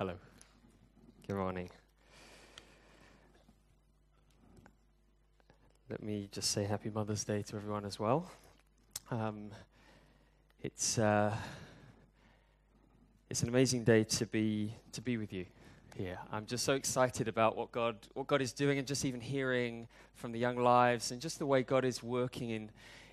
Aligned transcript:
Hello. 0.00 0.14
Good 1.26 1.36
morning. 1.36 1.68
Let 5.90 6.02
me 6.02 6.26
just 6.32 6.52
say 6.52 6.64
Happy 6.64 6.88
Mother's 6.88 7.22
Day 7.22 7.42
to 7.42 7.56
everyone 7.56 7.84
as 7.84 8.00
well. 8.00 8.30
Um, 9.10 9.50
it's 10.62 10.98
uh, 10.98 11.36
it's 13.28 13.42
an 13.42 13.50
amazing 13.50 13.84
day 13.84 14.04
to 14.04 14.24
be 14.24 14.72
to 14.92 15.02
be 15.02 15.18
with 15.18 15.34
you 15.34 15.44
here. 15.94 16.18
I'm 16.32 16.46
just 16.46 16.64
so 16.64 16.72
excited 16.72 17.28
about 17.28 17.54
what 17.54 17.70
God 17.70 17.96
what 18.14 18.26
God 18.26 18.40
is 18.40 18.54
doing, 18.54 18.78
and 18.78 18.88
just 18.88 19.04
even 19.04 19.20
hearing 19.20 19.86
from 20.14 20.32
the 20.32 20.38
young 20.38 20.56
lives, 20.56 21.10
and 21.10 21.20
just 21.20 21.38
the 21.38 21.44
way 21.44 21.62
God 21.62 21.84
is 21.84 22.02
working 22.02 22.48
in 22.48 22.70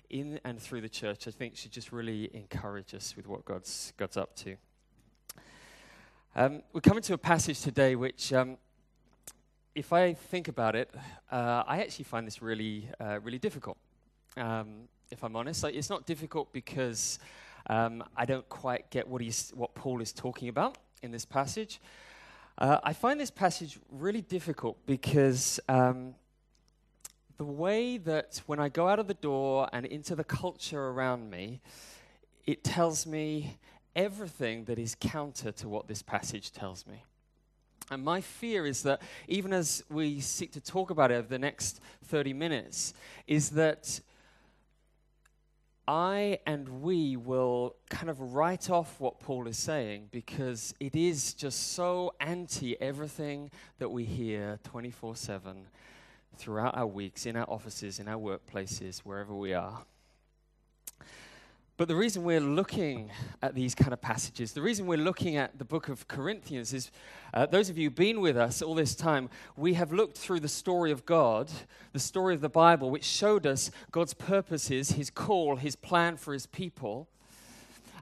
in 0.08 0.40
and 0.42 0.58
through 0.58 0.80
the 0.80 0.88
church. 0.88 1.28
I 1.28 1.32
think 1.32 1.54
should 1.54 1.72
just 1.72 1.92
really 1.92 2.30
encourage 2.32 2.94
us 2.94 3.14
with 3.14 3.26
what 3.26 3.44
God's 3.44 3.92
God's 3.98 4.16
up 4.16 4.34
to. 4.36 4.56
Um, 6.40 6.62
we're 6.72 6.80
coming 6.80 7.02
to 7.02 7.14
a 7.14 7.18
passage 7.18 7.62
today 7.62 7.96
which, 7.96 8.32
um, 8.32 8.58
if 9.74 9.92
I 9.92 10.12
think 10.14 10.46
about 10.46 10.76
it, 10.76 10.88
uh, 11.32 11.64
I 11.66 11.80
actually 11.80 12.04
find 12.04 12.24
this 12.24 12.40
really, 12.40 12.88
uh, 13.00 13.18
really 13.24 13.40
difficult. 13.40 13.76
Um, 14.36 14.86
if 15.10 15.24
I'm 15.24 15.34
honest, 15.34 15.64
like, 15.64 15.74
it's 15.74 15.90
not 15.90 16.06
difficult 16.06 16.52
because 16.52 17.18
um, 17.66 18.04
I 18.16 18.24
don't 18.24 18.48
quite 18.48 18.88
get 18.90 19.08
what 19.08 19.20
he's, 19.20 19.50
what 19.56 19.74
Paul 19.74 20.00
is 20.00 20.12
talking 20.12 20.48
about 20.48 20.78
in 21.02 21.10
this 21.10 21.24
passage. 21.24 21.80
Uh, 22.56 22.78
I 22.84 22.92
find 22.92 23.18
this 23.18 23.32
passage 23.32 23.80
really 23.90 24.22
difficult 24.22 24.78
because 24.86 25.58
um, 25.68 26.14
the 27.36 27.44
way 27.44 27.98
that 27.98 28.42
when 28.46 28.60
I 28.60 28.68
go 28.68 28.86
out 28.86 29.00
of 29.00 29.08
the 29.08 29.14
door 29.14 29.68
and 29.72 29.84
into 29.84 30.14
the 30.14 30.22
culture 30.22 30.86
around 30.86 31.30
me, 31.30 31.60
it 32.46 32.62
tells 32.62 33.06
me 33.08 33.58
everything 33.94 34.64
that 34.64 34.78
is 34.78 34.96
counter 34.98 35.52
to 35.52 35.68
what 35.68 35.88
this 35.88 36.02
passage 36.02 36.52
tells 36.52 36.86
me. 36.86 37.02
And 37.90 38.04
my 38.04 38.20
fear 38.20 38.66
is 38.66 38.82
that 38.82 39.00
even 39.28 39.52
as 39.52 39.82
we 39.88 40.20
seek 40.20 40.52
to 40.52 40.60
talk 40.60 40.90
about 40.90 41.10
it 41.10 41.14
over 41.14 41.28
the 41.28 41.38
next 41.38 41.80
30 42.04 42.32
minutes, 42.34 42.92
is 43.26 43.50
that 43.50 44.00
I 45.86 46.38
and 46.46 46.82
we 46.82 47.16
will 47.16 47.76
kind 47.88 48.10
of 48.10 48.20
write 48.34 48.68
off 48.68 49.00
what 49.00 49.20
Paul 49.20 49.46
is 49.46 49.56
saying 49.56 50.08
because 50.10 50.74
it 50.80 50.94
is 50.94 51.32
just 51.32 51.72
so 51.72 52.12
anti 52.20 52.78
everything 52.78 53.50
that 53.78 53.88
we 53.88 54.04
hear 54.04 54.58
24 54.64 55.16
7 55.16 55.66
throughout 56.36 56.76
our 56.76 56.86
weeks, 56.86 57.24
in 57.24 57.36
our 57.36 57.48
offices, 57.48 57.98
in 57.98 58.06
our 58.06 58.20
workplaces, 58.20 58.98
wherever 58.98 59.34
we 59.34 59.54
are. 59.54 59.82
But 61.78 61.86
the 61.86 61.94
reason 61.94 62.24
we're 62.24 62.40
looking 62.40 63.08
at 63.40 63.54
these 63.54 63.72
kind 63.72 63.92
of 63.92 64.00
passages, 64.00 64.52
the 64.52 64.60
reason 64.60 64.88
we're 64.88 64.98
looking 64.98 65.36
at 65.36 65.60
the 65.60 65.64
book 65.64 65.88
of 65.88 66.08
Corinthians 66.08 66.74
is 66.74 66.90
uh, 67.32 67.46
those 67.46 67.70
of 67.70 67.78
you 67.78 67.84
who've 67.84 67.94
been 67.94 68.20
with 68.20 68.36
us 68.36 68.62
all 68.62 68.74
this 68.74 68.96
time, 68.96 69.30
we 69.56 69.74
have 69.74 69.92
looked 69.92 70.18
through 70.18 70.40
the 70.40 70.48
story 70.48 70.90
of 70.90 71.06
God, 71.06 71.48
the 71.92 72.00
story 72.00 72.34
of 72.34 72.40
the 72.40 72.48
Bible, 72.48 72.90
which 72.90 73.04
showed 73.04 73.46
us 73.46 73.70
God's 73.92 74.12
purposes, 74.12 74.90
his 74.90 75.08
call, 75.08 75.54
his 75.54 75.76
plan 75.76 76.16
for 76.16 76.32
his 76.32 76.46
people. 76.46 77.06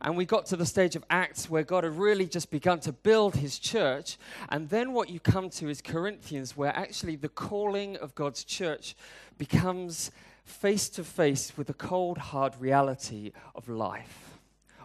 And 0.01 0.17
we 0.17 0.25
got 0.25 0.47
to 0.47 0.57
the 0.57 0.65
stage 0.65 0.97
of 0.97 1.05
Acts 1.11 1.51
where 1.51 1.63
God 1.63 1.85
had 1.85 1.99
really 1.99 2.27
just 2.27 2.51
begun 2.51 2.81
to 2.81 2.93
build 2.93 3.37
his 3.37 3.59
church. 3.59 4.17
And 4.49 4.71
then 4.71 4.95
what 4.95 5.11
you 5.11 5.21
come 5.21 5.51
to 5.51 5.69
is 5.69 5.83
Corinthians, 5.83 6.57
where 6.57 6.75
actually 6.75 7.17
the 7.17 7.29
calling 7.29 7.97
of 7.99 8.15
God's 8.15 8.43
church 8.43 8.97
becomes 9.37 10.11
face 10.47 10.89
to 10.89 11.05
face 11.05 11.53
with 11.57 11.67
the 11.67 11.75
cold, 11.75 12.17
hard 12.17 12.55
reality 12.59 13.33
of 13.55 13.69
life, 13.69 14.39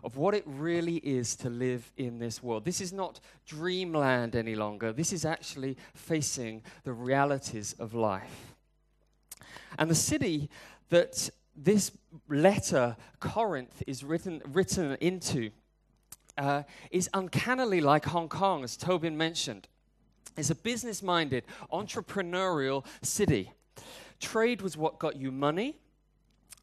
of 0.03 0.17
what 0.17 0.33
it 0.33 0.43
really 0.45 0.97
is 0.97 1.35
to 1.37 1.49
live 1.49 1.91
in 1.95 2.19
this 2.19 2.43
world. 2.43 2.65
This 2.65 2.81
is 2.81 2.91
not 2.91 3.19
dreamland 3.45 4.35
any 4.35 4.55
longer. 4.55 4.91
This 4.91 5.13
is 5.13 5.23
actually 5.23 5.77
facing 5.93 6.63
the 6.83 6.91
realities 6.91 7.73
of 7.79 7.93
life. 7.93 8.55
And 9.77 9.89
the 9.89 9.95
city 9.95 10.49
that 10.89 11.29
this 11.55 11.91
letter, 12.27 12.97
Corinth, 13.19 13.83
is 13.85 14.03
written, 14.03 14.41
written 14.51 14.97
into 14.99 15.51
uh, 16.37 16.63
is 16.89 17.09
uncannily 17.13 17.81
like 17.81 18.05
Hong 18.05 18.29
Kong, 18.29 18.63
as 18.63 18.75
Tobin 18.75 19.15
mentioned. 19.15 19.67
It's 20.37 20.49
a 20.49 20.55
business 20.55 21.03
minded, 21.03 21.43
entrepreneurial 21.71 22.85
city. 23.01 23.51
Trade 24.21 24.61
was 24.61 24.77
what 24.77 24.99
got 24.99 25.17
you 25.17 25.31
money, 25.31 25.75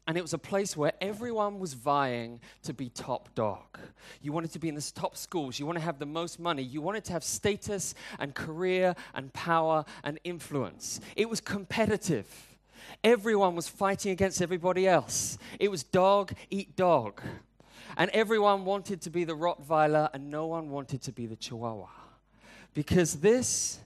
and 0.07 0.17
it 0.17 0.21
was 0.21 0.33
a 0.33 0.39
place 0.39 0.75
where 0.75 0.93
everyone 1.01 1.59
was 1.59 1.73
vying 1.73 2.39
to 2.63 2.73
be 2.73 2.89
top 2.89 3.29
dog. 3.35 3.77
You 4.21 4.31
wanted 4.31 4.51
to 4.53 4.59
be 4.59 4.69
in 4.69 4.75
the 4.75 4.91
top 4.95 5.15
schools, 5.15 5.59
you 5.59 5.67
want 5.67 5.77
to 5.77 5.83
have 5.83 5.99
the 5.99 6.05
most 6.05 6.39
money, 6.39 6.63
you 6.63 6.81
wanted 6.81 7.03
to 7.05 7.13
have 7.13 7.23
status 7.23 7.93
and 8.17 8.33
career 8.33 8.95
and 9.13 9.31
power 9.33 9.85
and 10.03 10.19
influence. 10.23 10.99
It 11.15 11.29
was 11.29 11.41
competitive. 11.41 12.27
Everyone 13.03 13.55
was 13.55 13.67
fighting 13.67 14.11
against 14.11 14.41
everybody 14.41 14.87
else. 14.87 15.37
It 15.59 15.69
was 15.69 15.83
dog 15.83 16.33
eat 16.49 16.75
dog. 16.75 17.21
And 17.97 18.09
everyone 18.11 18.65
wanted 18.65 19.01
to 19.01 19.09
be 19.09 19.25
the 19.25 19.35
Rottweiler, 19.35 20.09
and 20.13 20.31
no 20.31 20.47
one 20.47 20.69
wanted 20.69 21.01
to 21.03 21.11
be 21.11 21.25
the 21.25 21.35
Chihuahua. 21.35 21.87
Because 22.73 23.15
this, 23.15 23.79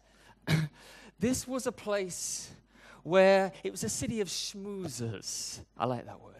this 1.19 1.47
was 1.47 1.67
a 1.67 1.72
place 1.72 2.51
where 3.03 3.52
it 3.64 3.72
was 3.72 3.84
a 3.84 3.90
city 3.90 4.22
of 4.22 4.28
schmoozers. 4.28 5.59
I 5.78 5.86
like 5.86 6.06
that 6.06 6.22
word. 6.22 6.34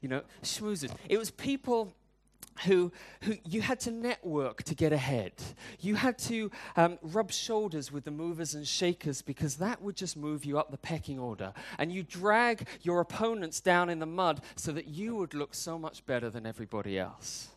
You 0.00 0.08
know, 0.08 0.22
schmoozers. 0.42 0.92
It 1.08 1.18
was 1.18 1.30
people 1.30 1.94
who, 2.64 2.92
who 3.22 3.36
you 3.44 3.60
had 3.60 3.80
to 3.80 3.90
network 3.90 4.62
to 4.64 4.74
get 4.74 4.92
ahead. 4.92 5.32
You 5.80 5.94
had 5.94 6.18
to 6.18 6.50
um, 6.76 6.98
rub 7.02 7.30
shoulders 7.30 7.92
with 7.92 8.04
the 8.04 8.10
movers 8.10 8.54
and 8.54 8.66
shakers 8.66 9.22
because 9.22 9.56
that 9.56 9.80
would 9.80 9.96
just 9.96 10.16
move 10.16 10.44
you 10.44 10.58
up 10.58 10.70
the 10.70 10.78
pecking 10.78 11.18
order. 11.18 11.52
And 11.78 11.92
you 11.92 12.02
drag 12.02 12.66
your 12.82 13.00
opponents 13.00 13.60
down 13.60 13.88
in 13.90 13.98
the 13.98 14.06
mud 14.06 14.40
so 14.56 14.72
that 14.72 14.88
you 14.88 15.16
would 15.16 15.34
look 15.34 15.54
so 15.54 15.78
much 15.78 16.04
better 16.06 16.30
than 16.30 16.46
everybody 16.46 16.98
else. 16.98 17.48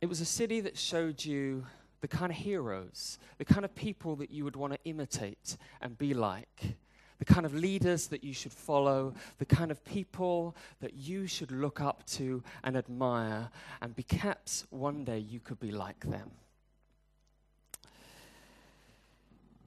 It 0.00 0.08
was 0.08 0.20
a 0.20 0.26
city 0.26 0.60
that 0.60 0.78
showed 0.78 1.24
you 1.24 1.66
the 2.00 2.08
kind 2.08 2.32
of 2.32 2.38
heroes, 2.38 3.18
the 3.38 3.44
kind 3.44 3.64
of 3.64 3.74
people 3.74 4.16
that 4.16 4.30
you 4.30 4.44
would 4.44 4.56
want 4.56 4.72
to 4.72 4.78
imitate 4.84 5.56
and 5.80 5.98
be 5.98 6.14
like, 6.14 6.76
the 7.18 7.24
kind 7.26 7.44
of 7.44 7.54
leaders 7.54 8.06
that 8.08 8.24
you 8.24 8.32
should 8.32 8.52
follow, 8.52 9.12
the 9.38 9.44
kind 9.44 9.70
of 9.70 9.84
people 9.84 10.56
that 10.80 10.94
you 10.94 11.26
should 11.26 11.52
look 11.52 11.80
up 11.80 12.06
to 12.06 12.42
and 12.64 12.76
admire, 12.76 13.50
and 13.82 13.94
perhaps 13.94 14.64
one 14.70 15.04
day 15.04 15.18
you 15.18 15.38
could 15.38 15.60
be 15.60 15.70
like 15.70 16.00
them. 16.08 16.30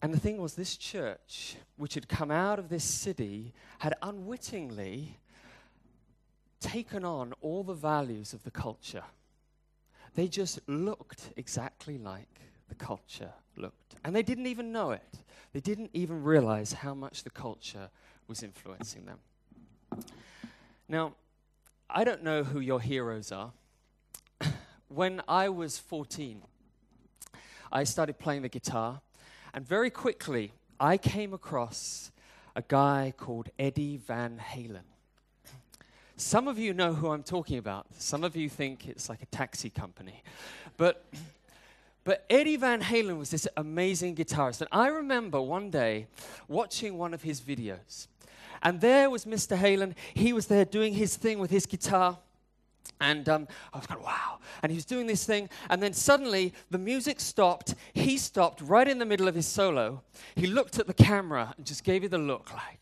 And 0.01 0.13
the 0.13 0.19
thing 0.19 0.37
was, 0.37 0.55
this 0.55 0.75
church, 0.75 1.55
which 1.77 1.93
had 1.93 2.09
come 2.09 2.31
out 2.31 2.59
of 2.59 2.67
this 2.67 2.83
city, 2.83 3.53
had 3.79 3.93
unwittingly 4.01 5.17
taken 6.59 7.05
on 7.05 7.33
all 7.41 7.63
the 7.63 7.73
values 7.73 8.33
of 8.33 8.43
the 8.43 8.51
culture. 8.51 9.03
They 10.15 10.27
just 10.27 10.59
looked 10.67 11.31
exactly 11.37 11.97
like 11.97 12.39
the 12.69 12.75
culture 12.75 13.33
looked. 13.57 13.95
And 14.03 14.15
they 14.15 14.23
didn't 14.23 14.47
even 14.47 14.71
know 14.71 14.91
it. 14.91 15.19
They 15.53 15.59
didn't 15.59 15.91
even 15.93 16.23
realize 16.23 16.73
how 16.73 16.93
much 16.93 17.23
the 17.23 17.29
culture 17.29 17.89
was 18.27 18.43
influencing 18.43 19.05
them. 19.05 19.19
Now, 20.87 21.13
I 21.89 22.03
don't 22.03 22.23
know 22.23 22.43
who 22.43 22.59
your 22.59 22.81
heroes 22.81 23.31
are. 23.31 23.53
when 24.87 25.21
I 25.27 25.49
was 25.49 25.77
14, 25.77 26.41
I 27.71 27.83
started 27.83 28.19
playing 28.19 28.43
the 28.43 28.49
guitar, 28.49 29.01
and 29.53 29.67
very 29.67 29.89
quickly 29.89 30.53
I 30.79 30.97
came 30.97 31.33
across 31.33 32.11
a 32.55 32.61
guy 32.61 33.13
called 33.15 33.49
Eddie 33.57 33.97
Van 33.97 34.39
Halen. 34.39 34.85
Some 36.15 36.47
of 36.47 36.59
you 36.59 36.73
know 36.73 36.93
who 36.93 37.09
I'm 37.09 37.23
talking 37.23 37.57
about. 37.57 37.87
Some 37.97 38.23
of 38.23 38.35
you 38.35 38.47
think 38.47 38.87
it's 38.87 39.09
like 39.09 39.23
a 39.23 39.25
taxi 39.27 39.69
company. 39.69 40.21
But, 40.77 41.05
but 42.03 42.25
Eddie 42.29 42.55
Van 42.55 42.81
Halen 42.81 43.17
was 43.17 43.31
this 43.31 43.47
amazing 43.57 44.15
guitarist. 44.15 44.61
And 44.61 44.69
I 44.71 44.87
remember 44.87 45.41
one 45.41 45.71
day 45.71 46.07
watching 46.47 46.97
one 46.97 47.13
of 47.13 47.23
his 47.23 47.41
videos. 47.41 48.07
And 48.61 48.79
there 48.79 49.09
was 49.09 49.25
Mr. 49.25 49.57
Halen. 49.57 49.95
He 50.13 50.33
was 50.33 50.47
there 50.47 50.65
doing 50.65 50.93
his 50.93 51.15
thing 51.17 51.39
with 51.39 51.49
his 51.49 51.65
guitar. 51.65 52.17
And 53.01 53.27
um, 53.27 53.47
I 53.73 53.77
was 53.77 53.87
going, 53.87 54.03
wow. 54.03 54.39
And 54.61 54.71
he 54.71 54.75
was 54.77 54.85
doing 54.85 55.07
this 55.07 55.25
thing. 55.25 55.49
And 55.69 55.81
then 55.81 55.93
suddenly 55.93 56.53
the 56.69 56.77
music 56.77 57.19
stopped. 57.19 57.75
He 57.93 58.17
stopped 58.17 58.61
right 58.61 58.87
in 58.87 58.99
the 58.99 59.05
middle 59.05 59.27
of 59.27 59.35
his 59.35 59.47
solo. 59.47 60.03
He 60.35 60.47
looked 60.47 60.79
at 60.79 60.87
the 60.87 60.93
camera 60.93 61.53
and 61.57 61.65
just 61.65 61.83
gave 61.83 62.03
you 62.03 62.09
the 62.09 62.17
look 62.17 62.53
like, 62.53 62.79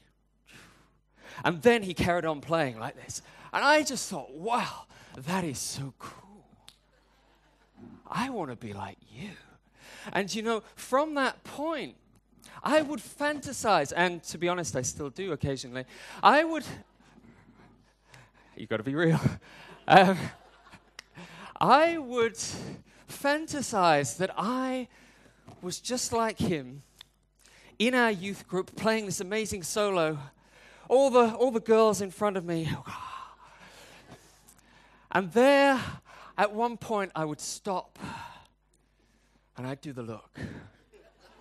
and 1.44 1.62
then 1.62 1.84
he 1.84 1.94
carried 1.94 2.26
on 2.26 2.42
playing 2.42 2.80
like 2.80 2.96
this. 2.96 3.22
And 3.54 3.64
I 3.64 3.84
just 3.84 4.10
thought, 4.10 4.32
wow, 4.32 4.86
that 5.18 5.44
is 5.44 5.60
so 5.60 5.94
cool. 6.00 6.46
I 8.08 8.30
want 8.30 8.50
to 8.52 8.56
be 8.56 8.74
like 8.74 8.98
you. 9.10 9.32
And 10.14 10.34
you 10.34 10.42
know, 10.42 10.64
from 10.76 11.16
that 11.16 11.44
point, 11.44 11.96
I 12.64 12.82
would 12.82 13.00
fantasize, 13.00 13.92
and 13.96 14.22
to 14.24 14.38
be 14.38 14.48
honest, 14.48 14.76
I 14.76 14.82
still 14.82 15.10
do 15.10 15.32
occasionally. 15.32 15.86
I 16.22 16.44
would, 16.44 16.64
you've 18.56 18.70
got 18.70 18.78
to 18.78 18.84
be 18.84 18.96
real. 18.96 19.20
Um, 19.88 20.18
I 21.60 21.98
would 21.98 22.38
fantasize 23.10 24.16
that 24.18 24.32
I 24.38 24.88
was 25.62 25.80
just 25.80 26.14
like 26.14 26.38
him 26.38 26.84
in 27.78 27.96
our 27.96 28.12
youth 28.12 28.48
group 28.48 28.76
playing 28.76 29.08
this 29.08 29.20
amazing 29.20 29.64
solo. 29.64 30.20
All 30.92 31.10
the, 31.10 31.34
all 31.36 31.52
the 31.52 31.62
girls 31.62 32.02
in 32.02 32.12
front 32.12 32.36
of 32.36 32.44
me. 32.44 32.70
Oh, 32.70 33.34
and 35.10 35.32
there, 35.32 35.80
at 36.38 36.54
one 36.54 36.76
point, 36.76 37.14
I 37.16 37.24
would 37.24 37.40
stop 37.40 37.98
and 39.56 39.66
I'd 39.66 39.80
do 39.80 39.94
the 39.94 40.04
look. 40.04 40.38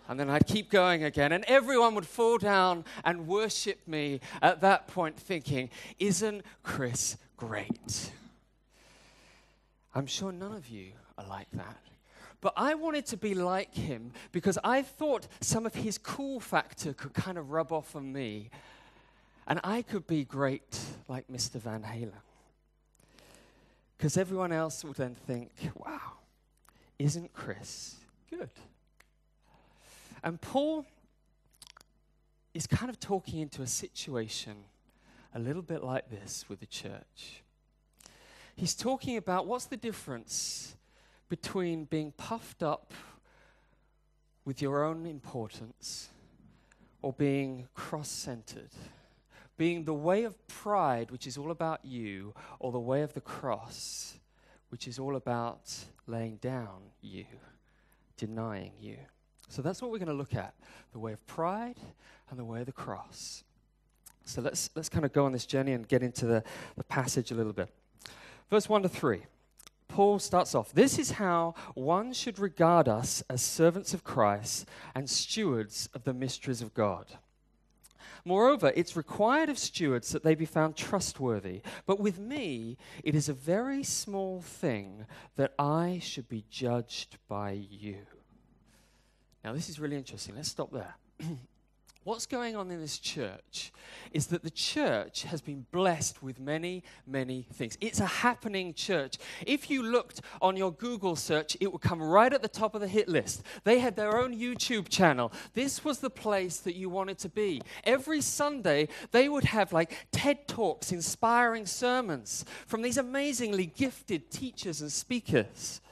And 0.08 0.20
then 0.20 0.30
I'd 0.30 0.46
keep 0.46 0.70
going 0.70 1.02
again, 1.02 1.32
and 1.32 1.44
everyone 1.48 1.96
would 1.96 2.06
fall 2.06 2.38
down 2.38 2.84
and 3.04 3.26
worship 3.26 3.80
me 3.88 4.20
at 4.40 4.60
that 4.60 4.86
point, 4.86 5.18
thinking, 5.18 5.68
Isn't 5.98 6.42
Chris 6.62 7.16
great? 7.36 8.12
I'm 9.96 10.06
sure 10.06 10.30
none 10.30 10.52
of 10.52 10.68
you 10.68 10.92
are 11.18 11.26
like 11.26 11.50
that. 11.54 11.78
But 12.40 12.52
I 12.56 12.74
wanted 12.74 13.06
to 13.06 13.16
be 13.16 13.34
like 13.34 13.74
him 13.74 14.12
because 14.30 14.58
I 14.62 14.82
thought 14.82 15.26
some 15.40 15.66
of 15.66 15.74
his 15.74 15.98
cool 15.98 16.38
factor 16.38 16.92
could 16.92 17.14
kind 17.14 17.36
of 17.36 17.50
rub 17.50 17.72
off 17.72 17.96
on 17.96 18.12
me. 18.12 18.50
And 19.50 19.58
I 19.64 19.82
could 19.82 20.06
be 20.06 20.24
great 20.24 20.78
like 21.08 21.26
Mr. 21.26 21.60
Van 21.60 21.82
Halen. 21.82 22.12
Because 23.98 24.16
everyone 24.16 24.52
else 24.52 24.84
would 24.84 24.94
then 24.94 25.16
think, 25.26 25.50
wow, 25.74 26.00
isn't 27.00 27.32
Chris 27.32 27.96
good? 28.30 28.50
And 30.22 30.40
Paul 30.40 30.86
is 32.54 32.68
kind 32.68 32.90
of 32.90 33.00
talking 33.00 33.40
into 33.40 33.62
a 33.62 33.66
situation 33.66 34.54
a 35.34 35.40
little 35.40 35.62
bit 35.62 35.82
like 35.82 36.08
this 36.10 36.44
with 36.48 36.60
the 36.60 36.66
church. 36.66 37.42
He's 38.54 38.76
talking 38.76 39.16
about 39.16 39.46
what's 39.46 39.66
the 39.66 39.76
difference 39.76 40.76
between 41.28 41.86
being 41.86 42.12
puffed 42.12 42.62
up 42.62 42.92
with 44.44 44.62
your 44.62 44.84
own 44.84 45.06
importance 45.06 46.10
or 47.02 47.12
being 47.12 47.66
cross 47.74 48.08
centered 48.08 48.70
being 49.60 49.84
the 49.84 49.92
way 49.92 50.24
of 50.24 50.34
pride, 50.48 51.10
which 51.10 51.26
is 51.26 51.36
all 51.36 51.50
about 51.50 51.84
you, 51.84 52.32
or 52.60 52.72
the 52.72 52.80
way 52.80 53.02
of 53.02 53.12
the 53.12 53.20
cross, 53.20 54.16
which 54.70 54.88
is 54.88 54.98
all 54.98 55.16
about 55.16 55.70
laying 56.06 56.36
down 56.36 56.80
you, 57.02 57.26
denying 58.16 58.72
you. 58.80 58.96
So 59.50 59.60
that's 59.60 59.82
what 59.82 59.90
we're 59.90 59.98
going 59.98 60.08
to 60.08 60.14
look 60.14 60.34
at 60.34 60.54
the 60.92 60.98
way 60.98 61.12
of 61.12 61.26
pride 61.26 61.76
and 62.30 62.38
the 62.38 62.44
way 62.44 62.60
of 62.60 62.66
the 62.66 62.72
cross. 62.72 63.44
So 64.24 64.40
let's, 64.40 64.70
let's 64.74 64.88
kind 64.88 65.04
of 65.04 65.12
go 65.12 65.26
on 65.26 65.32
this 65.32 65.44
journey 65.44 65.72
and 65.72 65.86
get 65.86 66.02
into 66.02 66.24
the, 66.24 66.42
the 66.78 66.84
passage 66.84 67.30
a 67.30 67.34
little 67.34 67.52
bit. 67.52 67.68
Verse 68.48 68.66
1 68.66 68.84
to 68.84 68.88
3. 68.88 69.24
Paul 69.88 70.20
starts 70.20 70.54
off 70.54 70.72
This 70.72 70.98
is 70.98 71.10
how 71.10 71.54
one 71.74 72.14
should 72.14 72.38
regard 72.38 72.88
us 72.88 73.22
as 73.28 73.42
servants 73.42 73.92
of 73.92 74.04
Christ 74.04 74.66
and 74.94 75.10
stewards 75.10 75.90
of 75.92 76.04
the 76.04 76.14
mysteries 76.14 76.62
of 76.62 76.72
God. 76.72 77.18
Moreover, 78.24 78.72
it's 78.74 78.96
required 78.96 79.48
of 79.48 79.58
stewards 79.58 80.10
that 80.10 80.22
they 80.22 80.34
be 80.34 80.46
found 80.46 80.76
trustworthy. 80.76 81.62
But 81.86 82.00
with 82.00 82.18
me, 82.18 82.76
it 83.04 83.14
is 83.14 83.28
a 83.28 83.34
very 83.34 83.82
small 83.82 84.40
thing 84.40 85.06
that 85.36 85.54
I 85.58 86.00
should 86.02 86.28
be 86.28 86.44
judged 86.50 87.18
by 87.28 87.52
you. 87.52 87.98
Now, 89.44 89.52
this 89.52 89.68
is 89.68 89.80
really 89.80 89.96
interesting. 89.96 90.36
Let's 90.36 90.50
stop 90.50 90.70
there. 90.70 90.94
What's 92.02 92.24
going 92.24 92.56
on 92.56 92.70
in 92.70 92.80
this 92.80 92.98
church 92.98 93.72
is 94.12 94.28
that 94.28 94.42
the 94.42 94.50
church 94.50 95.24
has 95.24 95.42
been 95.42 95.66
blessed 95.70 96.22
with 96.22 96.40
many, 96.40 96.82
many 97.06 97.46
things. 97.52 97.76
It's 97.78 98.00
a 98.00 98.06
happening 98.06 98.72
church. 98.72 99.18
If 99.46 99.68
you 99.68 99.82
looked 99.82 100.22
on 100.40 100.56
your 100.56 100.72
Google 100.72 101.14
search, 101.14 101.58
it 101.60 101.70
would 101.70 101.82
come 101.82 102.02
right 102.02 102.32
at 102.32 102.40
the 102.40 102.48
top 102.48 102.74
of 102.74 102.80
the 102.80 102.88
hit 102.88 103.06
list. 103.06 103.42
They 103.64 103.80
had 103.80 103.96
their 103.96 104.16
own 104.16 104.34
YouTube 104.34 104.88
channel. 104.88 105.30
This 105.52 105.84
was 105.84 105.98
the 105.98 106.08
place 106.08 106.56
that 106.60 106.74
you 106.74 106.88
wanted 106.88 107.18
to 107.18 107.28
be. 107.28 107.60
Every 107.84 108.22
Sunday, 108.22 108.88
they 109.10 109.28
would 109.28 109.44
have 109.44 109.70
like 109.70 109.94
TED 110.10 110.48
Talks, 110.48 110.92
inspiring 110.92 111.66
sermons 111.66 112.46
from 112.66 112.80
these 112.80 112.96
amazingly 112.96 113.66
gifted 113.66 114.30
teachers 114.30 114.80
and 114.80 114.90
speakers. 114.90 115.82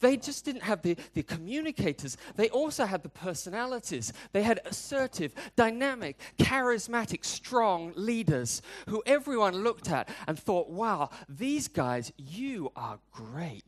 They 0.00 0.16
just 0.16 0.44
didn't 0.44 0.62
have 0.62 0.82
the, 0.82 0.96
the 1.14 1.22
communicators, 1.22 2.16
they 2.36 2.48
also 2.50 2.84
had 2.84 3.02
the 3.02 3.08
personalities. 3.08 4.12
They 4.32 4.42
had 4.42 4.60
assertive, 4.64 5.34
dynamic, 5.56 6.18
charismatic, 6.38 7.24
strong 7.24 7.92
leaders 7.96 8.62
who 8.88 9.02
everyone 9.06 9.54
looked 9.56 9.90
at 9.90 10.08
and 10.26 10.38
thought, 10.38 10.68
wow, 10.68 11.10
these 11.28 11.68
guys, 11.68 12.12
you 12.16 12.72
are 12.76 12.98
great. 13.12 13.64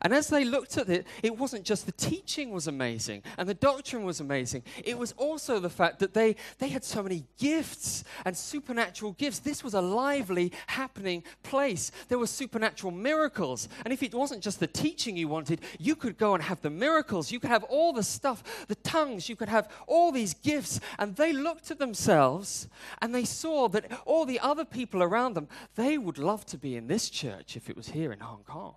And 0.00 0.14
as 0.14 0.28
they 0.28 0.44
looked 0.44 0.78
at 0.78 0.88
it, 0.88 1.06
it 1.22 1.36
wasn't 1.36 1.64
just 1.64 1.86
the 1.86 1.92
teaching 1.92 2.50
was 2.50 2.66
amazing 2.66 3.22
and 3.36 3.48
the 3.48 3.54
doctrine 3.54 4.04
was 4.04 4.20
amazing. 4.20 4.62
It 4.84 4.98
was 4.98 5.12
also 5.16 5.60
the 5.60 5.70
fact 5.70 5.98
that 5.98 6.14
they, 6.14 6.36
they 6.58 6.68
had 6.68 6.84
so 6.84 7.02
many 7.02 7.24
gifts 7.38 8.04
and 8.24 8.36
supernatural 8.36 9.12
gifts. 9.12 9.40
This 9.40 9.62
was 9.62 9.74
a 9.74 9.80
lively, 9.80 10.52
happening 10.66 11.22
place. 11.42 11.90
There 12.08 12.18
were 12.18 12.26
supernatural 12.26 12.92
miracles. 12.92 13.68
And 13.84 13.92
if 13.92 14.02
it 14.02 14.14
wasn't 14.14 14.42
just 14.42 14.60
the 14.60 14.66
teaching 14.66 15.16
you 15.16 15.28
wanted, 15.28 15.60
you 15.78 15.94
could 15.94 16.18
go 16.18 16.34
and 16.34 16.42
have 16.42 16.62
the 16.62 16.70
miracles. 16.70 17.30
You 17.30 17.40
could 17.40 17.50
have 17.50 17.64
all 17.64 17.92
the 17.92 18.02
stuff, 18.02 18.66
the 18.68 18.74
tongues. 18.76 19.28
You 19.28 19.36
could 19.36 19.48
have 19.48 19.68
all 19.86 20.12
these 20.12 20.34
gifts. 20.34 20.80
And 20.98 21.16
they 21.16 21.32
looked 21.32 21.70
at 21.70 21.78
themselves 21.78 22.68
and 23.00 23.14
they 23.14 23.24
saw 23.24 23.68
that 23.68 23.90
all 24.06 24.24
the 24.24 24.40
other 24.40 24.64
people 24.64 25.02
around 25.02 25.34
them, 25.34 25.48
they 25.74 25.98
would 25.98 26.18
love 26.18 26.44
to 26.46 26.58
be 26.58 26.76
in 26.76 26.86
this 26.86 27.10
church 27.10 27.56
if 27.56 27.68
it 27.68 27.76
was 27.76 27.88
here 27.88 28.12
in 28.12 28.20
Hong 28.20 28.44
Kong 28.44 28.74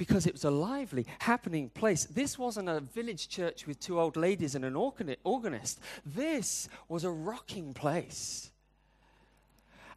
because 0.00 0.26
it 0.26 0.32
was 0.32 0.44
a 0.44 0.50
lively, 0.50 1.04
happening 1.18 1.68
place. 1.68 2.06
This 2.06 2.38
wasn't 2.38 2.70
a 2.70 2.80
village 2.80 3.28
church 3.28 3.66
with 3.66 3.78
two 3.78 4.00
old 4.00 4.16
ladies 4.16 4.54
and 4.54 4.64
an 4.64 4.74
organist. 4.74 5.78
This 6.06 6.70
was 6.88 7.04
a 7.04 7.10
rocking 7.10 7.74
place. 7.74 8.50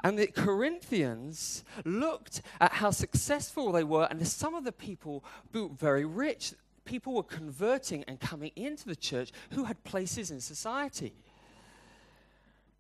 And 0.04 0.20
the 0.20 0.28
Corinthians 0.28 1.64
looked 1.86 2.42
at 2.60 2.74
how 2.74 2.92
successful 2.92 3.72
they 3.72 3.86
were, 3.86 4.06
and 4.12 4.28
some 4.28 4.56
of 4.56 4.66
the 4.66 4.74
people 4.74 5.24
were 5.54 5.70
very 5.70 6.04
rich. 6.04 6.54
People 6.84 7.14
were 7.14 7.24
converting 7.24 8.04
and 8.04 8.20
coming 8.20 8.52
into 8.58 8.86
the 8.86 8.98
church 8.98 9.32
who 9.52 9.64
had 9.64 9.82
places 9.86 10.32
in 10.32 10.42
society. 10.42 11.14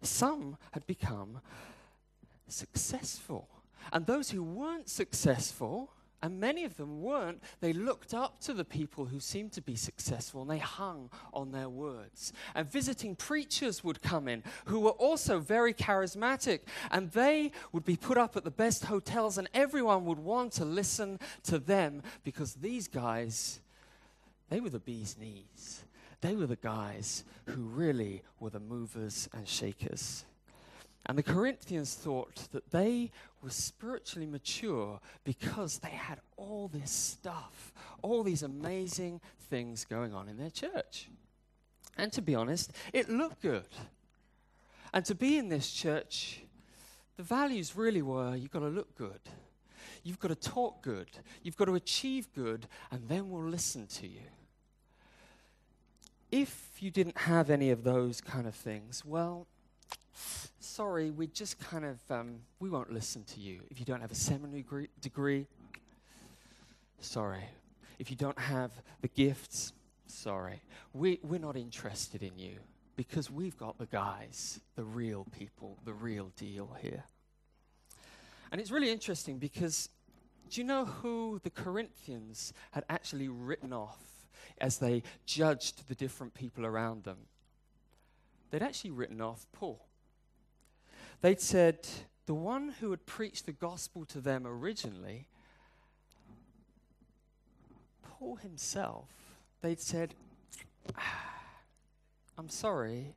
Some 0.01 0.57
had 0.73 0.85
become 0.85 1.39
successful. 2.49 3.47
And 3.93 4.05
those 4.05 4.31
who 4.31 4.43
weren't 4.43 4.89
successful, 4.89 5.89
and 6.23 6.39
many 6.39 6.63
of 6.63 6.77
them 6.77 7.01
weren't. 7.01 7.43
They 7.59 7.73
looked 7.73 8.13
up 8.13 8.39
to 8.41 8.53
the 8.53 8.63
people 8.63 9.05
who 9.05 9.19
seemed 9.19 9.51
to 9.51 9.61
be 9.61 9.75
successful 9.75 10.41
and 10.41 10.50
they 10.50 10.57
hung 10.57 11.09
on 11.33 11.51
their 11.51 11.67
words. 11.67 12.31
And 12.55 12.65
visiting 12.65 13.17
preachers 13.17 13.83
would 13.83 14.01
come 14.01 14.29
in 14.29 14.41
who 14.65 14.79
were 14.79 14.91
also 14.91 15.39
very 15.39 15.74
charismatic 15.74 16.62
and 16.91 17.12
they 17.12 17.51
would 17.74 17.83
be 17.83 17.98
put 17.98 18.17
up 18.17 18.38
at 18.38 18.45
the 18.45 18.51
best 18.51 18.86
hotels 18.86 19.38
and 19.38 19.50
everyone 19.53 20.05
would 20.05 20.17
want 20.17 20.53
to 20.53 20.65
listen 20.65 21.19
to 21.43 21.59
them 21.59 22.01
because 22.24 22.53
these 22.53 22.88
guys, 22.88 23.59
they 24.50 24.62
were 24.62 24.69
the 24.69 24.79
bee's 24.79 25.17
knees. 25.19 25.83
They 26.21 26.38
were 26.38 26.48
the 26.48 26.55
guys 26.55 27.25
who 27.48 27.63
really 27.63 28.24
were 28.39 28.50
the 28.50 28.62
movers 28.62 29.27
and 29.33 29.45
shakers. 29.45 30.24
And 31.05 31.17
the 31.17 31.24
Corinthians 31.24 31.95
thought 31.95 32.48
that 32.53 32.72
they 32.72 33.12
were 33.41 33.50
spiritually 33.50 34.25
mature 34.25 35.01
because 35.25 35.79
they 35.79 35.89
had 35.89 36.19
all 36.38 36.69
this 36.69 36.91
stuff, 36.91 37.74
all 38.01 38.24
these 38.24 38.43
amazing 38.43 39.19
things 39.50 39.83
going 39.83 40.13
on 40.13 40.29
in 40.29 40.38
their 40.38 40.50
church. 40.50 41.10
And 41.98 42.12
to 42.13 42.22
be 42.22 42.36
honest, 42.36 42.72
it 42.93 43.10
looked 43.10 43.41
good. 43.41 43.67
And 44.93 45.03
to 45.05 45.15
be 45.15 45.38
in 45.38 45.50
this 45.50 45.72
church, 45.72 46.41
the 47.17 47.24
values 47.24 47.75
really 47.75 48.01
were 48.01 48.36
you've 48.36 48.51
got 48.51 48.60
to 48.60 48.67
look 48.67 48.95
good, 48.95 49.19
you've 50.03 50.19
got 50.19 50.29
to 50.29 50.36
talk 50.36 50.81
good, 50.81 51.10
you've 51.43 51.57
got 51.57 51.65
to 51.65 51.75
achieve 51.75 52.27
good, 52.33 52.67
and 52.91 53.10
then 53.10 53.29
we'll 53.29 53.48
listen 53.48 53.88
to 53.88 54.07
you. 54.07 54.22
If 56.31 56.77
you 56.79 56.89
didn't 56.89 57.17
have 57.17 57.50
any 57.50 57.69
of 57.69 57.83
those 57.83 58.22
kind 58.22 58.48
of 58.48 58.55
things, 58.55 59.03
well, 59.05 59.48
sorry, 60.63 61.12
we 61.12 61.27
just 61.27 61.60
kind 61.60 61.86
of, 61.86 62.00
um, 62.10 62.39
we 62.60 62.70
won't 62.70 62.91
listen 62.91 63.24
to 63.25 63.39
you. 63.39 63.62
If 63.70 63.79
you 63.79 63.86
don't 63.86 64.01
have 64.01 64.12
a 64.12 64.15
seminary 64.15 64.89
degree, 65.01 65.48
sorry. 67.00 67.43
If 68.00 68.10
you 68.10 68.15
don't 68.15 68.39
have 68.39 68.72
the 69.01 69.10
gifts, 69.10 69.74
sorry. 70.08 70.62
We, 70.93 71.20
we're 71.24 71.39
not 71.39 71.58
interested 71.58 72.24
in 72.24 72.38
you 72.38 72.58
because 72.96 73.29
we've 73.29 73.58
got 73.58 73.77
the 73.77 73.86
guys, 73.88 74.60
the 74.75 74.84
real 74.84 75.25
people, 75.38 75.77
the 75.86 75.93
real 75.93 76.32
deal 76.38 76.75
here. 76.82 77.03
And 78.51 78.62
it's 78.62 78.72
really 78.72 78.91
interesting 78.91 79.39
because 79.39 79.89
do 80.50 80.62
you 80.62 80.67
know 80.67 80.86
who 80.86 81.41
the 81.43 81.50
Corinthians 81.50 82.53
had 82.72 82.86
actually 82.89 83.27
written 83.27 83.74
off 83.74 83.98
as 84.60 84.77
they 84.77 85.03
judged 85.25 85.88
the 85.88 85.96
different 85.96 86.34
people 86.34 86.65
around 86.65 87.03
them? 87.03 87.17
They'd 88.51 88.62
actually 88.62 88.91
written 88.91 89.20
off 89.20 89.48
Paul. 89.51 89.84
They'd 91.24 91.39
said, 91.39 91.88
the 92.25 92.34
one 92.34 92.74
who 92.82 92.92
had 92.92 93.06
preached 93.06 93.46
the 93.46 93.53
gospel 93.53 94.03
to 94.08 94.20
them 94.20 94.46
originally, 94.46 95.30
Paul 98.01 98.36
himself, 98.36 99.08
they'd 99.62 99.80
said, 99.80 100.15
ah, 100.98 101.32
I'm 102.38 102.50
sorry, 102.50 103.15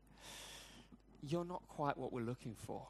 you're 1.20 1.44
not 1.44 1.66
quite 1.66 1.98
what 1.98 2.12
we're 2.12 2.20
looking 2.20 2.54
for. 2.54 2.86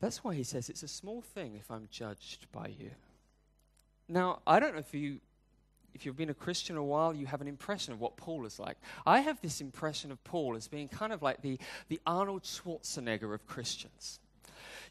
That's 0.00 0.24
why 0.24 0.34
he 0.34 0.42
says 0.42 0.68
it's 0.68 0.82
a 0.82 0.88
small 0.88 1.20
thing 1.20 1.54
if 1.54 1.70
I'm 1.70 1.86
judged 1.88 2.50
by 2.50 2.66
you. 2.66 2.90
Now, 4.08 4.40
I 4.44 4.58
don't 4.58 4.72
know 4.72 4.80
if 4.80 4.92
you 4.92 5.20
if 5.96 6.04
you've 6.04 6.16
been 6.16 6.30
a 6.30 6.34
Christian 6.34 6.76
a 6.76 6.84
while, 6.84 7.14
you 7.14 7.24
have 7.26 7.40
an 7.40 7.48
impression 7.48 7.94
of 7.94 8.00
what 8.00 8.18
Paul 8.18 8.44
is 8.44 8.58
like. 8.58 8.76
I 9.06 9.20
have 9.20 9.40
this 9.40 9.62
impression 9.62 10.12
of 10.12 10.22
Paul 10.24 10.54
as 10.54 10.68
being 10.68 10.88
kind 10.88 11.10
of 11.10 11.22
like 11.22 11.40
the, 11.40 11.58
the 11.88 11.98
Arnold 12.06 12.42
Schwarzenegger 12.42 13.32
of 13.32 13.46
Christians 13.46 14.20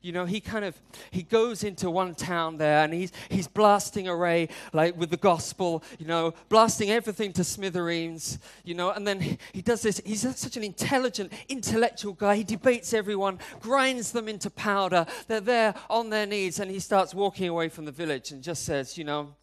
you 0.01 0.11
know, 0.11 0.25
he 0.25 0.39
kind 0.39 0.63
of 0.63 0.79
he 1.09 1.23
goes 1.23 1.63
into 1.63 1.89
one 1.89 2.13
town 2.13 2.57
there 2.57 2.83
and 2.83 2.93
he's 2.93 3.11
he's 3.27 3.47
blasting 3.47 4.07
away 4.07 4.49
like 4.71 4.95
with 4.95 5.09
the 5.09 5.17
gospel, 5.17 5.83
you 5.97 6.05
know, 6.05 6.35
blasting 6.47 6.91
everything 6.91 7.33
to 7.33 7.43
smithereens, 7.43 8.37
you 8.63 8.75
know, 8.75 8.91
and 8.91 9.07
then 9.07 9.19
he, 9.19 9.61
does 9.63 9.81
this. 9.81 9.99
He's 10.05 10.21
such 10.37 10.57
an 10.57 10.63
intelligent, 10.63 11.33
intellectual 11.49 12.13
guy. 12.13 12.35
He 12.35 12.43
debates 12.43 12.93
everyone, 12.93 13.39
grinds 13.59 14.11
them 14.11 14.27
into 14.27 14.51
powder. 14.51 15.07
They're 15.27 15.41
there 15.41 15.73
on 15.89 16.11
their 16.11 16.27
knees, 16.27 16.59
and 16.59 16.69
he 16.69 16.79
starts 16.79 17.15
walking 17.15 17.49
away 17.49 17.69
from 17.69 17.85
the 17.85 17.91
village 17.91 18.31
and 18.31 18.43
just 18.43 18.63
says, 18.63 18.99
you 18.99 19.05
know, 19.05 19.33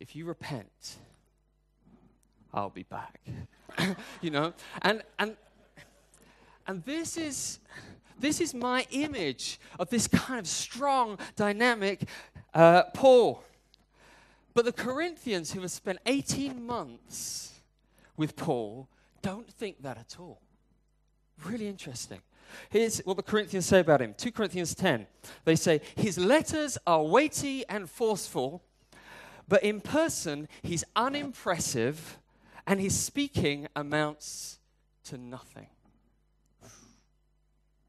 if 0.00 0.14
you 0.16 0.24
repent, 0.24 0.96
I'll 2.52 2.70
be 2.70 2.84
back. 2.84 3.20
you 4.22 4.30
know, 4.30 4.52
and 4.82 5.02
and 5.18 5.36
and 6.68 6.84
this 6.84 7.16
is, 7.16 7.60
this 8.20 8.42
is 8.42 8.52
my 8.52 8.86
image 8.90 9.58
of 9.78 9.88
this 9.88 10.06
kind 10.06 10.38
of 10.38 10.46
strong, 10.46 11.18
dynamic 11.34 12.06
uh, 12.52 12.82
Paul. 12.94 13.42
But 14.52 14.66
the 14.66 14.72
Corinthians 14.72 15.52
who 15.52 15.62
have 15.62 15.70
spent 15.70 15.98
18 16.04 16.64
months 16.64 17.60
with 18.18 18.36
Paul 18.36 18.88
don't 19.22 19.50
think 19.50 19.82
that 19.82 19.96
at 19.96 20.16
all. 20.20 20.42
Really 21.44 21.68
interesting. 21.68 22.20
Here's 22.68 22.98
what 22.98 23.16
the 23.16 23.22
Corinthians 23.22 23.64
say 23.64 23.80
about 23.80 24.02
him 24.02 24.14
2 24.18 24.30
Corinthians 24.32 24.74
10. 24.74 25.06
They 25.46 25.56
say, 25.56 25.80
His 25.96 26.18
letters 26.18 26.76
are 26.86 27.02
weighty 27.02 27.66
and 27.68 27.88
forceful, 27.88 28.62
but 29.48 29.62
in 29.62 29.80
person 29.80 30.48
he's 30.62 30.84
unimpressive 30.94 32.18
and 32.66 32.80
his 32.80 32.94
speaking 32.94 33.66
amounts 33.74 34.58
to 35.04 35.16
nothing. 35.16 35.68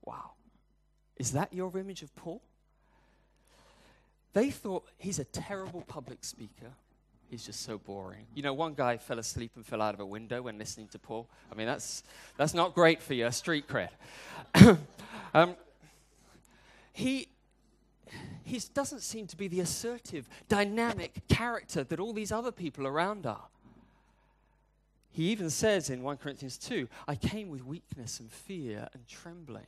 Wow. 0.05 0.31
Is 1.17 1.33
that 1.33 1.53
your 1.53 1.77
image 1.77 2.01
of 2.01 2.15
Paul? 2.15 2.41
They 4.33 4.51
thought 4.51 4.85
he's 4.97 5.19
a 5.19 5.25
terrible 5.25 5.81
public 5.81 6.23
speaker. 6.23 6.71
He's 7.29 7.45
just 7.45 7.61
so 7.61 7.77
boring. 7.77 8.25
You 8.33 8.41
know, 8.41 8.53
one 8.53 8.73
guy 8.73 8.97
fell 8.97 9.19
asleep 9.19 9.51
and 9.55 9.65
fell 9.65 9.81
out 9.81 9.93
of 9.93 9.99
a 9.99 10.05
window 10.05 10.41
when 10.43 10.57
listening 10.57 10.87
to 10.89 10.99
Paul. 10.99 11.27
I 11.51 11.55
mean, 11.55 11.67
that's, 11.67 12.03
that's 12.37 12.53
not 12.53 12.73
great 12.73 13.01
for 13.01 13.13
your 13.13 13.31
street 13.31 13.65
cred. 13.67 13.89
um, 15.33 15.55
he, 16.93 17.27
he 18.43 18.59
doesn't 18.73 19.01
seem 19.01 19.27
to 19.27 19.37
be 19.37 19.47
the 19.47 19.59
assertive, 19.59 20.27
dynamic 20.47 21.21
character 21.27 21.83
that 21.83 21.99
all 21.99 22.13
these 22.13 22.31
other 22.31 22.51
people 22.51 22.87
around 22.87 23.25
are. 23.25 23.47
He 25.11 25.31
even 25.31 25.49
says 25.49 25.89
in 25.89 26.03
1 26.03 26.17
Corinthians 26.17 26.57
2 26.57 26.87
I 27.07 27.15
came 27.15 27.49
with 27.49 27.65
weakness 27.65 28.19
and 28.19 28.31
fear 28.31 28.87
and 28.93 29.07
trembling. 29.07 29.67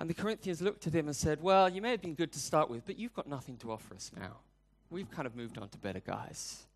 And 0.00 0.08
the 0.08 0.14
Corinthians 0.14 0.62
looked 0.62 0.86
at 0.86 0.94
him 0.94 1.06
and 1.06 1.16
said, 1.16 1.42
Well, 1.42 1.68
you 1.68 1.82
may 1.82 1.90
have 1.90 2.02
been 2.02 2.14
good 2.14 2.32
to 2.32 2.38
start 2.38 2.70
with, 2.70 2.86
but 2.86 2.98
you've 2.98 3.14
got 3.14 3.26
nothing 3.26 3.56
to 3.58 3.72
offer 3.72 3.94
us 3.94 4.12
now. 4.16 4.36
We've 4.90 5.10
kind 5.10 5.26
of 5.26 5.36
moved 5.36 5.58
on 5.58 5.68
to 5.68 5.78
better 5.78 6.00
guys. 6.00 6.66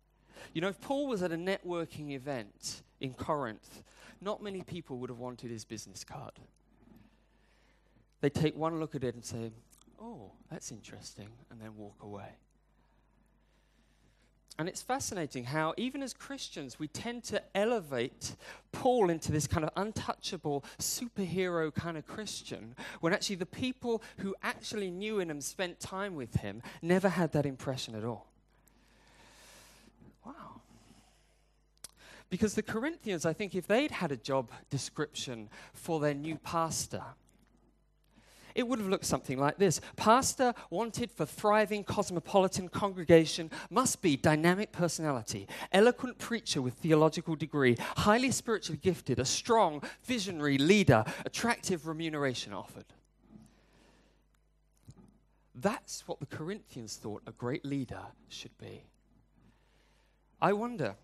You 0.53 0.61
know, 0.61 0.67
if 0.67 0.79
Paul 0.81 1.07
was 1.07 1.23
at 1.23 1.31
a 1.31 1.37
networking 1.37 2.11
event 2.11 2.81
in 2.99 3.13
Corinth, 3.13 3.83
not 4.21 4.43
many 4.43 4.61
people 4.61 4.97
would 4.97 5.09
have 5.09 5.19
wanted 5.19 5.51
his 5.51 5.65
business 5.65 6.03
card. 6.03 6.33
They'd 8.23 8.33
take 8.33 8.55
one 8.55 8.79
look 8.79 8.95
at 8.95 9.03
it 9.03 9.15
and 9.15 9.25
say, 9.25 9.51
Oh, 10.01 10.31
that's 10.49 10.71
interesting, 10.71 11.27
and 11.51 11.59
then 11.59 11.75
walk 11.75 12.03
away. 12.03 12.37
And 14.57 14.69
it's 14.69 14.81
fascinating 14.81 15.43
how, 15.43 15.73
even 15.75 16.01
as 16.01 16.13
Christians, 16.13 16.79
we 16.79 16.87
tend 16.87 17.25
to 17.25 17.43
elevate 17.53 18.37
Paul 18.71 19.09
into 19.09 19.33
this 19.33 19.45
kind 19.45 19.65
of 19.65 19.71
untouchable 19.75 20.63
superhero 20.79 21.73
kind 21.75 21.97
of 21.97 22.07
Christian, 22.07 22.77
when 23.01 23.11
actually 23.11 23.35
the 23.35 23.45
people 23.45 24.01
who 24.19 24.33
actually 24.41 24.89
knew 24.89 25.19
him 25.19 25.29
and 25.29 25.43
spent 25.43 25.81
time 25.81 26.15
with 26.15 26.35
him 26.35 26.61
never 26.81 27.09
had 27.09 27.33
that 27.33 27.45
impression 27.45 27.93
at 27.93 28.05
all. 28.05 28.27
Wow. 30.25 30.61
Because 32.29 32.53
the 32.53 32.63
Corinthians, 32.63 33.25
I 33.25 33.33
think, 33.33 33.53
if 33.53 33.67
they'd 33.67 33.91
had 33.91 34.13
a 34.13 34.17
job 34.17 34.49
description 34.69 35.49
for 35.73 35.99
their 35.99 36.13
new 36.13 36.37
pastor, 36.37 37.03
it 38.55 38.67
would 38.67 38.79
have 38.79 38.87
looked 38.87 39.05
something 39.05 39.37
like 39.37 39.57
this 39.57 39.81
Pastor 39.95 40.53
wanted 40.69 41.11
for 41.11 41.25
thriving 41.25 41.83
cosmopolitan 41.83 42.69
congregation 42.69 43.51
must 43.69 44.01
be 44.01 44.15
dynamic 44.15 44.71
personality, 44.71 45.47
eloquent 45.71 46.17
preacher 46.17 46.61
with 46.61 46.75
theological 46.75 47.35
degree, 47.35 47.75
highly 47.97 48.31
spiritually 48.31 48.79
gifted, 48.81 49.19
a 49.19 49.25
strong, 49.25 49.81
visionary 50.03 50.57
leader, 50.57 51.03
attractive 51.25 51.87
remuneration 51.87 52.53
offered. 52.53 52.85
That's 55.55 56.07
what 56.07 56.19
the 56.19 56.25
Corinthians 56.25 56.95
thought 56.95 57.21
a 57.27 57.31
great 57.31 57.63
leader 57.63 58.01
should 58.27 58.57
be. 58.57 58.83
I 60.41 60.53
wonder, 60.53 60.95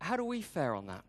how 0.00 0.16
do 0.16 0.24
we 0.24 0.42
fare 0.42 0.74
on 0.74 0.86
that? 0.86 1.04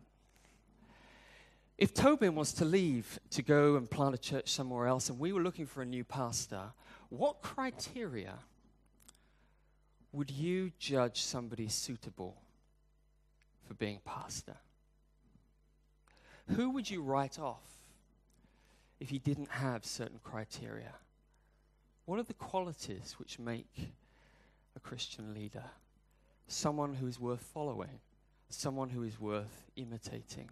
If 1.76 1.92
Tobin 1.92 2.34
was 2.36 2.52
to 2.54 2.64
leave 2.64 3.18
to 3.30 3.42
go 3.42 3.76
and 3.76 3.90
plant 3.90 4.14
a 4.14 4.18
church 4.18 4.48
somewhere 4.50 4.86
else 4.86 5.10
and 5.10 5.18
we 5.18 5.32
were 5.32 5.42
looking 5.42 5.66
for 5.66 5.82
a 5.82 5.86
new 5.86 6.04
pastor, 6.04 6.72
what 7.08 7.42
criteria 7.42 8.34
would 10.12 10.30
you 10.30 10.70
judge 10.78 11.22
somebody 11.22 11.68
suitable 11.68 12.36
for 13.66 13.74
being 13.74 14.00
pastor? 14.04 14.56
Who 16.54 16.70
would 16.70 16.88
you 16.88 17.02
write 17.02 17.40
off 17.40 17.66
if 19.00 19.10
he 19.10 19.18
didn't 19.18 19.50
have 19.50 19.84
certain 19.84 20.20
criteria? 20.22 20.94
What 22.04 22.20
are 22.20 22.24
the 22.24 22.34
qualities 22.34 23.16
which 23.18 23.40
make 23.40 23.92
a 24.76 24.80
Christian 24.80 25.34
leader? 25.34 25.64
Someone 26.46 26.94
who 26.94 27.08
is 27.08 27.18
worth 27.18 27.42
following, 27.42 27.98
someone 28.48 28.90
who 28.90 29.02
is 29.02 29.18
worth 29.18 29.64
imitating. 29.74 30.50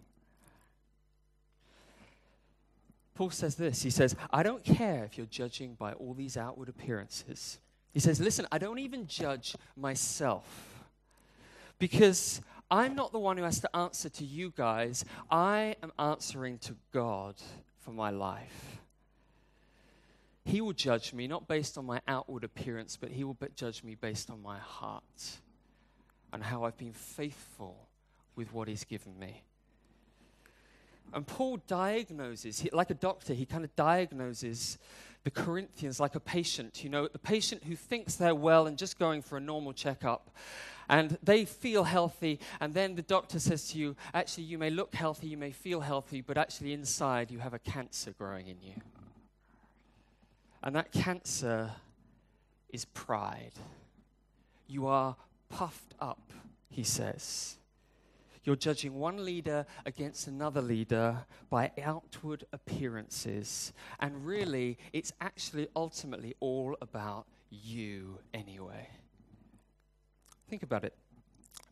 Paul 3.15 3.29
says 3.29 3.55
this 3.55 3.83
He 3.83 3.89
says, 3.89 4.15
I 4.31 4.43
don't 4.43 4.63
care 4.63 5.03
if 5.03 5.17
you're 5.17 5.27
judging 5.27 5.75
by 5.75 5.93
all 5.93 6.13
these 6.13 6.37
outward 6.37 6.69
appearances. 6.69 7.59
He 7.91 7.99
says, 7.99 8.19
Listen, 8.19 8.47
I 8.51 8.57
don't 8.57 8.79
even 8.79 9.07
judge 9.07 9.55
myself 9.75 10.83
because 11.79 12.41
I'm 12.71 12.95
not 12.95 13.11
the 13.11 13.19
one 13.19 13.37
who 13.37 13.43
has 13.43 13.59
to 13.59 13.75
answer 13.75 14.09
to 14.09 14.25
you 14.25 14.51
guys. 14.55 15.05
I 15.29 15.75
am 15.83 15.91
answering 15.99 16.57
to 16.59 16.75
God 16.91 17.35
for 17.79 17.91
my 17.91 18.09
life. 18.09 18.79
He 20.45 20.59
will 20.59 20.73
judge 20.73 21.13
me 21.13 21.27
not 21.27 21.47
based 21.47 21.77
on 21.77 21.85
my 21.85 22.01
outward 22.07 22.43
appearance, 22.43 22.97
but 22.97 23.11
He 23.11 23.23
will 23.23 23.37
judge 23.55 23.83
me 23.83 23.95
based 23.95 24.29
on 24.29 24.41
my 24.41 24.57
heart 24.57 25.37
and 26.33 26.43
how 26.43 26.63
I've 26.63 26.77
been 26.77 26.93
faithful 26.93 27.87
with 28.35 28.51
what 28.53 28.67
He's 28.67 28.83
given 28.83 29.17
me. 29.17 29.43
And 31.11 31.27
Paul 31.27 31.57
diagnoses, 31.67 32.59
he, 32.59 32.69
like 32.71 32.89
a 32.89 32.95
doctor, 32.95 33.33
he 33.33 33.45
kind 33.45 33.63
of 33.63 33.75
diagnoses 33.75 34.77
the 35.23 35.31
Corinthians 35.31 35.99
like 35.99 36.15
a 36.15 36.19
patient, 36.19 36.83
you 36.83 36.89
know, 36.89 37.07
the 37.07 37.19
patient 37.19 37.63
who 37.63 37.75
thinks 37.75 38.15
they're 38.15 38.35
well 38.35 38.67
and 38.67 38.77
just 38.77 38.99
going 38.99 39.21
for 39.21 39.37
a 39.37 39.41
normal 39.41 39.73
checkup. 39.73 40.29
And 40.89 41.17
they 41.23 41.45
feel 41.45 41.85
healthy, 41.85 42.39
and 42.59 42.73
then 42.73 42.95
the 42.95 43.01
doctor 43.01 43.39
says 43.39 43.69
to 43.69 43.77
you, 43.77 43.95
actually, 44.13 44.43
you 44.43 44.57
may 44.57 44.69
look 44.69 44.93
healthy, 44.93 45.27
you 45.27 45.37
may 45.37 45.51
feel 45.51 45.79
healthy, 45.79 46.19
but 46.19 46.37
actually, 46.37 46.73
inside, 46.73 47.31
you 47.31 47.39
have 47.39 47.53
a 47.53 47.59
cancer 47.59 48.11
growing 48.11 48.47
in 48.47 48.57
you. 48.61 48.73
And 50.61 50.75
that 50.75 50.91
cancer 50.91 51.71
is 52.69 52.83
pride. 52.83 53.53
You 54.67 54.87
are 54.87 55.15
puffed 55.47 55.93
up, 56.01 56.33
he 56.69 56.83
says. 56.83 57.55
You're 58.43 58.57
judging 58.57 58.95
one 58.95 59.23
leader 59.23 59.65
against 59.85 60.27
another 60.27 60.61
leader 60.61 61.25
by 61.49 61.71
outward 61.81 62.45
appearances. 62.51 63.71
And 63.99 64.25
really, 64.25 64.77
it's 64.91 65.13
actually 65.21 65.69
ultimately 65.75 66.35
all 66.41 66.75
about 66.81 67.25
you 67.49 68.19
anyway. 68.33 68.89
Think 70.49 70.63
about 70.63 70.83
it. 70.83 70.93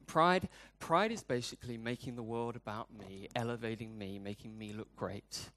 Pride, 0.08 0.50
pride 0.80 1.12
is 1.12 1.24
basically 1.24 1.78
making 1.78 2.16
the 2.16 2.24
world 2.24 2.56
about 2.56 2.88
me, 2.98 3.28
elevating 3.36 3.98
me, 3.98 4.20
making 4.20 4.58
me 4.58 4.74
look 4.74 4.94
great. 4.96 5.52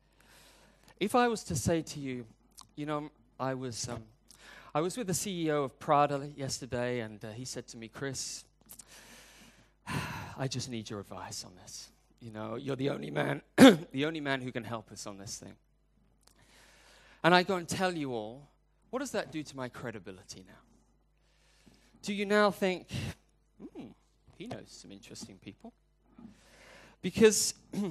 If 1.00 1.14
I 1.14 1.28
was 1.28 1.42
to 1.44 1.56
say 1.56 1.82
to 1.82 2.00
you, 2.00 2.26
you 2.76 2.86
know, 2.86 3.10
I 3.38 3.54
was, 3.54 3.88
um, 3.88 4.04
I 4.74 4.80
was 4.80 4.96
with 4.96 5.08
the 5.08 5.12
CEO 5.12 5.64
of 5.64 5.78
Prada 5.78 6.28
yesterday, 6.36 7.00
and 7.00 7.24
uh, 7.24 7.30
he 7.30 7.44
said 7.44 7.66
to 7.68 7.76
me, 7.76 7.88
Chris, 7.88 8.44
I 10.36 10.48
just 10.48 10.68
need 10.68 10.90
your 10.90 11.00
advice 11.00 11.44
on 11.44 11.52
this. 11.62 11.88
You 12.20 12.30
know, 12.30 12.56
you're 12.56 12.76
the 12.76 12.90
only 12.90 13.10
man, 13.10 13.42
the 13.56 14.06
only 14.06 14.20
man 14.20 14.40
who 14.40 14.50
can 14.50 14.64
help 14.64 14.90
us 14.90 15.06
on 15.06 15.18
this 15.18 15.38
thing. 15.38 15.54
And 17.22 17.34
I 17.34 17.42
go 17.42 17.56
and 17.56 17.68
tell 17.68 17.92
you 17.92 18.12
all, 18.12 18.48
what 18.90 18.98
does 19.00 19.12
that 19.12 19.32
do 19.32 19.42
to 19.42 19.56
my 19.56 19.68
credibility 19.68 20.44
now? 20.46 20.54
Do 22.02 22.12
you 22.12 22.26
now 22.26 22.50
think, 22.50 22.88
hmm, 23.58 23.86
he 24.36 24.46
knows 24.46 24.66
some 24.68 24.92
interesting 24.92 25.38
people? 25.42 25.72
Because 27.02 27.54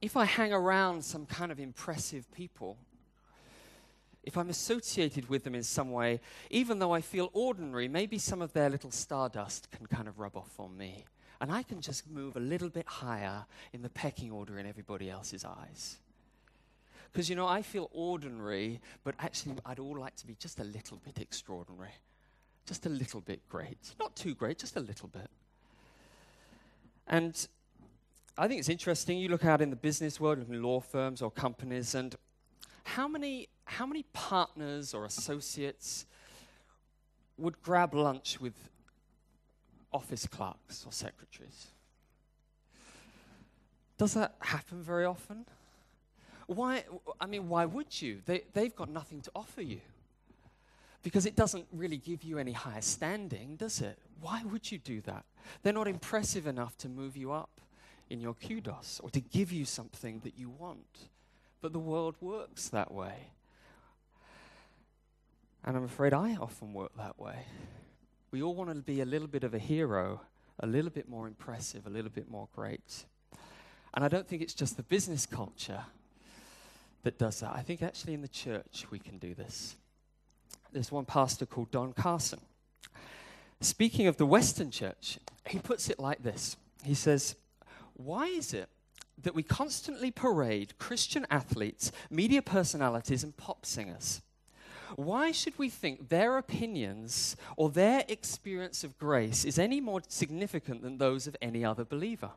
if 0.00 0.16
I 0.16 0.24
hang 0.24 0.52
around 0.52 1.04
some 1.04 1.26
kind 1.26 1.52
of 1.52 1.58
impressive 1.58 2.30
people, 2.32 2.76
if 4.22 4.36
I'm 4.36 4.50
associated 4.50 5.28
with 5.28 5.44
them 5.44 5.54
in 5.54 5.64
some 5.64 5.90
way, 5.90 6.20
even 6.50 6.78
though 6.78 6.92
I 6.92 7.00
feel 7.00 7.30
ordinary, 7.32 7.88
maybe 7.88 8.18
some 8.18 8.42
of 8.42 8.52
their 8.52 8.70
little 8.70 8.90
stardust 8.90 9.70
can 9.70 9.86
kind 9.86 10.06
of 10.06 10.18
rub 10.18 10.36
off 10.36 10.58
on 10.58 10.76
me. 10.76 11.04
And 11.42 11.50
I 11.50 11.64
can 11.64 11.80
just 11.80 12.08
move 12.08 12.36
a 12.36 12.40
little 12.40 12.68
bit 12.68 12.86
higher 12.86 13.44
in 13.72 13.82
the 13.82 13.88
pecking 13.88 14.30
order 14.30 14.60
in 14.60 14.66
everybody 14.66 15.10
else's 15.10 15.44
eyes. 15.44 15.96
Because, 17.12 17.28
you 17.28 17.34
know, 17.34 17.48
I 17.48 17.62
feel 17.62 17.90
ordinary, 17.92 18.80
but 19.02 19.16
actually, 19.18 19.56
I'd 19.66 19.80
all 19.80 19.98
like 19.98 20.14
to 20.16 20.26
be 20.26 20.36
just 20.38 20.60
a 20.60 20.64
little 20.64 21.00
bit 21.04 21.18
extraordinary, 21.18 21.90
just 22.64 22.86
a 22.86 22.88
little 22.88 23.20
bit 23.20 23.40
great. 23.48 23.76
Not 23.98 24.14
too 24.14 24.36
great, 24.36 24.56
just 24.56 24.76
a 24.76 24.80
little 24.80 25.08
bit. 25.08 25.28
And 27.08 27.48
I 28.38 28.46
think 28.46 28.60
it's 28.60 28.68
interesting. 28.68 29.18
You 29.18 29.28
look 29.28 29.44
out 29.44 29.60
in 29.60 29.70
the 29.70 29.76
business 29.76 30.20
world, 30.20 30.38
in 30.48 30.62
law 30.62 30.78
firms 30.78 31.20
or 31.20 31.30
companies, 31.32 31.96
and 31.96 32.14
how 32.84 33.08
many, 33.08 33.48
how 33.64 33.84
many 33.84 34.04
partners 34.12 34.94
or 34.94 35.04
associates 35.06 36.06
would 37.36 37.60
grab 37.62 37.94
lunch 37.94 38.40
with 38.40 38.54
office 39.92 40.26
clerks 40.26 40.84
or 40.86 40.92
secretaries? 40.92 41.68
Does 43.98 44.14
that 44.14 44.34
happen 44.40 44.82
very 44.82 45.04
often? 45.04 45.44
Why, 46.46 46.84
I 47.20 47.26
mean, 47.26 47.48
why 47.48 47.64
would 47.66 48.00
you? 48.02 48.20
They, 48.26 48.42
they've 48.52 48.74
got 48.74 48.88
nothing 48.88 49.20
to 49.22 49.30
offer 49.34 49.62
you. 49.62 49.80
Because 51.02 51.26
it 51.26 51.34
doesn't 51.34 51.66
really 51.72 51.96
give 51.96 52.22
you 52.22 52.38
any 52.38 52.52
higher 52.52 52.80
standing, 52.80 53.56
does 53.56 53.80
it? 53.80 53.98
Why 54.20 54.42
would 54.44 54.70
you 54.70 54.78
do 54.78 55.00
that? 55.02 55.24
They're 55.62 55.72
not 55.72 55.88
impressive 55.88 56.46
enough 56.46 56.76
to 56.78 56.88
move 56.88 57.16
you 57.16 57.32
up 57.32 57.60
in 58.08 58.20
your 58.20 58.34
kudos 58.34 59.00
or 59.02 59.10
to 59.10 59.20
give 59.20 59.50
you 59.50 59.64
something 59.64 60.20
that 60.24 60.38
you 60.38 60.48
want. 60.48 61.08
But 61.60 61.72
the 61.72 61.78
world 61.78 62.14
works 62.20 62.68
that 62.68 62.92
way. 62.92 63.30
And 65.64 65.76
I'm 65.76 65.84
afraid 65.84 66.12
I 66.12 66.36
often 66.40 66.72
work 66.72 66.92
that 66.96 67.18
way. 67.18 67.46
We 68.32 68.42
all 68.42 68.54
want 68.54 68.70
to 68.70 68.76
be 68.76 69.02
a 69.02 69.04
little 69.04 69.28
bit 69.28 69.44
of 69.44 69.52
a 69.52 69.58
hero, 69.58 70.22
a 70.58 70.66
little 70.66 70.90
bit 70.90 71.06
more 71.06 71.26
impressive, 71.26 71.86
a 71.86 71.90
little 71.90 72.10
bit 72.10 72.30
more 72.30 72.48
great. 72.54 73.04
And 73.92 74.02
I 74.02 74.08
don't 74.08 74.26
think 74.26 74.40
it's 74.40 74.54
just 74.54 74.78
the 74.78 74.82
business 74.82 75.26
culture 75.26 75.84
that 77.02 77.18
does 77.18 77.40
that. 77.40 77.52
I 77.54 77.60
think 77.60 77.82
actually 77.82 78.14
in 78.14 78.22
the 78.22 78.28
church 78.28 78.86
we 78.90 78.98
can 78.98 79.18
do 79.18 79.34
this. 79.34 79.76
There's 80.72 80.90
one 80.90 81.04
pastor 81.04 81.44
called 81.44 81.70
Don 81.70 81.92
Carson. 81.92 82.40
Speaking 83.60 84.06
of 84.06 84.16
the 84.16 84.24
Western 84.24 84.70
church, 84.70 85.18
he 85.46 85.58
puts 85.58 85.90
it 85.90 85.98
like 85.98 86.22
this 86.22 86.56
He 86.84 86.94
says, 86.94 87.36
Why 87.92 88.28
is 88.28 88.54
it 88.54 88.70
that 89.20 89.34
we 89.34 89.42
constantly 89.42 90.10
parade 90.10 90.78
Christian 90.78 91.26
athletes, 91.30 91.92
media 92.08 92.40
personalities, 92.40 93.22
and 93.22 93.36
pop 93.36 93.66
singers? 93.66 94.22
Why 94.96 95.32
should 95.32 95.58
we 95.58 95.68
think 95.68 96.08
their 96.08 96.38
opinions 96.38 97.36
or 97.56 97.70
their 97.70 98.04
experience 98.08 98.84
of 98.84 98.98
grace 98.98 99.44
is 99.44 99.58
any 99.58 99.80
more 99.80 100.02
significant 100.08 100.82
than 100.82 100.98
those 100.98 101.26
of 101.26 101.36
any 101.40 101.64
other 101.64 101.84
believer? 101.84 102.30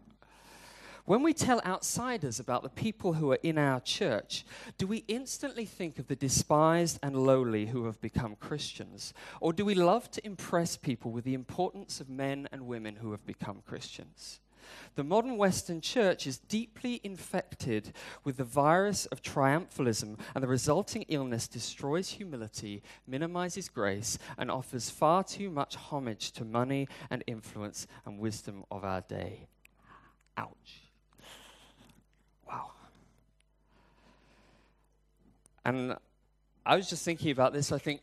When 1.05 1.21
we 1.21 1.33
tell 1.33 1.61
outsiders 1.63 2.39
about 2.39 2.63
the 2.63 2.69
people 2.69 3.13
who 3.13 3.31
are 3.31 3.39
in 3.43 3.59
our 3.59 3.79
church, 3.79 4.43
do 4.79 4.87
we 4.87 5.03
instantly 5.07 5.65
think 5.65 5.99
of 5.99 6.07
the 6.07 6.15
despised 6.15 6.97
and 7.03 7.15
lowly 7.15 7.67
who 7.67 7.85
have 7.85 8.01
become 8.01 8.35
Christians? 8.35 9.13
Or 9.39 9.53
do 9.53 9.63
we 9.63 9.75
love 9.75 10.09
to 10.11 10.25
impress 10.25 10.75
people 10.75 11.11
with 11.11 11.23
the 11.23 11.35
importance 11.35 12.01
of 12.01 12.09
men 12.09 12.49
and 12.51 12.65
women 12.65 12.95
who 12.95 13.11
have 13.11 13.23
become 13.23 13.61
Christians? 13.67 14.39
The 14.95 15.03
modern 15.03 15.37
Western 15.37 15.81
church 15.81 16.25
is 16.27 16.37
deeply 16.37 17.01
infected 17.03 17.93
with 18.23 18.37
the 18.37 18.43
virus 18.43 19.05
of 19.07 19.21
triumphalism, 19.21 20.17
and 20.33 20.43
the 20.43 20.47
resulting 20.47 21.03
illness 21.03 21.47
destroys 21.47 22.11
humility, 22.11 22.83
minimizes 23.07 23.69
grace, 23.69 24.17
and 24.37 24.49
offers 24.49 24.89
far 24.89 25.23
too 25.23 25.49
much 25.49 25.75
homage 25.75 26.31
to 26.33 26.45
money 26.45 26.87
and 27.09 27.23
influence 27.27 27.87
and 28.05 28.19
wisdom 28.19 28.63
of 28.71 28.83
our 28.83 29.01
day. 29.01 29.47
Ouch. 30.37 30.81
Wow. 32.47 32.71
And 35.63 35.95
I 36.65 36.75
was 36.75 36.89
just 36.89 37.05
thinking 37.05 37.31
about 37.31 37.53
this. 37.53 37.71
I 37.71 37.77
think 37.77 38.01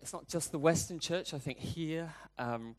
it's 0.00 0.12
not 0.12 0.28
just 0.28 0.52
the 0.52 0.58
Western 0.58 0.98
church, 0.98 1.34
I 1.34 1.38
think 1.38 1.58
here. 1.58 2.12
Um, 2.38 2.76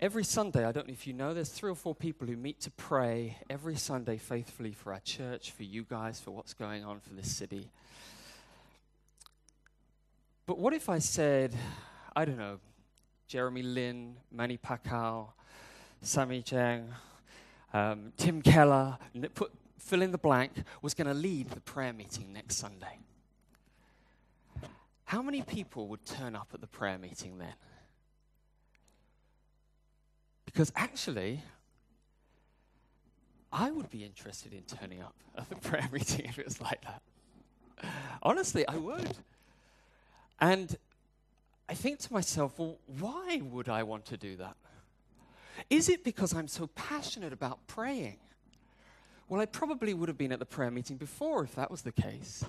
every 0.00 0.24
Sunday, 0.24 0.64
I 0.64 0.72
don't 0.72 0.86
know 0.86 0.92
if 0.92 1.06
you 1.06 1.12
know, 1.12 1.34
there's 1.34 1.48
three 1.48 1.70
or 1.70 1.76
four 1.76 1.94
people 1.94 2.26
who 2.26 2.36
meet 2.36 2.60
to 2.62 2.70
pray 2.70 3.38
every 3.48 3.76
Sunday 3.76 4.16
faithfully 4.16 4.72
for 4.72 4.92
our 4.92 5.00
church, 5.00 5.52
for 5.52 5.62
you 5.62 5.84
guys, 5.84 6.20
for 6.20 6.30
what's 6.30 6.54
going 6.54 6.84
on 6.84 7.00
for 7.00 7.14
this 7.14 7.34
city. 7.34 7.70
But 10.46 10.58
what 10.58 10.74
if 10.74 10.88
I 10.88 10.98
said, 10.98 11.56
I 12.14 12.24
don't 12.24 12.36
know, 12.36 12.58
Jeremy 13.28 13.62
Lin, 13.62 14.16
Manny 14.30 14.58
Pacquiao, 14.58 15.28
Sammi 16.02 16.44
Cheng, 16.44 16.92
um, 17.72 18.12
Tim 18.16 18.42
Keller, 18.42 18.98
put 19.34 19.50
fill 19.78 20.02
in 20.02 20.12
the 20.12 20.18
blank, 20.18 20.52
was 20.80 20.94
going 20.94 21.06
to 21.06 21.14
lead 21.14 21.50
the 21.50 21.60
prayer 21.60 21.92
meeting 21.92 22.32
next 22.32 22.56
Sunday. 22.56 22.98
How 25.04 25.20
many 25.20 25.42
people 25.42 25.88
would 25.88 26.04
turn 26.06 26.34
up 26.34 26.48
at 26.54 26.60
the 26.60 26.66
prayer 26.66 26.98
meeting 26.98 27.38
then? 27.38 27.54
Because 30.54 30.72
actually, 30.76 31.42
I 33.52 33.72
would 33.72 33.90
be 33.90 34.04
interested 34.04 34.52
in 34.52 34.62
turning 34.62 35.02
up 35.02 35.16
at 35.36 35.48
the 35.48 35.56
prayer 35.56 35.88
meeting 35.92 36.26
if 36.26 36.38
it 36.38 36.44
was 36.44 36.60
like 36.60 36.80
that. 36.82 37.02
Honestly, 38.22 38.66
I 38.66 38.76
would. 38.76 39.18
And 40.40 40.76
I 41.68 41.74
think 41.74 41.98
to 42.00 42.12
myself, 42.12 42.56
well, 42.58 42.78
why 43.00 43.42
would 43.42 43.68
I 43.68 43.82
want 43.82 44.04
to 44.06 44.16
do 44.16 44.36
that? 44.36 44.56
Is 45.70 45.88
it 45.88 46.04
because 46.04 46.32
I'm 46.32 46.48
so 46.48 46.68
passionate 46.68 47.32
about 47.32 47.66
praying? 47.66 48.18
Well, 49.28 49.40
I 49.40 49.46
probably 49.46 49.92
would 49.92 50.08
have 50.08 50.18
been 50.18 50.32
at 50.32 50.38
the 50.38 50.46
prayer 50.46 50.70
meeting 50.70 50.98
before 50.98 51.42
if 51.42 51.56
that 51.56 51.70
was 51.70 51.82
the 51.82 51.92
case. 51.92 52.44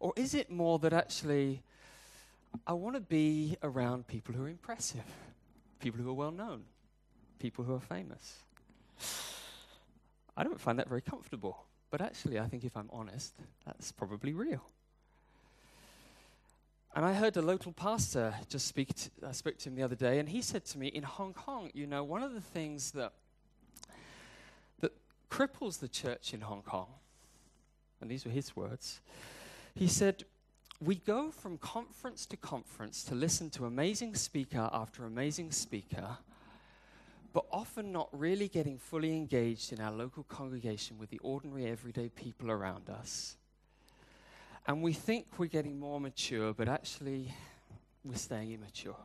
Or 0.00 0.12
is 0.16 0.34
it 0.34 0.50
more 0.50 0.80
that 0.80 0.92
actually 0.92 1.62
I 2.66 2.72
want 2.72 2.96
to 2.96 3.00
be 3.00 3.56
around 3.62 4.08
people 4.08 4.34
who 4.34 4.44
are 4.44 4.48
impressive, 4.48 5.04
people 5.78 6.02
who 6.02 6.10
are 6.10 6.14
well 6.14 6.32
known, 6.32 6.64
people 7.42 7.64
who 7.64 7.74
are 7.74 7.80
famous? 7.80 8.36
I 10.36 10.44
don't 10.44 10.60
find 10.60 10.78
that 10.78 10.88
very 10.88 11.02
comfortable. 11.02 11.64
But 11.90 12.00
actually, 12.00 12.38
I 12.38 12.46
think 12.46 12.64
if 12.64 12.74
I'm 12.76 12.88
honest, 12.90 13.34
that's 13.66 13.92
probably 13.92 14.32
real. 14.32 14.62
And 16.94 17.04
I 17.04 17.12
heard 17.12 17.36
a 17.36 17.42
local 17.42 17.72
pastor 17.72 18.34
just 18.48 18.66
speak. 18.66 18.94
To, 18.94 19.10
I 19.28 19.32
spoke 19.32 19.58
to 19.58 19.68
him 19.68 19.74
the 19.74 19.82
other 19.82 19.96
day, 19.96 20.18
and 20.18 20.28
he 20.28 20.40
said 20.40 20.64
to 20.66 20.78
me, 20.78 20.86
in 20.86 21.02
Hong 21.02 21.34
Kong, 21.34 21.70
you 21.74 21.86
know, 21.86 22.04
one 22.04 22.22
of 22.22 22.32
the 22.32 22.40
things 22.40 22.92
that 22.92 23.12
cripples 25.30 25.80
the 25.80 25.88
church 25.88 26.34
in 26.34 26.42
Hong 26.42 26.62
Kong, 26.62 26.88
and 28.00 28.10
these 28.10 28.26
were 28.26 28.30
his 28.30 28.54
words, 28.54 29.00
he 29.74 29.88
said, 29.88 30.24
We 30.80 30.96
go 30.96 31.30
from 31.30 31.56
conference 31.56 32.26
to 32.26 32.36
conference 32.36 33.02
to 33.04 33.14
listen 33.14 33.48
to 33.50 33.64
amazing 33.64 34.14
speaker 34.14 34.68
after 34.72 35.06
amazing 35.06 35.50
speaker, 35.52 36.18
but 37.32 37.44
often 37.50 37.92
not 37.92 38.08
really 38.12 38.48
getting 38.48 38.78
fully 38.78 39.16
engaged 39.16 39.72
in 39.72 39.80
our 39.80 39.92
local 39.92 40.22
congregation 40.24 40.98
with 40.98 41.10
the 41.10 41.18
ordinary, 41.20 41.66
everyday 41.66 42.08
people 42.08 42.50
around 42.50 42.90
us. 42.90 43.36
And 44.66 44.82
we 44.82 44.92
think 44.92 45.26
we're 45.38 45.46
getting 45.46 45.78
more 45.80 46.00
mature, 46.00 46.52
but 46.52 46.68
actually, 46.68 47.32
we're 48.04 48.16
staying 48.16 48.52
immature. 48.52 48.96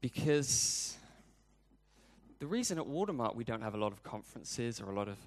Because 0.00 0.96
the 2.38 2.46
reason 2.46 2.78
at 2.78 2.86
Watermark 2.86 3.34
we 3.34 3.44
don't 3.44 3.62
have 3.62 3.74
a 3.74 3.78
lot 3.78 3.92
of 3.92 4.02
conferences 4.02 4.80
or 4.80 4.90
a 4.90 4.94
lot 4.94 5.08
of 5.08 5.18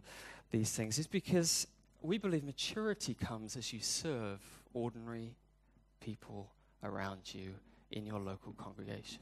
these 0.52 0.72
things 0.72 0.98
is 1.00 1.08
because 1.08 1.68
we 2.02 2.18
believe 2.18 2.44
maturity 2.44 3.14
comes 3.16 3.58
as 3.58 3.74
you 3.74 3.80
serve 3.80 4.40
ordinary 4.74 5.36
people 6.00 6.52
around 6.84 7.34
you 7.34 7.54
in 7.92 8.06
your 8.06 8.20
local 8.20 8.54
congregation. 8.54 9.20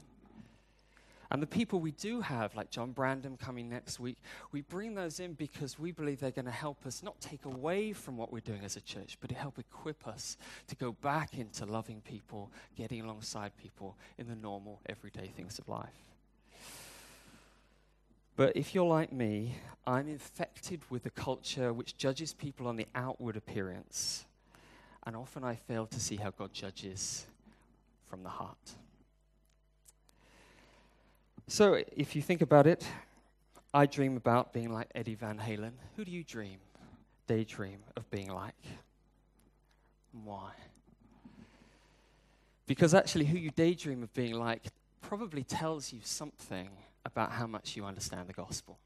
And 1.32 1.42
the 1.42 1.48
people 1.48 1.80
we 1.80 1.92
do 1.92 2.22
have, 2.22 2.56
like 2.56 2.70
John 2.70 2.92
Brandon 2.92 3.38
coming 3.38 3.70
next 3.70 4.00
week, 4.00 4.18
we 4.52 4.62
bring 4.62 4.94
those 4.94 5.20
in 5.20 5.34
because 5.34 5.80
we 5.80 5.92
believe 5.92 6.20
they're 6.20 6.32
going 6.32 6.46
to 6.46 6.52
help 6.52 6.86
us 6.86 7.02
not 7.02 7.20
take 7.20 7.46
away 7.46 7.94
from 7.94 8.16
what 8.16 8.32
we're 8.32 8.40
doing 8.40 8.64
as 8.64 8.76
a 8.76 8.82
church, 8.82 9.18
but 9.20 9.30
to 9.30 9.36
help 9.36 9.58
equip 9.58 10.08
us 10.08 10.38
to 10.68 10.76
go 10.76 10.92
back 10.92 11.38
into 11.38 11.66
loving 11.66 12.02
people, 12.02 12.52
getting 12.76 13.02
alongside 13.02 13.58
people 13.58 13.98
in 14.18 14.28
the 14.28 14.36
normal, 14.36 14.82
everyday 14.88 15.28
things 15.28 15.58
of 15.58 15.68
life. 15.68 16.06
But 18.36 18.56
if 18.56 18.76
you're 18.76 18.86
like 18.86 19.14
me, 19.14 19.56
I'm 19.88 20.10
infected 20.10 20.82
with 20.90 21.06
a 21.06 21.10
culture 21.10 21.72
which 21.72 21.96
judges 21.96 22.34
people 22.34 22.68
on 22.68 22.76
the 22.76 22.88
outward 22.94 23.38
appearance, 23.38 24.26
and 25.06 25.16
often 25.16 25.44
I 25.44 25.56
fail 25.56 25.86
to 25.88 26.00
see 26.00 26.18
how 26.18 26.32
God 26.32 26.54
judges 26.54 27.26
from 28.10 28.24
the 28.24 28.30
heart. 28.30 28.76
So, 31.48 31.80
if 31.96 32.16
you 32.16 32.24
think 32.24 32.42
about 32.42 32.66
it, 32.66 32.88
I 33.72 33.86
dream 33.86 34.18
about 34.18 34.52
being 34.52 34.74
like 34.74 34.88
Eddie 34.96 35.14
Van 35.14 35.38
Halen. 35.38 35.74
Who 35.96 36.04
do 36.04 36.12
you 36.12 36.24
dream, 36.24 36.58
daydream 37.28 37.80
of 37.96 38.10
being 38.10 38.30
like? 38.30 38.56
And 40.12 40.26
why? 40.26 40.54
Because 42.66 42.96
actually, 42.96 43.26
who 43.26 43.38
you 43.38 43.52
daydream 43.52 44.02
of 44.02 44.12
being 44.16 44.34
like 44.34 44.64
probably 45.02 45.44
tells 45.44 45.94
you 45.94 46.00
something 46.04 46.70
about 47.06 47.32
how 47.32 47.46
much 47.46 47.76
you 47.76 47.86
understand 47.86 48.28
the 48.28 48.34
gospel. 48.34 48.80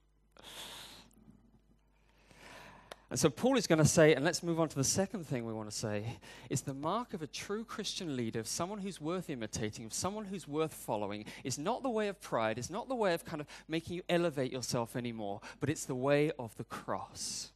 And 3.10 3.20
so 3.20 3.30
Paul 3.30 3.58
is 3.58 3.66
going 3.66 3.80
to 3.80 3.86
say, 3.86 4.14
and 4.14 4.24
let's 4.24 4.44
move 4.44 4.60
on 4.60 4.70
to 4.70 4.76
the 4.76 4.84
second 4.84 5.26
thing 5.26 5.44
we 5.44 5.52
want 5.52 5.70
to 5.70 5.76
say, 5.76 6.20
is 6.50 6.62
the 6.62 6.76
mark 6.76 7.16
of 7.16 7.24
a 7.24 7.28
true 7.28 7.64
Christian 7.64 8.16
leader, 8.16 8.40
of 8.40 8.48
someone 8.48 8.78
who's 8.78 9.02
worth 9.02 9.32
imitating, 9.32 9.86
of 9.86 9.94
someone 9.94 10.26
who's 10.26 10.48
worth 10.48 10.74
following, 10.74 11.26
is 11.44 11.58
not 11.58 11.82
the 11.82 11.90
way 11.90 12.08
of 12.08 12.22
pride, 12.22 12.60
is 12.60 12.70
not 12.70 12.88
the 12.88 12.94
way 12.94 13.16
of 13.16 13.26
kind 13.26 13.42
of 13.42 13.48
making 13.68 13.96
you 13.96 14.04
elevate 14.10 14.52
yourself 14.52 14.96
anymore, 14.96 15.42
but 15.60 15.72
it's 15.72 15.86
the 15.86 15.96
way 15.96 16.32
of 16.38 16.56
the 16.58 16.64
cross. 16.66 17.50